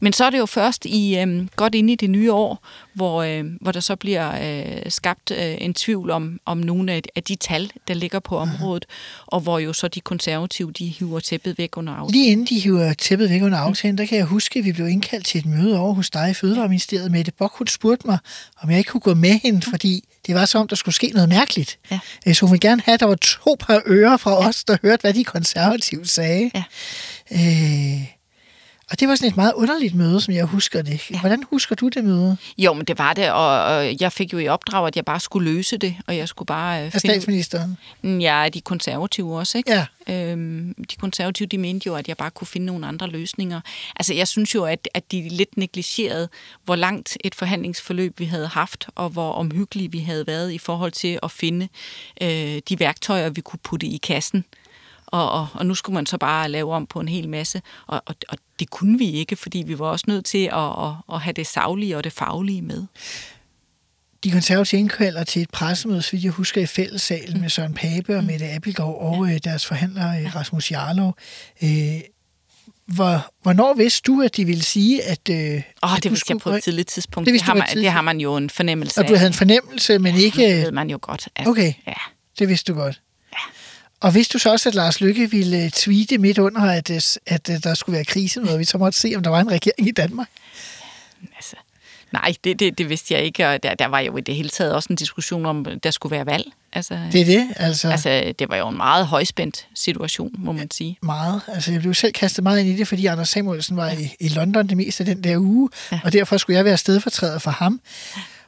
Men 0.00 0.12
så 0.12 0.24
er 0.24 0.30
det 0.30 0.38
jo 0.38 0.46
først 0.46 0.84
i 0.84 1.18
øh, 1.18 1.46
godt 1.56 1.74
inde 1.74 1.92
i 1.92 1.96
det 1.96 2.10
nye 2.10 2.32
år, 2.32 2.66
hvor, 2.92 3.22
øh, 3.22 3.44
hvor 3.60 3.72
der 3.72 3.80
så 3.80 3.96
bliver 3.96 4.32
øh, 4.42 4.90
skabt 4.90 5.30
øh, 5.30 5.56
en 5.60 5.74
tvivl 5.74 6.10
om, 6.10 6.40
om 6.44 6.58
nogle 6.58 6.92
af, 6.92 7.02
af 7.16 7.22
de 7.22 7.36
tal, 7.36 7.70
der 7.88 7.94
ligger 7.94 8.18
på 8.18 8.38
området, 8.38 8.84
ja. 8.88 8.94
og 9.26 9.40
hvor 9.40 9.58
jo 9.58 9.72
så 9.72 9.88
de 9.88 10.00
konservative, 10.00 10.72
de 10.72 10.86
hiver 10.86 11.20
tæppet 11.20 11.58
væk 11.58 11.76
under 11.76 11.92
aftalen. 11.92 12.12
Lige 12.12 12.32
inden 12.32 12.46
de 12.46 12.60
hiver 12.60 12.92
tæppet 12.92 13.30
væk 13.30 13.42
under 13.42 13.58
aftalen, 13.58 13.98
der 13.98 14.06
kan 14.06 14.18
jeg 14.18 14.26
huske, 14.26 14.58
at 14.58 14.64
vi 14.64 14.72
blev 14.72 14.88
indkaldt 14.88 15.26
til 15.26 15.38
et 15.38 15.46
møde 15.46 15.78
over 15.78 15.94
hos 15.94 16.10
dig 16.10 16.30
i 16.30 16.34
Fødevareministeriet. 16.34 17.10
Mette 17.10 17.32
Bokhut 17.32 17.70
spurgte 17.70 18.06
mig, 18.06 18.18
om 18.62 18.70
jeg 18.70 18.78
ikke 18.78 18.88
kunne 18.88 19.00
gå 19.00 19.14
med 19.14 19.40
hende, 19.42 19.62
fordi 19.70 20.04
det 20.26 20.34
var 20.34 20.44
som 20.44 20.60
om, 20.60 20.68
der 20.68 20.76
skulle 20.76 20.94
ske 20.94 21.10
noget 21.14 21.28
mærkeligt. 21.28 21.78
Ja. 21.90 21.98
Øh, 22.26 22.34
så 22.34 22.46
hun 22.46 22.52
ville 22.52 22.68
gerne 22.68 22.82
have, 22.84 22.94
at 22.94 23.00
der 23.00 23.06
var 23.06 23.14
to 23.14 23.56
par 23.60 23.82
ører 23.86 24.16
fra 24.16 24.38
os, 24.48 24.64
der 24.64 24.76
hørte, 24.82 25.00
hvad 25.00 25.14
de 25.14 25.24
konservative 25.24 26.06
sagde. 26.06 26.50
Ja. 26.54 26.62
Øh, 27.32 28.16
og 28.90 29.00
det 29.00 29.08
var 29.08 29.14
sådan 29.14 29.30
et 29.30 29.36
meget 29.36 29.52
underligt 29.52 29.94
møde, 29.94 30.20
som 30.20 30.34
jeg 30.34 30.44
husker 30.44 30.82
det. 30.82 31.10
Ja. 31.10 31.20
Hvordan 31.20 31.42
husker 31.50 31.74
du 31.74 31.88
det 31.88 32.04
møde? 32.04 32.36
Jo, 32.58 32.72
men 32.72 32.84
det 32.84 32.98
var 32.98 33.12
det, 33.12 33.30
og, 33.30 34.00
jeg 34.00 34.12
fik 34.12 34.32
jo 34.32 34.38
i 34.38 34.48
opdrag, 34.48 34.86
at 34.86 34.96
jeg 34.96 35.04
bare 35.04 35.20
skulle 35.20 35.52
løse 35.52 35.76
det, 35.76 35.96
og 36.06 36.16
jeg 36.16 36.28
skulle 36.28 36.46
bare... 36.46 36.80
Øh, 36.80 36.90
Af 36.94 37.00
statsministeren? 37.00 37.76
Ja, 38.02 38.48
de 38.54 38.60
konservative 38.60 39.38
også, 39.38 39.58
ikke? 39.58 39.72
Ja. 39.72 39.86
Øhm, 40.08 40.74
de 40.90 40.96
konservative, 40.96 41.46
de 41.46 41.58
mente 41.58 41.86
jo, 41.86 41.94
at 41.94 42.08
jeg 42.08 42.16
bare 42.16 42.30
kunne 42.30 42.46
finde 42.46 42.66
nogle 42.66 42.86
andre 42.86 43.08
løsninger. 43.08 43.60
Altså, 43.96 44.14
jeg 44.14 44.28
synes 44.28 44.54
jo, 44.54 44.64
at, 44.64 44.88
at 44.94 45.12
de 45.12 45.28
lidt 45.28 45.56
negligerede, 45.56 46.28
hvor 46.64 46.76
langt 46.76 47.16
et 47.24 47.34
forhandlingsforløb 47.34 48.18
vi 48.18 48.24
havde 48.24 48.46
haft, 48.46 48.88
og 48.94 49.08
hvor 49.08 49.32
omhyggelige 49.32 49.90
vi 49.92 49.98
havde 49.98 50.26
været 50.26 50.52
i 50.52 50.58
forhold 50.58 50.92
til 50.92 51.18
at 51.22 51.30
finde 51.30 51.68
øh, 52.22 52.60
de 52.68 52.80
værktøjer, 52.80 53.30
vi 53.30 53.40
kunne 53.40 53.60
putte 53.62 53.86
i 53.86 53.96
kassen 53.96 54.44
og, 55.06 55.30
og, 55.30 55.46
og 55.54 55.66
nu 55.66 55.74
skulle 55.74 55.94
man 55.94 56.06
så 56.06 56.18
bare 56.18 56.48
lave 56.48 56.74
om 56.74 56.86
på 56.86 57.00
en 57.00 57.08
hel 57.08 57.28
masse. 57.28 57.62
Og, 57.86 58.02
og, 58.06 58.14
og 58.28 58.38
det 58.58 58.70
kunne 58.70 58.98
vi 58.98 59.10
ikke, 59.10 59.36
fordi 59.36 59.58
vi 59.66 59.78
var 59.78 59.86
også 59.86 60.04
nødt 60.08 60.24
til 60.24 60.50
at, 60.52 60.86
at, 60.86 60.92
at 61.12 61.20
have 61.20 61.32
det 61.32 61.46
savlige 61.46 61.96
og 61.96 62.04
det 62.04 62.12
faglige 62.12 62.62
med. 62.62 62.86
De 64.24 64.30
konservative 64.30 64.78
indkalder 64.78 65.24
til 65.24 65.42
et 65.42 65.50
pressemøde, 65.50 66.02
så 66.02 66.18
jeg 66.22 66.30
husker, 66.30 66.60
i 66.60 66.66
fællessalen 66.66 67.40
med 67.40 67.48
Søren 67.48 67.74
Pape 67.74 68.16
og 68.16 68.22
mm. 68.22 68.26
Mette 68.26 68.50
Appelgaard 68.50 68.96
og 69.00 69.28
ja. 69.28 69.38
deres 69.38 69.66
forhandler 69.66 70.20
øh, 70.20 70.34
Rasmus 70.34 70.70
Jarlov. 70.70 71.16
Øh, 71.62 72.00
hvor, 72.86 73.32
hvornår 73.42 73.74
vidste 73.74 74.12
du, 74.12 74.22
at 74.22 74.36
de 74.36 74.44
ville 74.44 74.64
sige, 74.64 75.02
at... 75.04 75.28
Øh, 75.30 75.62
oh, 75.82 75.90
det 76.02 76.10
vidste 76.10 76.32
jeg 76.32 76.38
på 76.38 76.50
et 76.50 76.62
tidligt 76.62 76.88
tidspunkt. 76.88 77.26
Det, 77.26 77.34
det, 77.34 77.42
har 77.42 77.54
man, 77.54 77.66
det 77.74 77.90
har 77.90 78.00
man 78.00 78.20
jo 78.20 78.36
en 78.36 78.50
fornemmelse 78.50 79.00
af. 79.00 79.04
Og 79.04 79.08
du 79.08 79.14
havde 79.14 79.26
en 79.26 79.34
fornemmelse, 79.34 79.98
men 79.98 80.14
ikke... 80.16 80.48
Det 80.48 80.62
ved 80.62 80.72
man 80.72 80.90
jo 80.90 80.98
godt. 81.02 81.28
At, 81.36 81.46
okay, 81.46 81.72
ja. 81.86 81.92
det 82.38 82.48
vidste 82.48 82.72
du 82.72 82.78
godt. 82.78 83.00
Og 84.00 84.14
vidste 84.14 84.32
du 84.32 84.38
så 84.38 84.50
også, 84.50 84.68
at 84.68 84.74
Lars 84.74 85.00
Lykke 85.00 85.30
ville 85.30 85.64
øh, 85.64 85.70
tweete 85.70 86.18
midt 86.18 86.38
under, 86.38 86.60
at, 86.60 86.90
øh, 86.90 87.00
at, 87.26 87.50
øh, 87.50 87.62
der 87.62 87.74
skulle 87.74 87.96
være 87.96 88.04
krise, 88.04 88.40
noget 88.40 88.58
vi 88.58 88.64
så 88.64 88.78
måtte 88.78 88.98
se, 88.98 89.12
om 89.16 89.22
der 89.22 89.30
var 89.30 89.40
en 89.40 89.50
regering 89.50 89.88
i 89.88 89.90
Danmark? 89.90 90.28
Altså, 91.36 91.56
nej, 92.12 92.34
det, 92.44 92.60
det, 92.60 92.78
det 92.78 92.88
vidste 92.88 93.14
jeg 93.14 93.22
ikke, 93.22 93.48
og 93.48 93.62
der, 93.62 93.74
der 93.74 93.86
var 93.86 94.00
jo 94.00 94.16
i 94.16 94.20
det 94.20 94.34
hele 94.34 94.48
taget 94.48 94.72
også 94.72 94.86
en 94.90 94.96
diskussion 94.96 95.46
om, 95.46 95.66
der 95.82 95.90
skulle 95.90 96.16
være 96.16 96.26
valg. 96.26 96.44
Altså, 96.72 96.98
det 97.12 97.20
er 97.20 97.24
det, 97.24 97.48
altså. 97.56 97.88
Altså, 97.88 98.32
det 98.38 98.48
var 98.48 98.56
jo 98.56 98.68
en 98.68 98.76
meget 98.76 99.06
højspændt 99.06 99.66
situation, 99.74 100.34
må 100.38 100.52
man 100.52 100.70
sige. 100.70 100.98
Meget. 101.02 101.40
Altså, 101.48 101.72
jeg 101.72 101.80
blev 101.80 101.94
selv 101.94 102.12
kastet 102.12 102.42
meget 102.44 102.60
ind 102.60 102.68
i 102.68 102.76
det, 102.76 102.88
fordi 102.88 103.06
Anders 103.06 103.28
Samuelsen 103.28 103.76
var 103.76 103.86
ja. 103.86 103.98
i, 103.98 104.14
i 104.20 104.28
London 104.28 104.68
det 104.68 104.76
meste 104.76 105.00
af 105.00 105.06
den 105.06 105.24
der 105.24 105.38
uge, 105.38 105.70
ja. 105.92 106.00
og 106.04 106.12
derfor 106.12 106.36
skulle 106.36 106.56
jeg 106.56 106.64
være 106.64 106.76
stedfortræder 106.76 107.38
for 107.38 107.50
ham. 107.50 107.80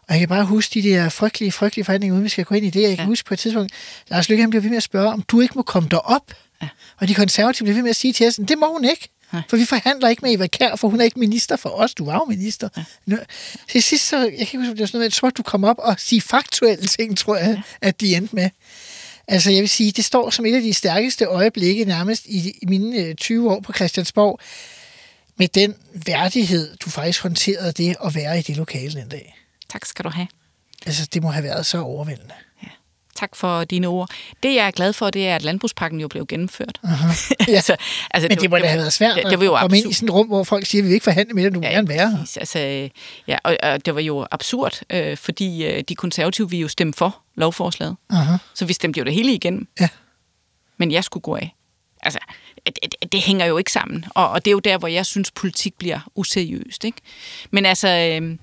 Og 0.09 0.15
jeg 0.15 0.19
kan 0.19 0.29
bare 0.29 0.45
huske 0.45 0.83
de 0.83 0.89
der 0.89 1.09
frygtelige, 1.09 1.53
frygtelige 1.53 1.85
forhandlinger, 1.85 2.15
uden 2.15 2.25
vi 2.25 2.29
skal 2.29 2.45
gå 2.45 2.55
ind 2.55 2.67
i 2.67 2.71
det. 2.71 2.83
Jeg 2.83 2.91
kan 2.91 2.99
ja. 2.99 3.05
huske 3.05 3.27
på 3.27 3.35
et 3.35 3.41
tidspunkt, 3.41 3.73
Lars 4.09 4.29
Lykke 4.29 4.43
han 4.43 4.51
blev 4.51 4.63
ved 4.63 4.71
med 4.71 4.77
at 4.77 4.83
spørge, 4.83 5.13
om 5.13 5.23
du 5.23 5.41
ikke 5.41 5.55
må 5.57 5.63
komme 5.63 5.89
derop. 5.89 6.33
Ja. 6.63 6.69
Og 6.97 7.09
de 7.09 7.15
konservative 7.15 7.67
blev 7.67 7.75
ved 7.75 7.83
med 7.83 7.91
at 7.91 7.97
sige 7.97 8.13
til 8.13 8.27
os, 8.27 8.35
det 8.35 8.59
må 8.59 8.73
hun 8.73 8.85
ikke. 8.85 9.09
Ja. 9.33 9.43
For 9.49 9.57
vi 9.57 9.65
forhandler 9.65 10.09
ikke 10.09 10.21
med 10.23 10.35
Eva 10.35 10.47
Kær, 10.47 10.77
for 10.77 10.89
hun 10.89 11.01
er 11.01 11.05
ikke 11.05 11.19
minister 11.19 11.57
for 11.57 11.69
os. 11.69 11.95
Du 11.95 12.05
var 12.05 12.15
jo 12.15 12.25
minister. 12.25 12.69
Ja. 13.09 13.17
Til 13.71 13.83
sidst, 13.83 14.09
så, 14.09 14.19
jeg 14.19 14.31
kan 14.31 14.41
ikke 14.41 14.59
huske, 14.59 14.71
det 14.71 14.81
var 14.81 14.87
sådan 14.87 14.99
noget, 14.99 15.19
måtte 15.23 15.37
du 15.37 15.43
komme 15.43 15.69
op 15.69 15.79
og 15.79 15.95
sige 15.99 16.21
faktuelle 16.21 16.87
ting, 16.87 17.19
tror 17.19 17.37
jeg, 17.37 17.55
ja. 17.57 17.89
at 17.89 18.01
de 18.01 18.17
endte 18.17 18.35
med. 18.35 18.51
Altså, 19.29 19.51
jeg 19.51 19.61
vil 19.61 19.69
sige, 19.69 19.93
det 19.93 20.05
står 20.05 20.31
som 20.31 20.47
et 20.47 20.55
af 20.55 20.63
de 20.63 20.75
stærkeste 20.75 21.25
øjeblikke 21.25 21.85
nærmest 21.85 22.27
i, 22.27 22.55
i 22.63 22.67
mine 22.67 23.15
20 23.15 23.45
øh, 23.45 23.53
år 23.53 23.61
på 23.61 23.73
Christiansborg, 23.73 24.41
med 25.37 25.49
den 25.49 25.75
værdighed, 25.93 26.77
du 26.77 26.91
faktisk 26.91 27.23
håndterede 27.23 27.73
det 27.73 27.97
at 28.05 28.15
være 28.15 28.39
i 28.39 28.43
det 28.43 28.57
lokale 28.57 29.01
en 29.01 29.09
dag. 29.09 29.39
Tak 29.69 29.85
skal 29.85 30.05
du 30.05 30.11
have. 30.11 30.29
Altså, 30.87 31.09
det 31.13 31.23
må 31.23 31.31
have 31.31 31.45
været 31.45 31.67
så 31.67 31.81
overvældende. 31.81 32.35
Ja. 32.63 32.69
Tak 33.17 33.37
for 33.37 33.65
dine 33.65 33.87
ord. 33.87 34.11
Det, 34.43 34.55
jeg 34.55 34.67
er 34.67 34.71
glad 34.71 34.93
for, 34.93 35.11
det 35.11 35.29
er, 35.29 35.37
at 35.37 35.43
landbrugspakken 35.43 36.01
jo 36.01 36.09
blev 36.09 36.27
gennemført. 36.27 36.81
Ja. 37.49 37.55
altså, 37.55 37.77
altså, 38.11 38.29
Men 38.29 38.39
det, 38.39 38.51
må 38.51 38.59
da 38.59 38.67
have 38.67 38.79
været 38.79 38.93
svært 38.93 39.17
det, 39.17 39.25
det 39.31 39.39
var 39.39 39.45
jo 39.45 39.55
at 39.55 39.61
komme 39.61 39.79
ind 39.79 39.91
i 39.91 39.93
sådan 39.93 40.09
et 40.09 40.15
rum, 40.15 40.27
hvor 40.27 40.45
folk 40.45 40.67
siger, 40.67 40.83
at 40.83 40.85
vi 40.85 40.89
vil 40.89 40.95
ikke 40.95 41.05
forhandle 41.05 41.35
med 41.35 41.45
dig, 41.45 41.55
du 41.55 41.61
ja, 41.61 41.69
gerne 41.69 41.89
være 41.89 42.11
her. 42.11 42.19
Altså, 42.37 42.89
ja, 43.27 43.39
og, 43.45 43.57
og 43.63 43.87
det 43.87 43.95
var 43.95 44.01
jo 44.01 44.27
absurd, 44.31 44.81
øh, 44.91 45.17
fordi 45.17 45.67
øh, 45.67 45.85
de 45.89 45.95
konservative 45.95 46.51
ville 46.51 46.61
jo 46.61 46.69
stemme 46.69 46.93
for 46.93 47.23
lovforslaget. 47.35 47.97
Aha. 48.11 48.37
Så 48.55 48.65
vi 48.65 48.73
stemte 48.73 48.99
jo 48.99 49.05
det 49.05 49.15
hele 49.15 49.33
igennem. 49.33 49.69
Ja. 49.81 49.89
Men 50.77 50.93
jeg 50.93 51.05
skulle 51.05 51.23
gå 51.23 51.37
af. 51.37 51.55
Altså, 52.03 52.19
det, 52.67 52.79
det, 52.83 53.13
det 53.13 53.21
hænger 53.21 53.47
jo 53.47 53.59
ikke 53.59 53.73
sammen. 53.73 54.05
Og, 54.15 54.31
og 54.31 54.45
det 54.45 54.51
er 54.51 54.53
jo 54.53 54.59
der, 54.59 54.79
hvor 54.79 54.89
jeg 54.89 55.07
synes, 55.07 55.31
politik 55.31 55.75
bliver 55.79 56.11
useriøst. 56.15 56.85
Ikke? 56.85 56.99
Men 57.51 57.67
altså... 57.67 57.89
Øh, 57.89 58.37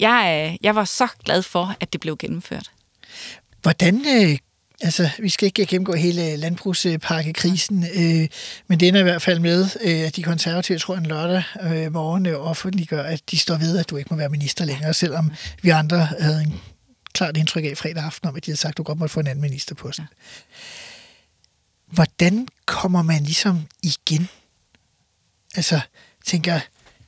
jeg, 0.00 0.58
jeg 0.62 0.74
var 0.74 0.84
så 0.84 1.08
glad 1.24 1.42
for, 1.42 1.76
at 1.80 1.92
det 1.92 2.00
blev 2.00 2.16
gennemført. 2.16 2.70
Hvordan, 3.62 4.04
øh, 4.06 4.38
altså 4.80 5.10
vi 5.18 5.28
skal 5.28 5.46
ikke 5.46 5.66
gennemgå 5.66 5.94
hele 5.94 6.36
landbrugsparkekrisen, 6.36 7.84
øh, 7.94 8.28
men 8.66 8.80
det 8.80 8.88
er 8.88 8.98
i 8.98 9.02
hvert 9.02 9.22
fald 9.22 9.38
med, 9.38 9.68
øh, 9.80 10.06
at 10.06 10.16
de 10.16 10.22
konservative, 10.22 10.78
tror 10.78 10.96
en 10.96 11.06
lørdag 11.06 11.42
øh, 11.62 11.92
morgen 11.92 12.26
øh, 12.26 12.46
offentliggør, 12.46 13.02
at 13.02 13.30
de 13.30 13.38
står 13.38 13.56
ved, 13.56 13.78
at 13.78 13.90
du 13.90 13.96
ikke 13.96 14.08
må 14.10 14.16
være 14.16 14.28
minister 14.28 14.64
længere, 14.64 14.94
selvom 14.94 15.32
vi 15.62 15.70
andre 15.70 15.98
havde 16.20 16.42
en 16.42 16.60
klart 17.12 17.36
indtryk 17.36 17.64
af 17.64 17.76
fredag 17.76 18.02
aften 18.04 18.28
om, 18.28 18.36
at 18.36 18.46
de 18.46 18.50
havde 18.50 18.60
sagt, 18.60 18.72
at 18.72 18.76
du 18.76 18.82
godt 18.82 18.98
måtte 18.98 19.12
få 19.12 19.20
en 19.20 19.26
anden 19.26 19.42
ministerpost. 19.42 19.98
Ja. 19.98 20.04
Hvordan 21.86 22.48
kommer 22.66 23.02
man 23.02 23.22
ligesom 23.22 23.66
igen? 23.82 24.28
Altså, 25.56 25.80
tænker 26.24 26.60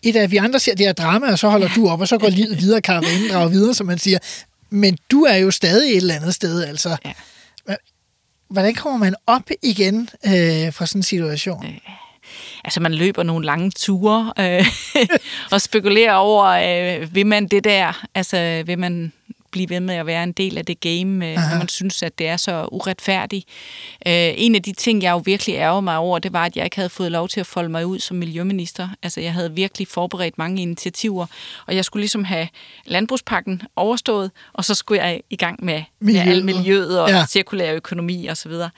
et 0.08 0.16
af, 0.16 0.30
vi 0.30 0.36
andre 0.36 0.58
ser 0.58 0.74
det 0.74 0.86
her 0.86 0.92
drama, 0.92 1.32
og 1.32 1.38
så 1.38 1.48
holder 1.48 1.68
du 1.68 1.88
op, 1.88 2.00
og 2.00 2.08
så 2.08 2.18
går 2.18 2.28
livet 2.28 2.60
videre, 2.60 2.82
karavanen 2.82 3.30
drager 3.32 3.48
videre, 3.48 3.74
som 3.74 3.86
man 3.86 3.98
siger. 3.98 4.18
Men 4.70 4.98
du 5.10 5.22
er 5.22 5.36
jo 5.36 5.50
stadig 5.50 5.90
et 5.90 5.96
eller 5.96 6.14
andet 6.14 6.34
sted, 6.34 6.64
altså. 6.64 6.96
Ja. 7.04 7.12
Hvordan 8.48 8.74
kommer 8.74 8.98
man 8.98 9.14
op 9.26 9.50
igen 9.62 10.08
øh, 10.26 10.72
fra 10.72 10.86
sådan 10.86 10.98
en 10.98 11.02
situation? 11.02 11.66
Øh, 11.66 11.78
altså, 12.64 12.80
man 12.80 12.94
løber 12.94 13.22
nogle 13.22 13.46
lange 13.46 13.70
ture 13.70 14.32
øh, 14.38 14.66
og 15.52 15.60
spekulerer 15.60 16.14
over, 16.14 16.44
øh, 16.44 17.14
vil 17.14 17.26
man 17.26 17.46
det 17.46 17.64
der? 17.64 18.06
Altså, 18.14 18.62
vil 18.66 18.78
man 18.78 19.12
blive 19.56 19.70
ved 19.70 19.80
med 19.80 19.94
at 19.94 20.06
være 20.06 20.22
en 20.22 20.32
del 20.32 20.58
af 20.58 20.64
det 20.64 20.80
game, 20.80 21.30
øh, 21.30 21.34
når 21.34 21.58
man 21.58 21.68
synes, 21.68 22.02
at 22.02 22.18
det 22.18 22.28
er 22.28 22.36
så 22.36 22.68
uretfærdigt. 22.72 23.44
Øh, 24.06 24.32
en 24.36 24.54
af 24.54 24.62
de 24.62 24.72
ting, 24.72 25.02
jeg 25.02 25.10
jo 25.12 25.22
virkelig 25.24 25.54
ærger 25.54 25.80
mig 25.80 25.96
over, 25.96 26.18
det 26.18 26.32
var, 26.32 26.44
at 26.44 26.56
jeg 26.56 26.64
ikke 26.64 26.76
havde 26.76 26.88
fået 26.88 27.12
lov 27.12 27.28
til 27.28 27.40
at 27.40 27.46
folde 27.46 27.68
mig 27.68 27.86
ud 27.86 27.98
som 27.98 28.16
miljøminister. 28.16 28.88
Altså, 29.02 29.20
jeg 29.20 29.32
havde 29.32 29.52
virkelig 29.52 29.88
forberedt 29.88 30.38
mange 30.38 30.62
initiativer, 30.62 31.26
og 31.66 31.76
jeg 31.76 31.84
skulle 31.84 32.00
ligesom 32.00 32.24
have 32.24 32.48
landbrugspakken 32.84 33.62
overstået, 33.76 34.30
og 34.52 34.64
så 34.64 34.74
skulle 34.74 35.02
jeg 35.02 35.20
i 35.30 35.36
gang 35.36 35.64
med, 35.64 35.82
med 36.00 36.16
alt 36.16 36.44
miljøet 36.44 37.00
og 37.00 37.10
ja. 37.10 37.26
cirkulær 37.26 37.72
økonomi 37.72 38.28
osv. 38.28 38.52
Og, 38.52 38.70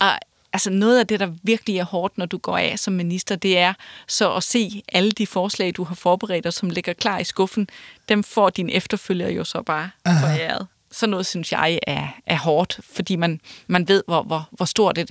og 0.00 0.18
altså 0.52 0.70
noget 0.70 0.98
af 0.98 1.06
det, 1.06 1.20
der 1.20 1.32
virkelig 1.42 1.78
er 1.78 1.84
hårdt, 1.84 2.18
når 2.18 2.26
du 2.26 2.38
går 2.38 2.58
af 2.58 2.78
som 2.78 2.92
minister, 2.92 3.36
det 3.36 3.58
er 3.58 3.74
så 4.08 4.34
at 4.34 4.42
se 4.42 4.82
alle 4.88 5.10
de 5.10 5.26
forslag, 5.26 5.72
du 5.76 5.84
har 5.84 5.94
forberedt 5.94 6.46
og 6.46 6.52
som 6.52 6.70
ligger 6.70 6.92
klar 6.92 7.18
i 7.18 7.24
skuffen, 7.24 7.68
dem 8.08 8.22
får 8.22 8.50
din 8.50 8.68
efterfølger 8.68 9.28
jo 9.28 9.44
så 9.44 9.62
bare 9.62 9.90
foræret. 10.06 10.66
Sådan 10.90 11.10
noget, 11.10 11.26
synes 11.26 11.52
jeg, 11.52 11.78
er, 11.86 12.08
er 12.26 12.36
hårdt, 12.36 12.80
fordi 12.92 13.16
man, 13.16 13.40
man 13.66 13.88
ved, 13.88 14.02
hvor, 14.06 14.22
hvor, 14.22 14.48
hvor 14.50 14.64
stort 14.64 14.98
et, 14.98 15.10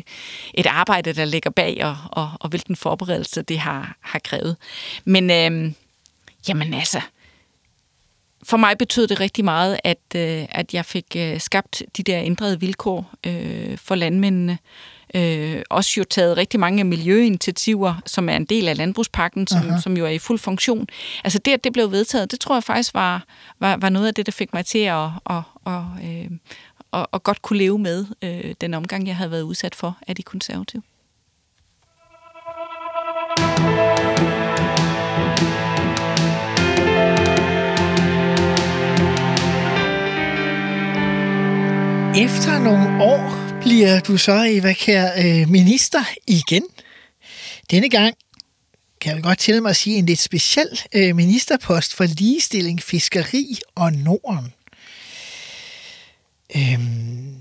et 0.53 0.65
arbejde, 0.65 1.13
der 1.13 1.25
ligger 1.25 1.49
bag, 1.49 1.85
og, 1.85 1.97
og, 2.11 2.31
og 2.39 2.49
hvilken 2.49 2.75
forberedelse 2.75 3.41
det 3.41 3.59
har, 3.59 3.95
har 3.99 4.19
krævet. 4.19 4.57
Men 5.05 5.31
øhm, 5.31 5.75
jamen 6.47 6.73
altså, 6.73 7.01
for 8.43 8.57
mig 8.57 8.77
betød 8.77 9.07
det 9.07 9.19
rigtig 9.19 9.45
meget, 9.45 9.79
at, 9.83 10.15
øh, 10.15 10.45
at 10.49 10.73
jeg 10.73 10.85
fik 10.85 11.05
øh, 11.15 11.39
skabt 11.39 11.83
de 11.97 12.03
der 12.03 12.21
ændrede 12.21 12.59
vilkår 12.59 13.11
øh, 13.23 13.77
for 13.77 13.95
landmændene. 13.95 14.53
Øh, 14.53 14.57
også 15.70 15.93
jo 15.97 16.03
taget 16.03 16.38
rigtig 16.38 16.59
mange 16.59 16.84
miljøinitiativer, 16.84 18.01
som 18.05 18.30
er 18.30 18.36
en 18.36 18.45
del 18.45 18.68
af 18.68 18.78
landbrugspakken, 18.78 19.47
som, 19.47 19.64
som 19.84 19.97
jo 19.97 20.05
er 20.05 20.09
i 20.09 20.20
fuld 20.20 20.39
funktion. 20.39 20.88
Altså 21.24 21.39
det, 21.39 21.51
at 21.51 21.64
det 21.64 21.74
blev 21.74 21.91
vedtaget, 21.91 22.32
det 22.32 22.39
tror 22.39 22.55
jeg 22.55 22.64
faktisk 22.64 22.93
var, 22.93 23.24
var, 23.59 23.78
var 23.78 23.89
noget 23.89 24.07
af 24.07 24.14
det, 24.14 24.26
der 24.26 24.32
fik 24.32 24.53
mig 24.53 24.66
til 24.66 24.80
at, 24.80 25.09
at, 25.30 25.41
at, 25.66 25.82
øh, 26.03 26.30
at, 26.93 27.05
at 27.14 27.24
godt 27.24 27.41
kunne 27.41 27.59
leve 27.59 27.80
med 27.80 28.05
øh, 28.22 28.53
den 28.62 28.74
omgang, 28.74 29.07
jeg 29.07 29.16
havde 29.16 29.32
været 29.32 29.41
udsat 29.41 29.76
for 29.76 29.97
af 30.07 30.16
de 30.16 30.24
konservative. 30.24 30.82
Efter 42.16 42.59
nogle 42.59 43.03
år 43.03 43.40
bliver 43.62 43.99
du 43.99 44.18
så, 44.18 44.45
Eva 44.49 44.74
Kjær, 44.74 45.12
øh, 45.18 45.49
minister 45.49 46.03
igen. 46.28 46.64
Denne 47.72 47.89
gang 47.89 48.16
kan 49.01 49.16
jeg 49.16 49.24
godt 49.24 49.39
tillade 49.39 49.62
mig 49.62 49.70
at 49.70 49.76
sige 49.76 49.97
en 49.97 50.05
lidt 50.05 50.20
speciel 50.20 50.82
øh, 50.93 51.16
ministerpost 51.16 51.93
for 51.93 52.03
ligestilling, 52.03 52.84
fiskeri 52.84 53.57
og 53.76 53.93
Norden. 53.93 54.53
Øhm, 56.55 57.36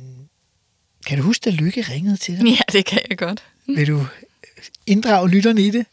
kan 1.06 1.18
du 1.18 1.24
huske, 1.24 1.46
at 1.48 1.54
Lykke 1.54 1.82
ringede 1.82 2.16
til 2.16 2.38
dig? 2.38 2.46
Ja, 2.56 2.58
det 2.72 2.84
kan 2.84 3.02
jeg 3.10 3.18
godt. 3.18 3.42
Vil 3.66 3.86
du 3.86 4.06
inddrage 4.86 5.28
lytterne 5.28 5.62
i 5.62 5.70
det? 5.70 5.86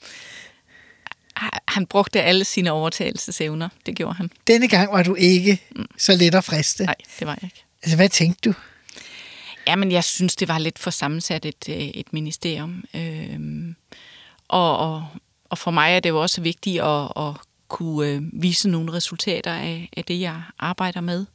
Han 1.68 1.86
brugte 1.86 2.22
alle 2.22 2.46
sine 2.46 2.72
overtagelsesevner. 2.72 3.70
Det 3.86 3.96
gjorde 3.96 4.14
han. 4.16 4.32
Denne 4.48 4.68
gang 4.68 4.92
var 4.92 5.04
du 5.04 5.16
ikke 5.16 5.62
så 5.98 6.16
let 6.16 6.36
at 6.36 6.44
friste. 6.44 6.86
Nej, 6.86 6.96
det 7.20 7.28
var 7.28 7.38
jeg 7.42 7.44
ikke. 7.44 7.64
Altså, 7.84 7.96
hvad 7.96 8.10
tænkte 8.10 8.50
du? 8.50 8.54
Jamen, 9.68 9.92
jeg 9.92 10.04
synes, 10.04 10.36
det 10.36 10.48
var 10.48 10.58
lidt 10.58 10.80
for 10.80 10.90
sammensat 10.90 11.46
et, 11.46 11.70
øh, 11.70 11.76
et 11.76 12.14
ministerium. 12.14 12.84
Øh, 12.94 13.40
og, 14.48 14.78
og, 14.78 15.08
og 15.50 15.58
for 15.58 15.72
mig 15.72 15.96
er 15.96 16.00
det 16.00 16.10
jo 16.10 16.22
også 16.22 16.42
vigtigt 16.42 16.82
at, 16.82 17.12
at 17.18 17.34
kunne 17.68 18.08
øh, 18.08 18.22
vise 18.34 18.70
nogle 18.70 18.94
resultater 18.94 19.54
af, 19.54 19.90
af 19.98 20.04
det, 20.04 20.20
jeg 20.20 20.42
arbejder 20.60 21.02
med. 21.02 21.26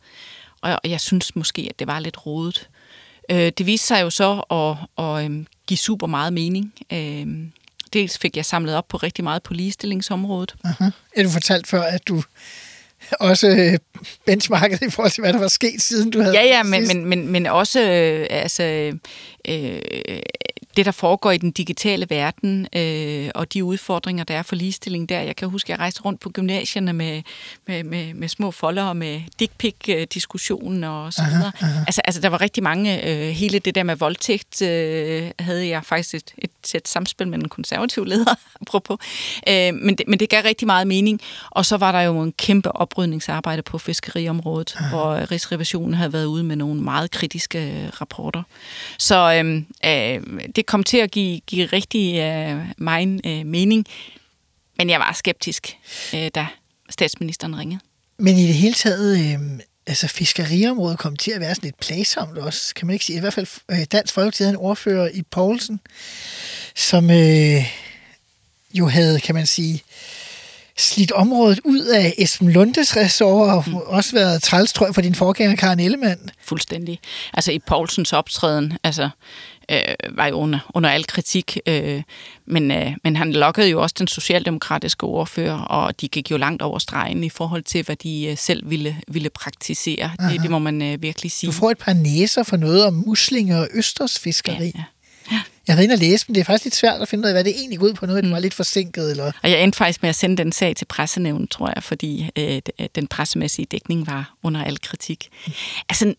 Og 0.60 0.78
jeg 0.84 1.00
synes 1.00 1.36
måske, 1.36 1.66
at 1.70 1.78
det 1.78 1.86
var 1.86 2.00
lidt 2.00 2.26
rodet. 2.26 2.68
Øh, 3.30 3.52
det 3.58 3.66
viste 3.66 3.86
sig 3.86 4.02
jo 4.02 4.10
så 4.10 4.40
at, 4.50 5.04
at, 5.04 5.24
at 5.24 5.30
give 5.66 5.78
super 5.78 6.06
meget 6.06 6.32
mening. 6.32 6.74
Øh, 6.92 7.26
dels 7.92 8.18
fik 8.18 8.36
jeg 8.36 8.46
samlet 8.46 8.74
op 8.74 8.88
på 8.88 8.96
rigtig 8.96 9.24
meget 9.24 9.42
på 9.42 9.54
ligestillingsområdet. 9.54 10.54
Aha. 10.64 10.90
Ja, 11.16 11.22
du 11.22 11.30
fortalt 11.30 11.66
før, 11.66 11.82
at 11.82 12.08
du 12.08 12.22
også 13.20 13.48
øh, 13.48 13.78
benchmarket 14.26 14.82
i 14.82 14.90
forhold 14.90 15.10
til, 15.10 15.20
hvad 15.20 15.32
der 15.32 15.38
var 15.38 15.48
sket, 15.48 15.82
siden 15.82 16.10
du 16.10 16.20
havde... 16.20 16.38
Ja, 16.38 16.44
ja, 16.44 16.62
men, 16.62 16.86
men, 16.86 17.04
men, 17.04 17.28
men 17.28 17.46
også 17.46 17.80
øh, 17.80 18.26
altså, 18.30 18.92
øh, 19.48 19.80
det, 20.76 20.86
der 20.86 20.92
foregår 20.92 21.30
i 21.30 21.38
den 21.38 21.50
digitale 21.50 22.06
verden, 22.10 22.68
øh, 22.76 23.30
og 23.34 23.52
de 23.52 23.64
udfordringer, 23.64 24.24
der 24.24 24.34
er 24.34 24.42
for 24.42 24.56
ligestilling 24.56 25.08
der. 25.08 25.20
Jeg 25.20 25.36
kan 25.36 25.48
huske, 25.48 25.66
at 25.66 25.70
jeg 25.70 25.78
rejste 25.78 26.02
rundt 26.02 26.20
på 26.20 26.30
gymnasierne 26.30 26.92
med, 26.92 27.22
med, 27.66 27.84
med, 27.84 28.14
med 28.14 28.28
små 28.28 28.50
folder 28.50 28.82
og 28.82 28.96
med 28.96 29.20
dick 29.40 29.86
diskussionen 30.14 30.84
og 30.84 31.12
så 31.12 31.22
videre. 31.30 31.52
Aha, 31.54 31.66
aha. 31.66 31.84
Altså, 31.86 32.00
altså, 32.04 32.20
der 32.20 32.28
var 32.28 32.40
rigtig 32.40 32.62
mange... 32.62 33.08
Øh, 33.08 33.28
hele 33.28 33.58
det 33.58 33.74
der 33.74 33.82
med 33.82 33.96
voldtægt 33.96 34.62
øh, 34.62 35.30
havde 35.38 35.68
jeg 35.68 35.84
faktisk 35.84 36.14
et, 36.14 36.32
et 36.38 36.50
sæt 36.64 36.88
samspil 36.88 37.28
med 37.28 37.38
en 37.38 37.48
konservativ 37.48 38.04
leder, 38.04 38.34
apropos. 38.62 38.98
Øh, 39.48 39.74
men, 39.74 39.94
det, 39.98 40.08
men 40.08 40.20
det 40.20 40.28
gav 40.28 40.42
rigtig 40.42 40.66
meget 40.66 40.86
mening. 40.86 41.20
Og 41.50 41.66
så 41.66 41.76
var 41.76 41.92
der 41.92 42.00
jo 42.00 42.22
en 42.22 42.32
kæmpe 42.32 42.76
oprydningsarbejde 42.76 43.62
på 43.62 43.78
fiskeriområdet, 43.78 44.74
aha. 44.76 44.88
hvor 44.88 45.30
Rigsrevisionen 45.30 45.94
havde 45.94 46.12
været 46.12 46.26
ude 46.26 46.44
med 46.44 46.56
nogle 46.56 46.82
meget 46.82 47.10
kritiske 47.10 47.90
rapporter. 48.00 48.42
Så 48.98 49.42
øh, 49.44 49.56
øh, 49.84 50.46
det 50.56 50.61
kom 50.66 50.82
til 50.82 50.96
at 50.96 51.10
give, 51.10 51.40
give 51.40 51.66
rigtig 51.66 52.18
øh, 52.18 52.66
meget 52.78 53.20
øh, 53.26 53.46
mening, 53.46 53.86
men 54.78 54.90
jeg 54.90 55.00
var 55.00 55.12
skeptisk, 55.12 55.76
øh, 56.14 56.30
da 56.34 56.46
statsministeren 56.90 57.58
ringede. 57.58 57.80
Men 58.18 58.38
i 58.38 58.46
det 58.46 58.54
hele 58.54 58.74
taget, 58.74 59.18
øh, 59.18 59.60
altså 59.86 60.08
fiskeriområdet 60.08 60.98
kom 60.98 61.16
til 61.16 61.30
at 61.30 61.40
være 61.40 61.54
sådan 61.54 61.66
lidt 61.66 61.80
plagsomt 61.80 62.38
også, 62.38 62.74
kan 62.74 62.86
man 62.86 62.94
ikke 62.94 63.04
sige. 63.04 63.16
I 63.16 63.20
hvert 63.20 63.34
fald 63.34 63.46
øh, 63.70 63.84
Dansk 63.92 64.14
Folkeparti 64.14 64.42
havde 64.42 64.50
en 64.50 64.56
ordfører 64.56 65.08
i 65.14 65.22
Poulsen, 65.22 65.80
som 66.74 67.10
øh, 67.10 67.64
jo 68.74 68.86
havde, 68.88 69.20
kan 69.20 69.34
man 69.34 69.46
sige, 69.46 69.82
slidt 70.76 71.12
området 71.12 71.60
ud 71.64 71.84
af 71.84 72.14
Esben 72.18 72.52
Lundes 72.52 72.96
ressort, 72.96 73.50
og 73.50 73.64
mm. 73.66 73.74
også 73.74 74.12
været 74.12 74.42
træls, 74.42 74.72
tror 74.72 74.86
jeg, 74.86 74.94
for 74.94 75.02
din 75.02 75.14
forgænger, 75.14 75.56
Karen 75.56 75.80
Ellemann. 75.80 76.30
Fuldstændig. 76.44 77.00
Altså 77.34 77.52
i 77.52 77.58
Poulsens 77.58 78.12
optræden, 78.12 78.78
altså 78.84 79.10
øh, 79.72 80.16
var 80.16 80.26
jo 80.26 80.34
under, 80.34 80.58
under 80.74 80.90
al 80.90 81.06
kritik, 81.06 81.58
øh, 81.66 82.02
men, 82.46 82.70
øh, 82.70 82.92
men 83.04 83.16
han 83.16 83.32
lokkede 83.32 83.68
jo 83.68 83.82
også 83.82 83.94
den 83.98 84.08
socialdemokratiske 84.08 85.04
ordfører, 85.04 85.58
og 85.58 86.00
de 86.00 86.08
gik 86.08 86.30
jo 86.30 86.36
langt 86.36 86.62
over 86.62 86.78
stregen 86.78 87.24
i 87.24 87.28
forhold 87.28 87.62
til, 87.62 87.84
hvad 87.84 87.96
de 87.96 88.26
øh, 88.26 88.36
selv 88.36 88.70
ville, 88.70 88.96
ville 89.08 89.30
praktisere. 89.30 90.10
Det, 90.30 90.42
det 90.42 90.50
må 90.50 90.58
man 90.58 90.82
øh, 90.82 91.02
virkelig 91.02 91.32
sige. 91.32 91.48
Du 91.48 91.52
får 91.52 91.70
et 91.70 91.78
par 91.78 91.92
næser 91.92 92.42
for 92.42 92.56
noget 92.56 92.86
om 92.86 92.94
muslinger 93.06 93.58
og 93.58 93.68
østersfiskeri. 93.74 94.64
Ja, 94.64 94.70
ja. 94.74 94.84
Jeg 95.72 95.76
har 95.76 95.80
været 95.80 95.84
inde 95.84 96.04
og 96.04 96.10
læse, 96.10 96.24
men 96.28 96.34
det 96.34 96.40
er 96.40 96.44
faktisk 96.44 96.64
lidt 96.64 96.74
svært 96.74 97.02
at 97.02 97.08
finde 97.08 97.22
ud 97.22 97.28
af, 97.28 97.34
hvad 97.34 97.44
det 97.44 97.52
egentlig 97.56 97.78
går 97.78 97.86
ud 97.86 97.94
på. 97.94 98.06
Noget, 98.06 98.24
mm. 98.24 98.26
den 98.26 98.34
var 98.34 98.40
lidt 98.40 98.54
forsinket. 98.54 99.10
Eller? 99.10 99.32
Og 99.42 99.50
jeg 99.50 99.62
endte 99.62 99.76
faktisk 99.76 100.02
med 100.02 100.08
at 100.08 100.14
sende 100.14 100.36
den 100.36 100.52
sag 100.52 100.76
til 100.76 100.84
pressenævnen, 100.84 101.48
tror 101.48 101.72
jeg, 101.74 101.82
fordi 101.82 102.30
øh, 102.38 102.60
den 102.94 103.06
pressemæssige 103.06 103.66
dækning 103.66 104.06
var 104.06 104.34
under 104.42 104.64
al 104.64 104.80
kritik. 104.80 105.28
Mm. 105.46 105.52
Altså, 105.88 106.14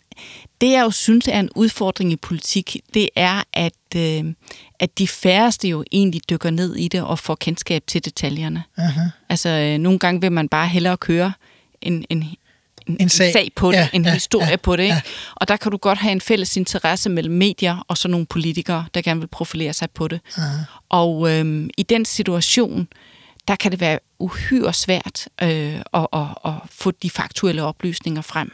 det 0.62 0.72
jeg 0.72 0.82
jo 0.82 0.92
synes 0.92 1.28
er 1.28 1.40
en 1.40 1.50
udfordring 1.56 2.12
i 2.12 2.16
politik, 2.16 2.78
det 2.94 3.10
er, 3.16 3.44
at, 3.54 3.96
øh, 3.96 4.24
at 4.80 4.98
de 4.98 5.08
færreste 5.08 5.68
jo 5.68 5.84
egentlig 5.92 6.22
dykker 6.30 6.50
ned 6.50 6.76
i 6.76 6.88
det 6.88 7.02
og 7.02 7.20
får 7.20 7.36
kendskab 7.36 7.84
til 7.88 8.06
detaljerne. 8.06 8.64
Aha. 8.78 9.02
Altså, 9.30 9.50
øh, 9.50 9.78
nogle 9.78 10.00
gange 10.00 10.22
vil 10.22 10.32
man 10.32 10.50
bare 10.50 10.68
hellere 10.68 10.98
køre 10.98 11.34
en, 11.82 12.06
en, 12.10 12.36
en, 12.88 12.98
En 13.00 13.10
sag. 13.10 13.52
på 13.56 13.72
det, 13.72 13.78
Ja, 13.78 13.88
en 13.94 14.06
ja, 14.06 14.14
historie 14.14 14.50
ja, 14.50 14.56
på 14.56 14.76
det. 14.76 14.84
Ikke? 14.84 14.94
ja. 14.96 15.02
Og 15.36 15.48
der 15.48 15.58
kan 15.58 15.72
du 15.72 15.78
godt 15.78 15.98
have 16.00 16.12
en 16.12 16.22
fælles 16.22 16.58
interesse 16.58 17.10
mellem 17.10 17.34
medier 17.36 17.86
og 17.88 17.98
så 17.98 18.08
nogle 18.08 18.26
politikere, 18.26 18.86
der 18.94 19.02
gerne 19.02 19.20
vil 19.20 19.28
profilere 19.28 19.74
sig 19.74 19.90
på 19.92 20.08
det. 20.08 20.20
Aha. 20.38 20.58
Og 20.90 21.32
øhm, 21.32 21.70
i 21.78 21.84
den 21.84 22.06
situation, 22.06 22.88
der 23.48 23.56
kan 23.56 23.72
det 23.72 23.80
være 23.80 24.00
uhyre 24.20 24.74
svært 24.74 25.28
øh, 25.42 25.82
at, 25.94 26.08
at, 26.14 26.22
at 26.46 26.54
få 26.72 26.92
de 26.92 27.10
faktuelle 27.10 27.64
oplysninger 27.64 28.22
frem. 28.22 28.52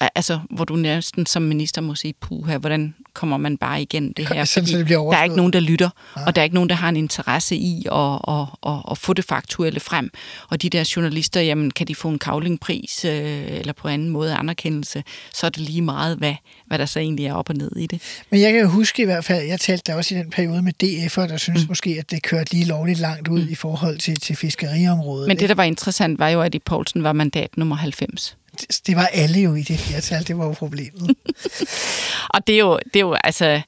Al- 0.00 0.08
Altså, 0.14 0.40
hvor 0.50 0.64
du 0.64 0.76
næsten 0.76 1.26
som 1.26 1.42
minister 1.42 1.80
må 1.80 1.94
sige, 1.94 2.14
puha, 2.20 2.58
hvordan 2.58 2.94
kommer 3.14 3.36
man 3.36 3.56
bare 3.56 3.82
igen 3.82 4.12
det 4.12 4.28
her? 4.28 4.44
Sådan, 4.44 4.66
så 4.66 4.78
det 4.78 4.88
der 4.88 5.16
er 5.16 5.24
ikke 5.24 5.36
nogen, 5.36 5.52
der 5.52 5.60
lytter, 5.60 5.90
og 6.26 6.36
der 6.36 6.42
er 6.42 6.44
ikke 6.44 6.54
nogen, 6.54 6.68
der 6.68 6.74
har 6.74 6.88
en 6.88 6.96
interesse 6.96 7.56
i 7.56 7.86
at, 7.92 8.20
at, 8.28 8.46
at, 8.66 8.82
at 8.90 8.98
få 8.98 9.12
det 9.12 9.24
faktuelle 9.24 9.80
frem. 9.80 10.10
Og 10.48 10.62
de 10.62 10.70
der 10.70 10.92
journalister, 10.96 11.40
jamen, 11.40 11.70
kan 11.70 11.86
de 11.86 11.94
få 11.94 12.08
en 12.08 12.18
kavlingpris 12.18 13.04
øh, 13.04 13.12
eller 13.50 13.72
på 13.72 13.88
anden 13.88 14.08
måde 14.08 14.34
anerkendelse, 14.34 15.04
så 15.34 15.46
er 15.46 15.50
det 15.50 15.60
lige 15.62 15.82
meget, 15.82 16.16
hvad, 16.16 16.34
hvad 16.66 16.78
der 16.78 16.86
så 16.86 17.00
egentlig 17.00 17.26
er 17.26 17.34
op 17.34 17.48
og 17.50 17.56
ned 17.56 17.76
i 17.76 17.86
det. 17.86 18.02
Men 18.30 18.40
jeg 18.40 18.52
kan 18.52 18.60
jo 18.60 18.68
huske 18.68 19.02
i 19.02 19.04
hvert 19.04 19.24
fald, 19.24 19.46
jeg 19.46 19.60
talte 19.60 19.82
da 19.92 19.96
også 19.96 20.14
i 20.14 20.18
den 20.18 20.30
periode 20.30 20.62
med 20.62 20.72
DF'er, 20.84 21.28
der 21.28 21.36
synes 21.36 21.62
mm. 21.62 21.68
måske, 21.68 21.96
at 21.98 22.10
det 22.10 22.22
kørte 22.22 22.52
lige 22.52 22.64
lovligt 22.64 22.98
langt 22.98 23.28
ud 23.28 23.42
mm. 23.42 23.48
i 23.50 23.54
forhold 23.54 23.98
til, 23.98 24.20
til 24.20 24.36
fiskeriområdet. 24.36 25.28
Men 25.28 25.38
det, 25.38 25.48
der 25.48 25.54
var 25.54 25.64
interessant, 25.64 26.18
var 26.18 26.28
jo, 26.28 26.42
at 26.42 26.54
i 26.54 26.58
Poulsen 26.58 27.02
var 27.02 27.12
mandat 27.12 27.56
nummer 27.56 27.76
90. 27.76 28.37
det, 28.86 28.96
var 28.96 29.06
alle 29.12 29.40
jo 29.40 29.54
i 29.54 29.62
det 29.62 29.80
flertal, 29.80 30.26
det 30.26 30.38
var 30.38 30.44
jo 30.44 30.52
problemet. 30.52 31.16
Og 32.34 32.46
det 32.46 32.54
er 32.54 32.58
jo, 32.58 32.78
det 32.84 32.96
er 32.96 33.00
jo 33.00 33.16
altså... 33.24 33.60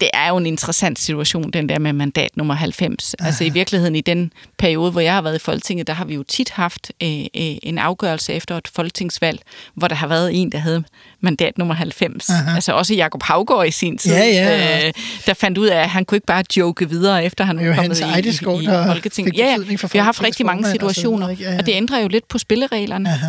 Det 0.00 0.10
er 0.12 0.28
jo 0.28 0.36
en 0.36 0.46
interessant 0.46 0.98
situation, 0.98 1.50
den 1.50 1.68
der 1.68 1.78
med 1.78 1.92
mandat 1.92 2.36
nummer 2.36 2.54
90. 2.54 3.14
Aha. 3.18 3.28
Altså 3.28 3.44
i 3.44 3.48
virkeligheden 3.48 3.96
i 3.96 4.00
den 4.00 4.32
periode, 4.58 4.90
hvor 4.90 5.00
jeg 5.00 5.14
har 5.14 5.22
været 5.22 5.34
i 5.34 5.38
Folketinget, 5.38 5.86
der 5.86 5.92
har 5.92 6.04
vi 6.04 6.14
jo 6.14 6.22
tit 6.22 6.50
haft 6.50 6.92
øh, 7.02 7.20
øh, 7.20 7.26
en 7.34 7.78
afgørelse 7.78 8.32
efter 8.32 8.56
et 8.56 8.68
folketingsvalg, 8.68 9.40
hvor 9.74 9.88
der 9.88 9.94
har 9.94 10.06
været 10.06 10.40
en, 10.40 10.52
der 10.52 10.58
havde 10.58 10.84
mandat 11.20 11.58
nummer 11.58 11.74
90. 11.74 12.30
Aha. 12.30 12.54
Altså 12.54 12.72
også 12.72 12.94
Jakob 12.94 13.22
Havgård 13.22 13.66
i 13.66 13.70
sin 13.70 13.98
tid, 13.98 14.12
Ja, 14.12 14.24
ja. 14.24 14.86
Øh, 14.86 14.92
der 15.26 15.34
fandt 15.34 15.58
ud 15.58 15.66
af, 15.66 15.80
at 15.80 15.88
han 15.88 16.04
kunne 16.04 16.16
ikke 16.16 16.26
bare 16.26 16.44
joke 16.56 16.88
videre, 16.88 17.24
efter 17.24 17.44
han 17.44 17.68
var 17.68 17.74
kommet 17.74 18.00
i, 18.00 18.04
i, 18.04 18.28
i 18.62 18.66
Folketinget. 18.86 19.36
Ja, 19.36 19.56
for 19.76 19.88
vi 19.88 19.98
har 19.98 20.04
haft 20.04 20.22
rigtig 20.22 20.46
mange 20.46 20.66
og 20.66 20.70
situationer, 20.72 21.16
videre, 21.18 21.30
ikke? 21.30 21.42
Ja, 21.44 21.52
ja. 21.52 21.58
og 21.58 21.66
det 21.66 21.72
ændrer 21.72 21.98
jo 21.98 22.08
lidt 22.08 22.28
på 22.28 22.38
spillereglerne. 22.38 23.08
Aha. 23.08 23.26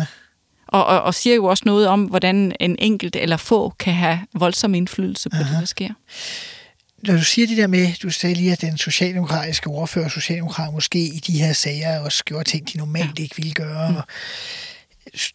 Og, 0.68 0.86
og, 0.86 1.02
og 1.02 1.14
siger 1.14 1.36
jo 1.36 1.44
også 1.44 1.62
noget 1.66 1.86
om, 1.86 2.04
hvordan 2.04 2.52
en 2.60 2.76
enkelt 2.78 3.16
eller 3.16 3.36
få 3.36 3.68
kan 3.78 3.94
have 3.94 4.20
voldsom 4.34 4.74
indflydelse 4.74 5.30
på 5.30 5.36
Aha. 5.36 5.52
det, 5.52 5.60
der 5.60 5.66
sker. 5.66 5.88
når 7.02 7.16
du 7.16 7.24
siger 7.24 7.46
det 7.46 7.56
der 7.56 7.66
med, 7.66 7.92
du 8.02 8.10
sagde 8.10 8.34
lige, 8.34 8.52
at 8.52 8.60
den 8.60 8.78
socialdemokratiske 8.78 9.66
ordfører, 9.66 10.08
socialdemokrat 10.08 10.74
måske 10.74 10.98
i 10.98 11.20
de 11.26 11.38
her 11.38 11.52
sager 11.52 12.00
også 12.00 12.24
gjorde 12.24 12.50
ting, 12.50 12.72
de 12.72 12.78
normalt 12.78 13.18
ikke 13.18 13.36
ville 13.36 13.52
gøre. 13.52 13.96
Og, 13.96 14.02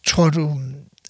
tror 0.06 0.30
du, 0.30 0.60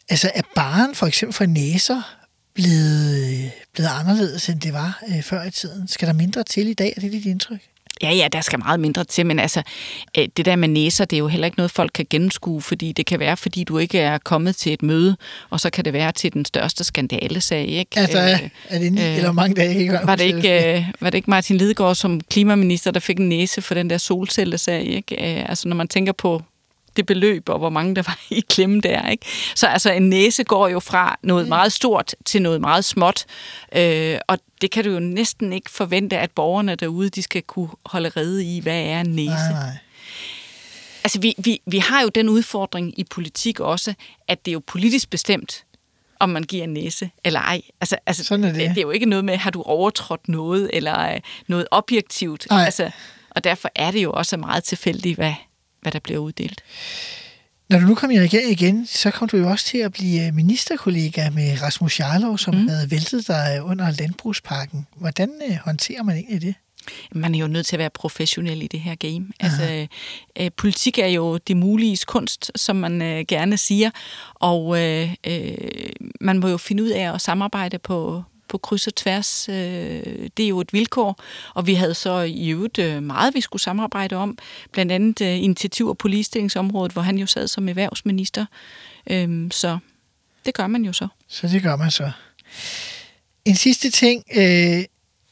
altså 0.09 0.31
er 0.35 0.43
baren 0.55 0.95
for 0.95 1.07
eksempel 1.07 1.35
for 1.35 1.47
næser 1.47 2.17
blevet, 2.55 3.51
blevet 3.73 3.91
anderledes, 4.01 4.49
end 4.49 4.61
det 4.61 4.73
var 4.73 5.03
øh, 5.09 5.23
før 5.23 5.45
i 5.45 5.51
tiden? 5.51 5.89
Skal 5.89 6.09
der 6.09 6.15
mindre 6.15 6.43
til 6.43 6.69
i 6.69 6.75
dag? 6.75 6.93
Er 6.97 7.01
det 7.01 7.13
dit 7.13 7.27
indtryk? 7.27 7.61
Ja, 8.05 8.13
ja, 8.13 8.29
der 8.33 8.41
skal 8.41 8.59
meget 8.59 8.81
mindre 8.81 9.05
til, 9.05 9.27
men 9.27 9.39
altså, 9.39 9.63
øh, 10.19 10.29
det 10.37 10.45
der 10.45 10.57
med 10.57 10.69
næser, 10.69 11.05
det 11.05 11.17
er 11.17 11.19
jo 11.19 11.29
heller 11.29 11.47
ikke 11.47 11.59
noget, 11.59 11.71
folk 11.71 11.91
kan 11.95 12.07
gennemskue, 12.11 12.63
fordi 12.63 12.93
det 12.93 13.07
kan 13.07 13.21
være, 13.21 13.37
fordi 13.37 13.65
du 13.65 13.79
ikke 13.79 13.99
er 13.99 14.19
kommet 14.19 14.57
til 14.57 14.73
et 14.73 14.83
møde, 14.83 15.17
og 15.51 15.61
så 15.61 15.71
kan 15.71 15.85
det 15.85 15.93
være 15.93 16.13
til 16.13 16.33
den 16.33 16.45
største 16.45 16.85
skandalesag, 16.85 17.67
ikke? 17.67 17.99
Altså, 17.99 18.19
er, 18.19 18.39
er 18.69 18.79
det 18.79 18.93
ni 18.93 19.01
øh, 19.01 19.17
eller 19.17 19.33
mange 19.33 19.55
dage? 19.55 19.79
Ikke 19.79 20.01
var, 20.05 20.17
det 20.17 20.25
ikke, 20.25 20.77
øh, 20.77 20.85
var 21.01 21.11
det 21.11 21.19
ikke 21.19 21.31
Martin 21.31 21.57
Lidegaard 21.57 21.95
som 21.95 22.21
klimaminister, 22.21 22.91
der 22.91 23.01
fik 23.01 23.19
en 23.19 23.29
næse 23.29 23.63
for 23.63 23.75
den 23.75 23.91
der 23.91 23.99
solcellesag, 23.99 24.85
ikke? 24.87 25.15
Øh, 25.15 25.49
altså, 25.49 25.69
når 25.69 25.77
man 25.77 25.89
tænker 25.89 26.13
på 26.13 26.43
det 26.97 27.07
beløb, 27.07 27.49
og 27.49 27.59
hvor 27.59 27.71
mange 27.71 27.95
der 27.95 28.03
var 28.03 28.19
i 28.31 28.41
klemme 28.49 28.81
der. 28.81 29.09
Ikke? 29.09 29.27
Så 29.55 29.67
altså 29.67 29.93
en 29.93 30.09
næse 30.09 30.45
går 30.45 30.69
jo 30.69 30.81
fra 30.81 31.19
noget 31.23 31.49
meget 31.49 31.73
stort 31.73 32.15
til 32.25 32.43
noget 32.43 32.61
meget 32.61 32.85
småt, 32.85 33.25
øh, 33.77 34.19
og 34.29 34.39
det 34.61 34.71
kan 34.71 34.85
du 34.85 34.91
jo 34.91 35.01
næsten 35.01 35.53
ikke 35.53 35.71
forvente, 35.71 36.19
at 36.19 36.31
borgerne 36.31 36.75
derude, 36.75 37.09
de 37.11 37.23
skal 37.23 37.43
kunne 37.43 37.69
holde 37.87 38.09
rede 38.09 38.45
i, 38.45 38.61
hvad 38.61 38.81
er 38.81 39.01
en 39.01 39.07
næse. 39.07 39.29
Nej, 39.29 39.53
nej. 39.53 39.77
Altså, 41.05 41.21
vi, 41.21 41.35
vi, 41.39 41.61
vi 41.67 41.79
har 41.79 42.03
jo 42.03 42.09
den 42.09 42.29
udfordring 42.29 42.99
i 42.99 43.05
politik 43.05 43.61
også, 43.61 43.95
at 44.29 44.45
det 44.45 44.51
er 44.51 44.53
jo 44.53 44.63
politisk 44.67 45.11
bestemt, 45.11 45.65
om 46.21 46.29
man 46.29 46.43
giver 46.43 46.65
en 46.65 46.73
næse 46.73 47.11
eller 47.25 47.41
ej. 47.41 47.61
Altså, 47.81 47.97
altså 48.07 48.25
Sådan 48.25 48.45
er 48.45 48.53
det. 48.53 48.69
det 48.71 48.79
er 48.79 48.83
jo 48.83 48.91
ikke 48.91 49.07
noget 49.07 49.25
med, 49.25 49.37
har 49.37 49.51
du 49.51 49.63
overtrådt 49.63 50.29
noget, 50.29 50.71
eller 50.73 51.13
øh, 51.15 51.21
noget 51.47 51.67
objektivt. 51.71 52.47
Nej. 52.51 52.65
Altså, 52.65 52.91
og 53.31 53.45
derfor 53.45 53.71
er 53.75 53.91
det 53.91 54.03
jo 54.03 54.13
også 54.13 54.37
meget 54.37 54.65
tilfældigt, 54.65 55.17
hvad, 55.17 55.35
hvad 55.85 55.93
der 55.93 55.99
bliver 55.99 56.19
uddelt. 56.19 56.65
Når 57.71 57.79
du 57.79 57.87
nu 57.87 57.95
kom 57.95 58.11
i 58.11 58.21
regering 58.21 58.51
igen, 58.51 58.87
så 58.87 59.11
kom 59.11 59.29
du 59.29 59.37
jo 59.37 59.51
også 59.51 59.65
til 59.65 59.79
at 59.79 59.93
blive 59.93 60.27
øh, 60.27 60.35
ministerkollega 60.35 61.31
med 61.31 61.63
Rasmus 61.63 62.01
Jarlov, 62.01 62.39
som 62.39 62.55
mm. 62.55 62.69
havde 62.69 62.91
væltet 62.91 63.29
dig 63.29 63.61
under 63.63 63.91
landbrugspakken. 63.91 64.87
Hvordan 64.97 65.31
øh, 65.51 65.57
håndterer 65.57 66.03
man 66.03 66.17
egentlig 66.17 66.43
det? 66.43 66.55
Man 67.13 67.35
er 67.35 67.39
jo 67.39 67.47
nødt 67.47 67.67
til 67.67 67.77
at 67.77 67.79
være 67.79 67.91
professionel 67.91 68.63
i 68.63 68.67
det 68.67 68.81
her 68.81 68.95
game. 68.95 69.27
Altså, 69.41 69.87
øh, 70.41 70.51
politik 70.57 70.99
er 70.99 71.07
jo 71.07 71.37
det 71.37 71.57
muliges 71.57 72.05
kunst, 72.05 72.51
som 72.57 72.77
man 72.77 73.03
øh, 73.03 73.25
gerne 73.29 73.59
siger, 73.59 73.91
og 74.35 74.83
øh, 74.83 75.15
øh, 75.27 75.55
man 76.21 76.39
må 76.39 76.49
jo 76.49 76.57
finde 76.57 76.83
ud 76.83 76.89
af 76.89 77.15
at 77.15 77.21
samarbejde 77.21 77.79
på, 77.79 78.23
på 78.55 78.59
kryds 78.59 78.87
og 78.87 78.95
tværs. 78.95 79.49
Øh, 79.49 79.55
det 80.37 80.45
er 80.45 80.49
jo 80.49 80.61
et 80.61 80.73
vilkår, 80.73 81.21
og 81.55 81.67
vi 81.67 81.75
havde 81.75 81.95
så 81.95 82.21
i 82.21 82.49
øvrigt 82.49 82.79
øh, 82.79 83.03
meget, 83.03 83.35
vi 83.35 83.41
skulle 83.41 83.63
samarbejde 83.63 84.17
om, 84.17 84.39
blandt 84.73 84.93
andet 84.93 85.21
øh, 85.21 85.43
initiativer 85.43 85.95
på 85.95 86.09
ligestillingsområdet, 86.09 86.93
hvor 86.93 87.03
han 87.03 87.19
jo 87.19 87.27
sad 87.27 87.49
som 87.49 87.69
erhvervsminister. 87.69 88.47
Øh, 89.11 89.51
så 89.51 89.79
det 90.47 90.55
gør 90.55 90.67
man 90.67 90.85
jo 90.85 90.93
så. 90.93 91.09
Så 91.29 91.49
det 91.49 91.63
gør 91.63 91.77
man 91.77 91.91
så. 91.91 92.11
En 93.45 93.57
sidste 93.57 93.91
ting. 93.91 94.25
Øh, 94.37 94.85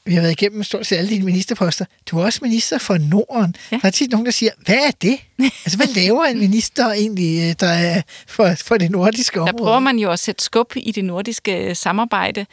vi 0.04 0.14
har 0.14 0.20
været 0.20 0.32
igennem 0.32 0.62
stort 0.62 0.86
set 0.86 0.96
alle 0.96 1.10
dine 1.10 1.24
ministerposter. 1.24 1.84
Du 2.10 2.18
er 2.18 2.24
også 2.24 2.38
minister 2.42 2.78
for 2.78 2.98
Norden. 2.98 3.54
Ja. 3.72 3.78
Der 3.82 3.86
er 3.86 3.90
tit 3.90 4.10
nogen, 4.10 4.26
der 4.26 4.32
siger, 4.32 4.50
hvad 4.64 4.74
er 4.74 4.90
det? 4.90 5.18
altså, 5.64 5.76
hvad 5.76 5.86
laver 5.86 6.24
en 6.24 6.38
minister 6.38 6.92
egentlig, 6.92 7.48
øh, 7.50 7.54
der 7.60 7.66
er 7.66 8.02
for, 8.26 8.54
for 8.54 8.76
det 8.76 8.90
nordiske 8.90 9.40
område? 9.40 9.52
Der 9.52 9.64
prøver 9.64 9.78
man 9.78 9.98
jo 9.98 10.10
at 10.10 10.18
sætte 10.18 10.44
skub 10.44 10.72
i 10.76 10.92
det 10.92 11.04
nordiske 11.04 11.74
samarbejde. 11.74 12.46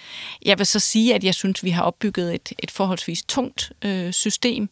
Jeg 0.46 0.58
vil 0.58 0.66
så 0.66 0.80
sige, 0.80 1.16
at 1.16 1.24
jeg 1.24 1.34
synes, 1.34 1.64
vi 1.64 1.70
har 1.70 1.84
opbygget 1.84 2.36
et, 2.36 2.52
et 2.60 2.72
forholdsvis 2.72 3.24
tungt 3.24 3.72
øh, 3.86 4.12
system, 4.12 4.70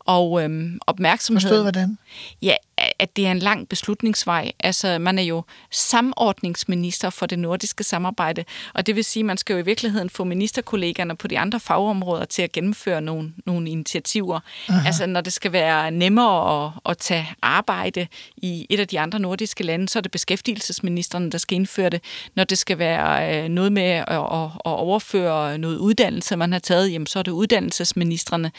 og 0.00 0.42
øhm, 0.42 0.78
opmærksomhed... 0.86 1.40
Forstået 1.40 1.62
hvordan? 1.62 1.98
Ja, 2.42 2.54
at 2.98 3.16
det 3.16 3.26
er 3.26 3.30
en 3.30 3.38
lang 3.38 3.68
beslutningsvej. 3.68 4.52
Altså, 4.60 4.98
man 4.98 5.18
er 5.18 5.22
jo 5.22 5.42
samordningsminister 5.70 7.10
for 7.10 7.26
det 7.26 7.38
nordiske 7.38 7.84
samarbejde, 7.84 8.44
og 8.74 8.86
det 8.86 8.96
vil 8.96 9.04
sige, 9.04 9.20
at 9.20 9.26
man 9.26 9.36
skal 9.36 9.54
jo 9.54 9.58
i 9.58 9.64
virkeligheden 9.64 10.10
få 10.10 10.24
ministerkollegerne 10.24 11.16
på 11.16 11.28
de 11.28 11.38
andre 11.38 11.60
fagområder 11.60 12.24
til 12.24 12.42
at 12.42 12.52
gennemføre 12.52 13.00
nogle, 13.00 13.32
nogle 13.46 13.70
initiativer. 13.70 14.40
Aha. 14.68 14.86
Altså, 14.86 15.06
når 15.06 15.20
det 15.20 15.32
skal 15.32 15.52
være 15.52 15.90
nemmere 15.90 16.66
at, 16.66 16.72
at 16.86 16.98
tage 16.98 17.28
arbejde 17.42 18.06
i 18.36 18.66
et 18.70 18.80
af 18.80 18.88
de 18.88 19.00
andre 19.00 19.20
nordiske 19.20 19.64
lande, 19.64 19.88
så 19.88 19.98
er 19.98 20.00
det 20.00 20.10
beskæftigelsesministeren, 20.10 21.32
der 21.32 21.38
skal 21.38 21.56
indføre 21.56 21.90
det. 21.90 22.00
Når 22.34 22.44
det 22.44 22.58
skal 22.58 22.78
være 22.78 23.42
øh, 23.44 23.48
noget 23.48 23.72
med 23.72 23.82
at, 23.82 24.06
at, 24.08 24.50
overføre 24.64 25.58
noget 25.58 25.76
uddannelse, 25.76 26.36
man 26.36 26.52
har 26.52 26.58
taget, 26.58 26.92
jamen, 26.92 27.06
så 27.06 27.18
er 27.18 27.22
det 27.22 27.32
uddannelsesministerne. 27.32 28.52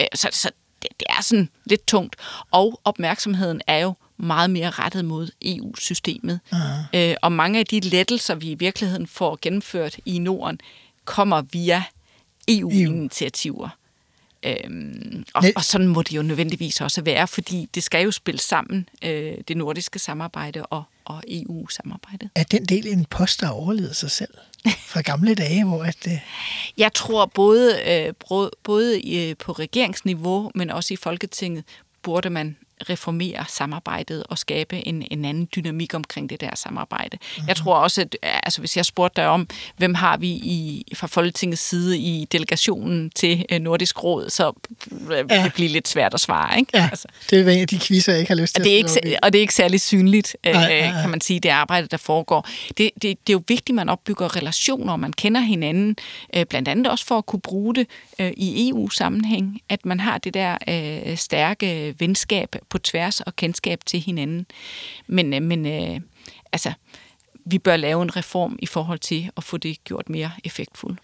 Øh, 0.00 0.06
så, 0.14 0.28
så 0.32 0.50
det, 0.82 0.90
det 1.00 1.06
er 1.08 1.22
sådan 1.22 1.48
lidt 1.64 1.86
tungt. 1.86 2.16
Og 2.50 2.80
opmærksomheden 2.84 3.60
er 3.66 3.78
jo 3.78 3.94
meget 4.16 4.50
mere 4.50 4.70
rettet 4.70 5.04
mod 5.04 5.28
EU-systemet. 5.42 6.40
Uh-huh. 6.52 6.96
Øh, 6.98 7.14
og 7.22 7.32
mange 7.32 7.58
af 7.58 7.66
de 7.66 7.80
lettelser, 7.80 8.34
vi 8.34 8.50
i 8.50 8.54
virkeligheden 8.54 9.06
får 9.06 9.38
gennemført 9.42 9.96
i 10.04 10.18
Norden, 10.18 10.60
kommer 11.04 11.42
via 11.42 11.84
EU-initiativer. 12.48 13.68
Øhm, 14.42 15.24
og, 15.34 15.44
og 15.56 15.64
sådan 15.64 15.88
må 15.88 16.02
det 16.02 16.12
jo 16.12 16.22
nødvendigvis 16.22 16.80
også 16.80 17.02
være, 17.02 17.28
fordi 17.28 17.68
det 17.74 17.82
skal 17.82 18.04
jo 18.04 18.10
spille 18.10 18.40
sammen, 18.40 18.88
øh, 19.02 19.34
det 19.48 19.56
nordiske 19.56 19.98
samarbejde 19.98 20.66
og, 20.66 20.82
og 21.06 21.22
EU-samarbejdet. 21.28 22.30
Er 22.34 22.44
den 22.44 22.64
del 22.64 22.86
en 22.86 23.04
post, 23.04 23.40
der 23.40 23.48
overlevet 23.48 23.96
sig 23.96 24.10
selv 24.10 24.34
fra 24.78 25.00
gamle 25.00 25.34
dage, 25.34 25.64
hvor 25.64 25.84
at... 25.84 26.06
Øh... 26.06 26.18
Jeg 26.76 26.92
tror 26.94 27.26
både, 27.26 27.80
øh, 27.86 28.14
både 28.62 29.16
øh, 29.16 29.36
på 29.36 29.52
regeringsniveau, 29.52 30.50
men 30.54 30.70
også 30.70 30.94
i 30.94 30.96
Folketinget, 30.96 31.64
burde 32.02 32.30
man 32.30 32.56
reformere 32.90 33.44
samarbejdet 33.48 34.24
og 34.28 34.38
skabe 34.38 34.86
en, 34.86 35.06
en 35.10 35.24
anden 35.24 35.48
dynamik 35.56 35.94
omkring 35.94 36.30
det 36.30 36.40
der 36.40 36.50
samarbejde. 36.54 37.18
Uh-huh. 37.20 37.44
Jeg 37.48 37.56
tror 37.56 37.74
også, 37.74 38.00
at 38.00 38.16
altså, 38.22 38.60
hvis 38.60 38.76
jeg 38.76 38.84
spurgte 38.84 39.20
dig 39.20 39.28
om, 39.28 39.48
hvem 39.76 39.94
har 39.94 40.16
vi 40.16 40.28
i, 40.28 40.84
fra 40.94 41.06
Folketingets 41.06 41.62
side 41.62 41.98
i 41.98 42.26
delegationen 42.32 43.10
til 43.10 43.44
uh, 43.52 43.58
Nordisk 43.58 44.04
Råd, 44.04 44.30
så 44.30 44.52
ja. 45.10 45.44
det 45.44 45.52
bliver 45.54 45.70
lidt 45.70 45.88
svært 45.88 46.14
at 46.14 46.20
svare. 46.20 46.58
Ikke? 46.58 46.70
Ja, 46.74 46.88
altså. 46.90 47.08
det 47.30 47.48
er 47.48 47.52
en 47.52 47.60
af 47.60 47.68
de 47.68 47.80
quizzer, 47.80 48.12
jeg 48.12 48.20
ikke 48.20 48.30
har 48.30 48.40
lyst 48.40 48.54
til 48.54 48.64
det 48.64 48.80
er 48.80 48.84
at 48.84 48.96
ikke, 49.04 49.18
Og 49.22 49.32
det 49.32 49.38
er 49.38 49.40
ikke 49.40 49.54
særlig 49.54 49.80
synligt, 49.80 50.36
nej, 50.44 50.52
nej, 50.52 50.90
nej. 50.90 51.00
kan 51.00 51.10
man 51.10 51.20
sige, 51.20 51.40
det 51.40 51.48
arbejde, 51.48 51.86
der 51.86 51.96
foregår. 51.96 52.48
Det, 52.68 52.78
det, 52.78 53.02
det 53.02 53.12
er 53.12 53.32
jo 53.32 53.42
vigtigt, 53.48 53.68
at 53.68 53.74
man 53.74 53.88
opbygger 53.88 54.36
relationer, 54.36 54.92
og 54.92 55.00
man 55.00 55.12
kender 55.12 55.40
hinanden, 55.40 55.96
blandt 56.48 56.68
andet 56.68 56.86
også 56.86 57.06
for 57.06 57.18
at 57.18 57.26
kunne 57.26 57.40
bruge 57.40 57.74
det 57.74 57.86
i 58.18 58.68
EU-sammenhæng, 58.68 59.60
at 59.68 59.86
man 59.86 60.00
har 60.00 60.18
det 60.18 60.34
der 60.34 60.56
stærke 61.16 61.94
venskab 61.98 62.56
på 62.76 62.80
tværs 62.80 63.20
og 63.20 63.36
kendskab 63.36 63.80
til 63.86 64.00
hinanden. 64.00 64.46
Men, 65.06 65.34
øh, 65.34 65.42
men 65.42 65.66
øh, 65.66 66.00
altså, 66.52 66.72
vi 67.44 67.58
bør 67.58 67.76
lave 67.76 68.02
en 68.02 68.16
reform 68.16 68.58
i 68.58 68.66
forhold 68.66 68.98
til 68.98 69.30
at 69.36 69.44
få 69.44 69.56
det 69.56 69.84
gjort 69.84 70.08
mere 70.08 70.30
effektfuldt. 70.44 70.98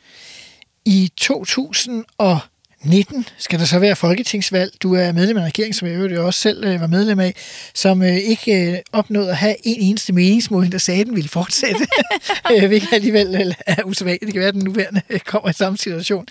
I 0.85 1.13
2019 1.17 3.27
skal 3.39 3.59
der 3.59 3.65
så 3.65 3.79
være 3.79 3.97
folketingsvalg. 3.97 4.73
Du 4.83 4.95
er 4.95 5.13
medlem 5.13 5.37
af 5.37 5.41
en 5.41 5.47
regering, 5.47 5.75
som 5.75 5.89
jeg 5.89 5.97
øvrigt 5.97 6.19
også 6.19 6.41
selv 6.41 6.65
øh, 6.65 6.81
var 6.81 6.87
medlem 6.87 7.21
af, 7.21 7.35
som 7.75 8.03
øh, 8.03 8.17
ikke 8.17 8.83
opnåede 8.93 9.31
at 9.31 9.37
have 9.37 9.57
en 9.65 9.81
eneste 9.81 10.13
meningsmåling, 10.13 10.73
der 10.73 10.79
sagde, 10.79 11.01
at 11.01 11.07
den 11.07 11.17
ville 11.17 11.29
fortsætte. 11.29 11.87
hvilket 12.69 12.93
alligevel 12.93 13.55
er 13.67 13.83
usædvanligt. 13.85 14.27
Det 14.27 14.33
kan 14.33 14.41
være, 14.41 14.49
at 14.49 14.55
den 14.55 14.65
nuværende 14.65 15.03
kommer 15.25 15.51
i 15.51 15.53
samme 15.53 15.79
situation. 15.79 16.27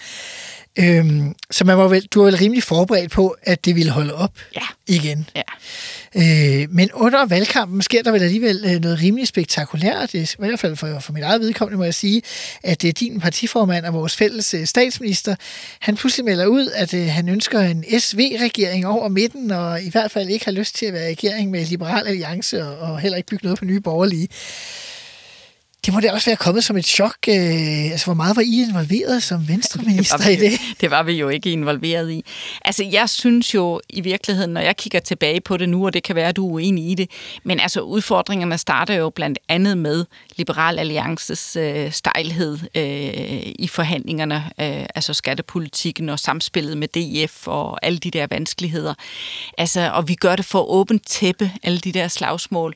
Øhm, 0.80 1.36
så 1.52 1.66
man 1.66 1.78
var 1.78 1.88
vel, 1.88 2.06
du 2.06 2.20
var 2.20 2.26
vel 2.26 2.38
rimelig 2.38 2.64
forberedt 2.64 3.12
på, 3.12 3.36
at 3.44 3.66
det 3.66 3.76
ville 3.76 3.92
holde 3.92 4.16
op 4.16 4.32
ja. 4.56 4.62
igen. 4.88 5.30
Ja. 5.36 5.42
Øh, 6.16 6.68
men 6.70 6.90
under 6.94 7.26
valgkampen 7.26 7.82
sker 7.82 8.04
der 8.04 8.12
vel 8.12 8.24
alligevel 8.24 8.64
øh, 8.66 8.82
noget 8.82 9.02
rimelig 9.02 9.28
spektakulært. 9.28 10.12
Det, 10.12 10.34
I 10.34 10.36
hvert 10.40 10.60
fald 10.60 10.76
for, 10.76 11.00
for 11.00 11.14
mit 11.14 11.24
eget 11.24 11.42
vedkommende 11.42 11.78
må 11.78 11.84
jeg 11.84 11.94
sige, 11.94 12.22
at 12.64 12.82
det 12.82 12.88
er 12.88 12.94
din 12.94 13.20
partiformand 13.20 13.86
og 13.86 13.94
vores 13.94 14.16
fælles 14.16 14.54
øh, 14.54 14.66
statsminister, 14.66 15.36
han 15.80 15.96
pludselig 15.96 16.26
melder 16.26 16.46
ud, 16.46 16.68
at 16.76 16.94
øh, 16.94 17.08
han 17.08 17.30
ønsker 17.30 17.60
en 17.60 17.86
SV-regering 18.00 18.88
over 18.88 19.08
midten, 19.08 19.52
og 19.52 19.82
i 19.84 19.90
hvert 19.90 20.12
fald 20.12 20.30
ikke 20.30 20.46
har 20.46 20.52
lyst 20.52 20.76
til 20.76 20.86
at 20.86 20.94
være 20.94 21.10
regering 21.10 21.52
med 21.52 21.66
Liberal 21.66 22.08
Alliance, 22.08 22.66
og, 22.66 22.78
og 22.78 23.00
heller 23.00 23.18
ikke 23.18 23.28
bygge 23.28 23.46
noget 23.46 23.60
på 23.60 23.66
nye 23.66 23.80
borgerlige. 23.80 24.28
Det 25.86 25.94
må 25.94 26.00
da 26.00 26.12
også 26.12 26.30
være 26.30 26.38
kommet 26.38 26.64
som 26.64 26.78
et 26.78 26.86
chok. 26.86 27.18
Øh, 27.28 27.92
altså, 27.92 28.06
hvor 28.06 28.14
meget 28.14 28.36
var 28.36 28.42
I 28.42 28.62
involveret 28.70 29.24
som 29.24 29.48
venstreminister 29.48 30.18
det 30.18 30.30
i 30.30 30.36
det? 30.50 30.60
Det 30.82 30.92
var 30.92 31.04
vi 31.04 31.14
jo 31.14 31.30
ikke 31.30 31.52
involveret 31.52 32.12
i. 32.12 32.26
Altså, 32.66 32.84
jeg 32.84 33.10
synes 33.10 33.54
jo 33.54 33.82
i 33.90 34.02
virkeligheden, 34.02 34.52
når 34.54 34.62
jeg 34.62 34.78
kigger 34.78 35.00
tilbage 35.00 35.42
på 35.42 35.58
det 35.58 35.70
nu, 35.70 35.86
og 35.86 35.94
det 35.94 36.04
kan 36.04 36.16
være, 36.16 36.28
at 36.28 36.36
du 36.36 36.48
er 36.48 36.52
uenig 36.52 36.92
i 36.92 36.96
det, 36.96 37.12
men 37.44 37.60
altså, 37.60 37.82
udfordringerne 37.82 38.58
starter 38.58 38.94
jo 38.94 39.10
blandt 39.10 39.40
andet 39.50 39.78
med 39.78 40.06
Liberal 40.36 40.80
Alliances 40.80 41.56
øh, 41.56 41.92
stejlhed 41.92 42.60
øh, 42.76 43.54
i 43.60 43.68
forhandlingerne, 43.68 44.36
øh, 44.36 44.86
altså 44.96 45.14
skattepolitikken 45.14 46.10
og 46.10 46.20
samspillet 46.20 46.78
med 46.78 46.88
DF 46.88 47.48
og 47.48 47.86
alle 47.86 48.00
de 48.00 48.12
der 48.12 48.28
vanskeligheder. 48.30 48.94
Altså, 49.58 49.92
og 49.94 50.08
vi 50.08 50.16
gør 50.16 50.36
det 50.36 50.46
for 50.46 50.70
åbent 50.70 51.08
tæppe, 51.08 51.52
alle 51.64 51.80
de 51.80 51.92
der 51.92 52.08
slagsmål. 52.08 52.76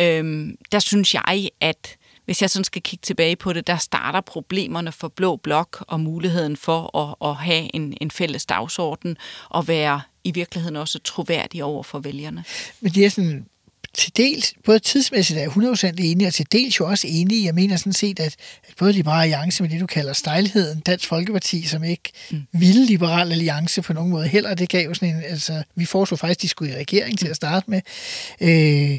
Øh, 0.00 0.48
der 0.72 0.78
synes 0.78 1.14
jeg, 1.14 1.48
at 1.60 1.96
hvis 2.30 2.42
jeg 2.42 2.50
sådan 2.50 2.64
skal 2.64 2.82
kigge 2.82 3.02
tilbage 3.02 3.36
på 3.36 3.52
det, 3.52 3.66
der 3.66 3.76
starter 3.76 4.20
problemerne 4.20 4.92
for 4.92 5.08
Blå 5.08 5.36
Blok 5.36 5.84
og 5.88 6.00
muligheden 6.00 6.56
for 6.56 6.96
at, 6.98 7.30
at 7.30 7.36
have 7.36 7.76
en, 7.76 7.94
en 8.00 8.10
fælles 8.10 8.46
dagsorden 8.46 9.16
og 9.48 9.68
være 9.68 10.00
i 10.24 10.30
virkeligheden 10.30 10.76
også 10.76 10.98
troværdig 10.98 11.64
over 11.64 11.82
for 11.82 11.98
vælgerne. 11.98 12.44
Men 12.80 12.92
det 12.92 13.04
er 13.04 13.10
sådan 13.10 13.46
til 13.94 14.16
dels, 14.16 14.54
både 14.64 14.78
tidsmæssigt 14.78 15.38
er 15.38 15.42
jeg 15.42 15.50
100% 15.50 15.94
enig, 15.98 16.26
og 16.26 16.34
til 16.34 16.46
dels 16.52 16.80
jo 16.80 16.86
også 16.86 17.06
enig. 17.10 17.44
Jeg 17.44 17.54
mener 17.54 17.76
sådan 17.76 17.92
set, 17.92 18.20
at, 18.20 18.36
at 18.68 18.74
både 18.78 18.92
Liberal 18.92 19.22
Alliance 19.22 19.62
med 19.62 19.70
det, 19.70 19.80
du 19.80 19.86
kalder 19.86 20.12
stejlheden, 20.12 20.80
Dansk 20.80 21.08
Folkeparti, 21.08 21.66
som 21.66 21.84
ikke 21.84 22.12
mm. 22.30 22.42
ville 22.52 22.86
Liberal 22.86 23.32
Alliance 23.32 23.82
på 23.82 23.92
nogen 23.92 24.10
måde 24.10 24.28
heller, 24.28 24.54
det 24.54 24.68
gav 24.68 24.88
jo 24.88 24.94
sådan 24.94 25.16
en, 25.16 25.22
altså, 25.22 25.62
vi 25.74 25.84
foreslog 25.84 26.18
faktisk, 26.18 26.38
at 26.38 26.42
de 26.42 26.48
skulle 26.48 26.72
i 26.72 26.76
regering 26.76 27.18
til 27.18 27.28
at 27.28 27.36
starte 27.36 27.70
med. 27.70 27.80
Øh, 28.40 28.98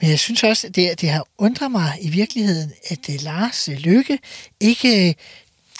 men 0.00 0.10
jeg 0.10 0.18
synes 0.18 0.42
også, 0.42 0.66
at 0.66 0.76
det, 0.76 1.00
det 1.00 1.10
har 1.10 1.26
undret 1.38 1.70
mig 1.70 1.98
i 2.00 2.08
virkeligheden, 2.08 2.72
at 2.88 3.08
uh, 3.08 3.14
Lars 3.22 3.68
øh, 3.68 3.76
Lykke 3.76 4.18
ikke 4.60 5.16
uh, 5.18 5.24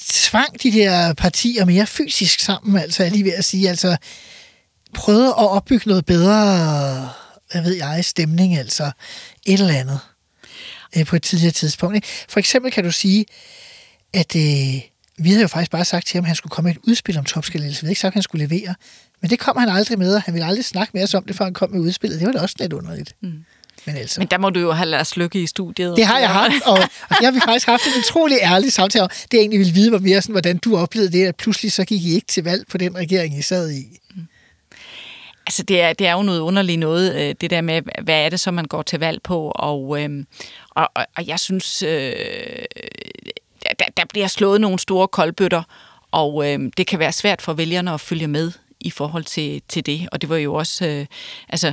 tvang 0.08 0.62
de 0.62 0.72
der 0.72 1.14
partier 1.14 1.64
mere 1.64 1.86
fysisk 1.86 2.40
sammen, 2.40 2.82
altså 2.82 3.02
jeg 3.02 3.12
lige 3.12 3.24
ved 3.24 3.32
at 3.32 3.44
sige, 3.44 3.68
altså 3.68 3.96
prøvede 4.94 5.28
at 5.28 5.48
opbygge 5.48 5.88
noget 5.88 6.06
bedre 6.06 7.10
hvad 7.52 7.62
ved 7.62 7.74
jeg, 7.74 8.04
stemning, 8.04 8.56
altså 8.56 8.90
et 9.46 9.60
eller 9.60 9.74
andet 9.74 10.00
uh, 10.96 11.04
på 11.04 11.16
et 11.16 11.22
tidligere 11.22 11.52
tidspunkt. 11.52 11.94
Ikke? 11.94 12.08
For 12.28 12.38
eksempel 12.38 12.72
kan 12.72 12.84
du 12.84 12.92
sige, 12.92 13.26
at 14.12 14.36
øh, 14.36 14.80
vi 15.18 15.28
havde 15.28 15.42
jo 15.42 15.48
faktisk 15.48 15.70
bare 15.70 15.84
sagt 15.84 16.06
til 16.06 16.16
ham, 16.16 16.24
at 16.24 16.26
han 16.26 16.36
skulle 16.36 16.50
komme 16.50 16.68
med 16.68 16.76
et 16.76 16.82
udspil 16.88 17.18
om 17.18 17.24
topskalægelse. 17.24 17.80
Vi 17.80 17.84
havde 17.84 17.92
ikke 17.92 18.00
sagt, 18.00 18.10
at 18.10 18.14
han 18.14 18.22
skulle 18.22 18.46
levere. 18.46 18.74
Men 19.20 19.30
det 19.30 19.38
kom 19.38 19.56
han 19.56 19.68
aldrig 19.68 19.98
med, 19.98 20.14
og 20.14 20.22
han 20.22 20.34
ville 20.34 20.46
aldrig 20.46 20.64
snakke 20.64 20.90
mere 20.94 21.06
om 21.14 21.24
det, 21.24 21.36
før 21.36 21.44
han 21.44 21.54
kom 21.54 21.70
med 21.70 21.80
udspillet. 21.80 22.20
Det 22.20 22.26
var 22.26 22.32
da 22.32 22.40
også 22.40 22.56
lidt 22.58 22.72
underligt. 22.72 23.16
Mm. 23.20 23.44
Men, 23.86 23.96
altså. 23.96 24.20
Men 24.20 24.28
der 24.28 24.38
må 24.38 24.50
du 24.50 24.60
jo 24.60 24.72
have 24.72 24.88
Lars 24.88 25.16
Lykke 25.16 25.42
i 25.42 25.46
studiet. 25.46 25.96
Det 25.96 26.06
har 26.06 26.18
jeg 26.18 26.28
haft, 26.28 26.54
og, 26.66 26.72
og 26.72 27.16
det 27.18 27.24
har 27.24 27.30
vi 27.30 27.40
faktisk 27.44 27.66
haft 27.66 27.86
en 27.86 27.92
utrolig 27.98 28.38
ærlig 28.42 28.72
samtale 28.72 29.02
om. 29.02 29.08
Det 29.08 29.32
jeg 29.32 29.38
egentlig 29.38 29.58
ville 29.58 29.74
vide, 29.74 29.92
var 29.92 29.98
mere 29.98 30.22
sådan, 30.22 30.32
hvordan 30.32 30.58
du 30.58 30.76
oplevede 30.76 31.12
det, 31.12 31.26
at 31.26 31.36
pludselig 31.36 31.72
så 31.72 31.84
gik 31.84 32.02
I 32.02 32.14
ikke 32.14 32.26
til 32.26 32.44
valg 32.44 32.64
på 32.70 32.78
den 32.78 32.96
regering, 32.96 33.38
I 33.38 33.42
sad 33.42 33.70
i. 33.70 34.00
Mm. 34.14 34.22
Altså, 35.46 35.62
det 35.62 35.80
er, 35.80 35.92
det 35.92 36.06
er 36.06 36.12
jo 36.12 36.22
noget 36.22 36.40
underligt 36.40 36.78
noget, 36.78 37.14
øh, 37.14 37.34
det 37.40 37.50
der 37.50 37.60
med, 37.60 37.82
hvad 38.02 38.24
er 38.24 38.28
det 38.28 38.40
så, 38.40 38.50
man 38.50 38.64
går 38.64 38.82
til 38.82 38.98
valg 38.98 39.22
på, 39.22 39.52
og, 39.54 40.02
øhm, 40.02 40.26
og, 40.70 40.88
og, 40.94 41.06
og 41.16 41.26
jeg 41.26 41.40
synes, 41.40 41.82
øh, 41.82 42.12
der, 43.78 43.84
der 43.96 44.04
bliver 44.08 44.26
slået 44.26 44.60
nogle 44.60 44.78
store 44.78 45.08
koldbøtter, 45.08 45.62
og 46.10 46.52
øh, 46.52 46.70
det 46.76 46.86
kan 46.86 46.98
være 46.98 47.12
svært 47.12 47.42
for 47.42 47.52
vælgerne 47.52 47.92
at 47.92 48.00
følge 48.00 48.28
med 48.28 48.52
i 48.80 48.90
forhold 48.90 49.24
til, 49.24 49.62
til 49.68 49.86
det, 49.86 50.08
og 50.12 50.20
det 50.20 50.28
var 50.28 50.36
jo 50.36 50.54
også, 50.54 50.86
øh, 50.86 51.06
altså, 51.48 51.72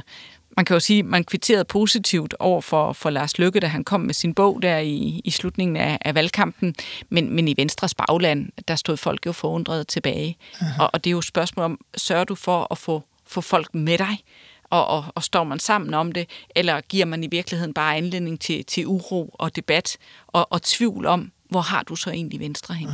man 0.58 0.66
kan 0.66 0.74
jo 0.74 0.80
sige, 0.80 1.04
man 1.04 1.24
kvitterede 1.24 1.66
positivt 1.66 2.36
over 2.39 2.62
for, 2.62 2.93
for 2.93 3.10
Lars 3.10 3.39
Lykke, 3.39 3.60
da 3.60 3.68
han 3.68 3.84
kom 3.84 4.02
med 4.02 4.14
sin 4.14 4.34
bog 4.34 4.62
der 4.62 4.78
i, 4.78 5.22
i 5.24 5.32
slutningen 5.32 5.78
af, 5.78 5.97
af 6.02 6.16
valgkampen, 6.16 6.76
men, 7.10 7.36
men 7.36 7.47
i 7.47 7.54
Venstres 7.58 7.95
bagland, 7.95 8.49
der 8.68 8.76
stod 8.76 8.97
folk 8.97 9.26
jo 9.26 9.32
forundret 9.32 9.88
tilbage. 9.88 10.38
Og, 10.80 10.89
og 10.93 11.04
det 11.04 11.10
er 11.10 11.12
jo 11.12 11.20
et 11.20 11.26
spørgsmål 11.26 11.66
om, 11.66 11.80
sørger 11.97 12.24
du 12.24 12.36
for 12.36 12.68
at 12.72 12.78
få 12.78 13.04
få 13.32 13.41
folk 13.41 13.76
med 13.76 13.97
dig, 13.97 14.18
og, 14.64 14.88
og, 14.88 15.06
og 15.16 15.24
står 15.24 15.43
man 15.43 15.60
sammen 15.60 15.93
om 15.93 16.12
det, 16.12 16.30
eller 16.56 16.82
giver 16.82 17.06
man 17.06 17.24
i 17.24 17.28
virkeligheden 17.32 17.74
bare 17.74 17.97
anledning 17.97 18.39
til, 18.39 18.66
til 18.66 18.88
uro 18.88 19.30
og 19.34 19.56
debat 19.56 19.97
og, 20.28 20.52
og 20.52 20.62
tvivl 20.62 21.06
om, 21.06 21.32
hvor 21.49 21.62
har 21.62 21.84
du 21.84 21.95
så 21.95 22.10
egentlig 22.10 22.39
Venstre 22.39 22.76
hen? 22.76 22.89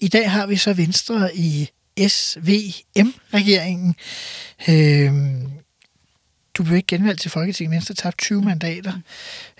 I 0.00 0.08
dag 0.08 0.30
har 0.30 0.46
vi 0.46 0.56
så 0.56 0.72
Venstre 0.72 1.36
i 1.36 1.68
SVM-regeringen. 2.08 3.94
Øhm, 4.68 5.50
du 6.54 6.62
blev 6.62 6.76
ikke 6.76 6.86
genvalgt 6.86 7.20
til 7.20 7.30
Folketinget, 7.30 7.70
mens 7.70 7.86
du 7.86 7.94
tabte 7.94 8.24
20 8.24 8.42
mandater, 8.42 8.92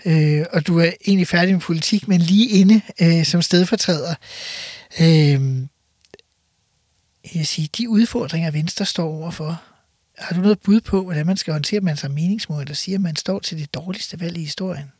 øh, 0.05 0.45
og 0.53 0.67
du 0.67 0.79
er 0.79 0.91
egentlig 1.07 1.27
færdig 1.27 1.53
med 1.53 1.61
politik, 1.61 2.07
men 2.07 2.21
lige 2.21 2.49
inde 2.49 2.81
øh, 3.01 3.25
som 3.25 3.41
stedfortræder. 3.41 4.15
Øh, 5.01 5.67
jeg 7.35 7.47
siger, 7.47 7.67
de 7.77 7.89
udfordringer, 7.89 8.51
Venstre 8.51 8.85
står 8.85 9.07
overfor, 9.07 9.61
har 10.21 10.35
du 10.35 10.41
noget 10.41 10.59
bud 10.59 10.81
på, 10.81 11.03
hvordan 11.03 11.25
man 11.25 11.37
skal 11.37 11.53
håndtere, 11.53 11.77
at 11.77 11.83
man 11.83 11.97
som 11.97 12.11
meningsmål, 12.11 12.67
der 12.67 12.73
siger, 12.73 12.97
at 12.97 13.01
man 13.01 13.15
står 13.15 13.39
til 13.39 13.57
det 13.59 13.73
dårligste 13.73 14.19
valg 14.19 14.37
i 14.37 14.43
historien? 14.43 14.91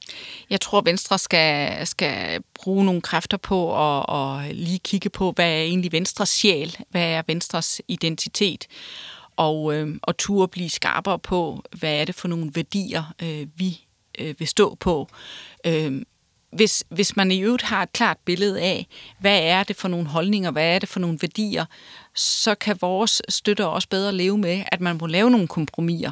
Jeg 0.50 0.62
tror, 0.62 0.82
Venstre 0.82 1.20
skal, 1.20 1.88
skal 1.88 2.44
bruge 2.54 2.86
nogle 2.86 3.02
kræfter 3.02 3.38
på 3.38 3.78
at, 3.78 4.06
at 4.10 4.56
lige 4.56 4.80
kigge 4.80 5.10
på, 5.10 5.32
hvad 5.32 5.46
er 5.46 5.62
egentlig 5.62 5.92
Venstres 5.92 6.30
sjæl? 6.30 6.78
Hvad 6.90 7.02
er 7.02 7.22
Venstres 7.28 7.82
identitet? 7.88 8.68
Og, 9.36 9.76
øh, 9.76 9.96
og 10.04 10.18
turde 10.18 10.48
blive 10.48 10.70
skarpere 10.70 11.20
på, 11.20 11.64
hvad 11.80 11.94
er 11.94 12.06
det 12.06 12.16
for 12.16 12.28
nogle 12.28 12.52
værdier, 12.56 13.14
øh, 13.22 13.48
vi 13.56 13.86
øh, 14.20 14.36
vil 14.40 14.48
stå 14.48 14.76
på. 14.76 15.08
Øh, 15.66 16.02
hvis, 16.52 16.84
hvis 16.90 17.16
man 17.16 17.32
i 17.32 17.42
øvrigt 17.42 17.64
har 17.64 17.84
et 17.84 17.94
klart 17.94 18.18
billede 18.26 18.62
af, 18.62 18.88
hvad 19.20 19.40
er 19.44 19.64
det 19.64 19.76
for 19.76 19.88
nogle 19.88 20.08
holdninger, 20.08 20.52
hvad 20.52 20.76
er 20.76 20.80
det 20.80 20.90
for 20.90 21.00
nogle 21.00 21.18
værdier, 21.22 21.66
så 22.16 22.56
kan 22.56 22.78
vores 22.82 23.22
støtter 23.30 23.66
også 23.66 23.90
bedre 23.90 24.12
leve 24.12 24.38
med, 24.38 24.64
at 24.72 24.82
man 24.82 24.98
må 24.98 25.08
lave 25.08 25.32
nogle 25.32 25.48
kompromiser. 25.48 26.12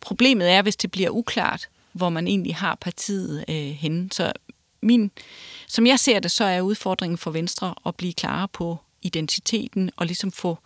Problemet 0.00 0.50
er, 0.50 0.62
hvis 0.62 0.76
det 0.76 0.90
bliver 0.90 1.10
uklart, 1.10 1.68
hvor 1.92 2.08
man 2.08 2.26
egentlig 2.26 2.56
har 2.56 2.74
partiet 2.74 3.44
øh, 3.48 3.54
henne. 3.54 4.08
Så 4.12 4.32
min, 4.82 5.10
som 5.68 5.86
jeg 5.86 5.98
ser 5.98 6.20
det, 6.20 6.30
så 6.30 6.44
er 6.44 6.60
udfordringen 6.60 7.18
for 7.18 7.30
Venstre 7.30 7.74
at 7.86 7.96
blive 7.96 8.12
klarere 8.12 8.48
på 8.48 8.78
identiteten 9.04 9.90
og 9.96 10.06
ligesom 10.06 10.32
få 10.32 10.58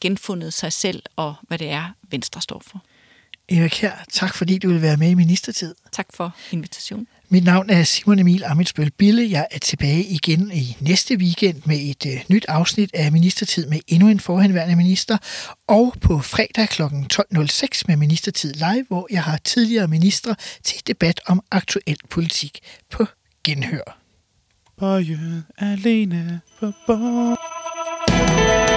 genfundet 0.00 0.52
sig 0.52 0.72
selv 0.72 1.02
og 1.16 1.34
hvad 1.42 1.58
det 1.58 1.70
er, 1.70 1.94
Venstre 2.10 2.40
står 2.40 2.62
for. 2.66 2.82
Eva 3.48 3.68
Kjær, 3.68 4.04
tak 4.12 4.34
fordi 4.34 4.58
du 4.58 4.68
vil 4.68 4.82
være 4.82 4.96
med 4.96 5.10
i 5.10 5.14
Ministertid. 5.14 5.74
Tak 5.92 6.06
for 6.14 6.36
invitationen. 6.50 7.06
Mit 7.28 7.44
navn 7.44 7.70
er 7.70 7.84
Simon 7.84 8.18
Emil 8.18 8.44
Amitsbøl 8.44 8.90
Bille. 8.90 9.30
Jeg 9.30 9.46
er 9.50 9.58
tilbage 9.58 10.04
igen 10.04 10.50
i 10.52 10.76
næste 10.80 11.16
weekend 11.16 11.62
med 11.64 11.76
et 11.76 12.06
øh, 12.06 12.24
nyt 12.28 12.44
afsnit 12.48 12.90
af 12.94 13.12
Ministertid 13.12 13.66
med 13.66 13.80
endnu 13.88 14.08
en 14.08 14.20
forhenværende 14.20 14.76
minister. 14.76 15.18
Og 15.66 15.94
på 16.00 16.18
fredag 16.18 16.68
kl. 16.68 16.82
12.06 16.82 17.82
med 17.88 17.96
Ministertid 17.96 18.54
Live, 18.54 18.84
hvor 18.88 19.06
jeg 19.10 19.22
har 19.22 19.36
tidligere 19.36 19.88
ministre 19.88 20.34
til 20.64 20.86
debat 20.86 21.20
om 21.26 21.40
aktuel 21.50 21.96
politik 22.10 22.58
på 22.90 23.06
genhør. 23.44 23.98
Bøjen 24.78 25.44
alene 25.58 26.40
på 26.60 26.72
borg. 26.86 27.38
Música 28.10 28.73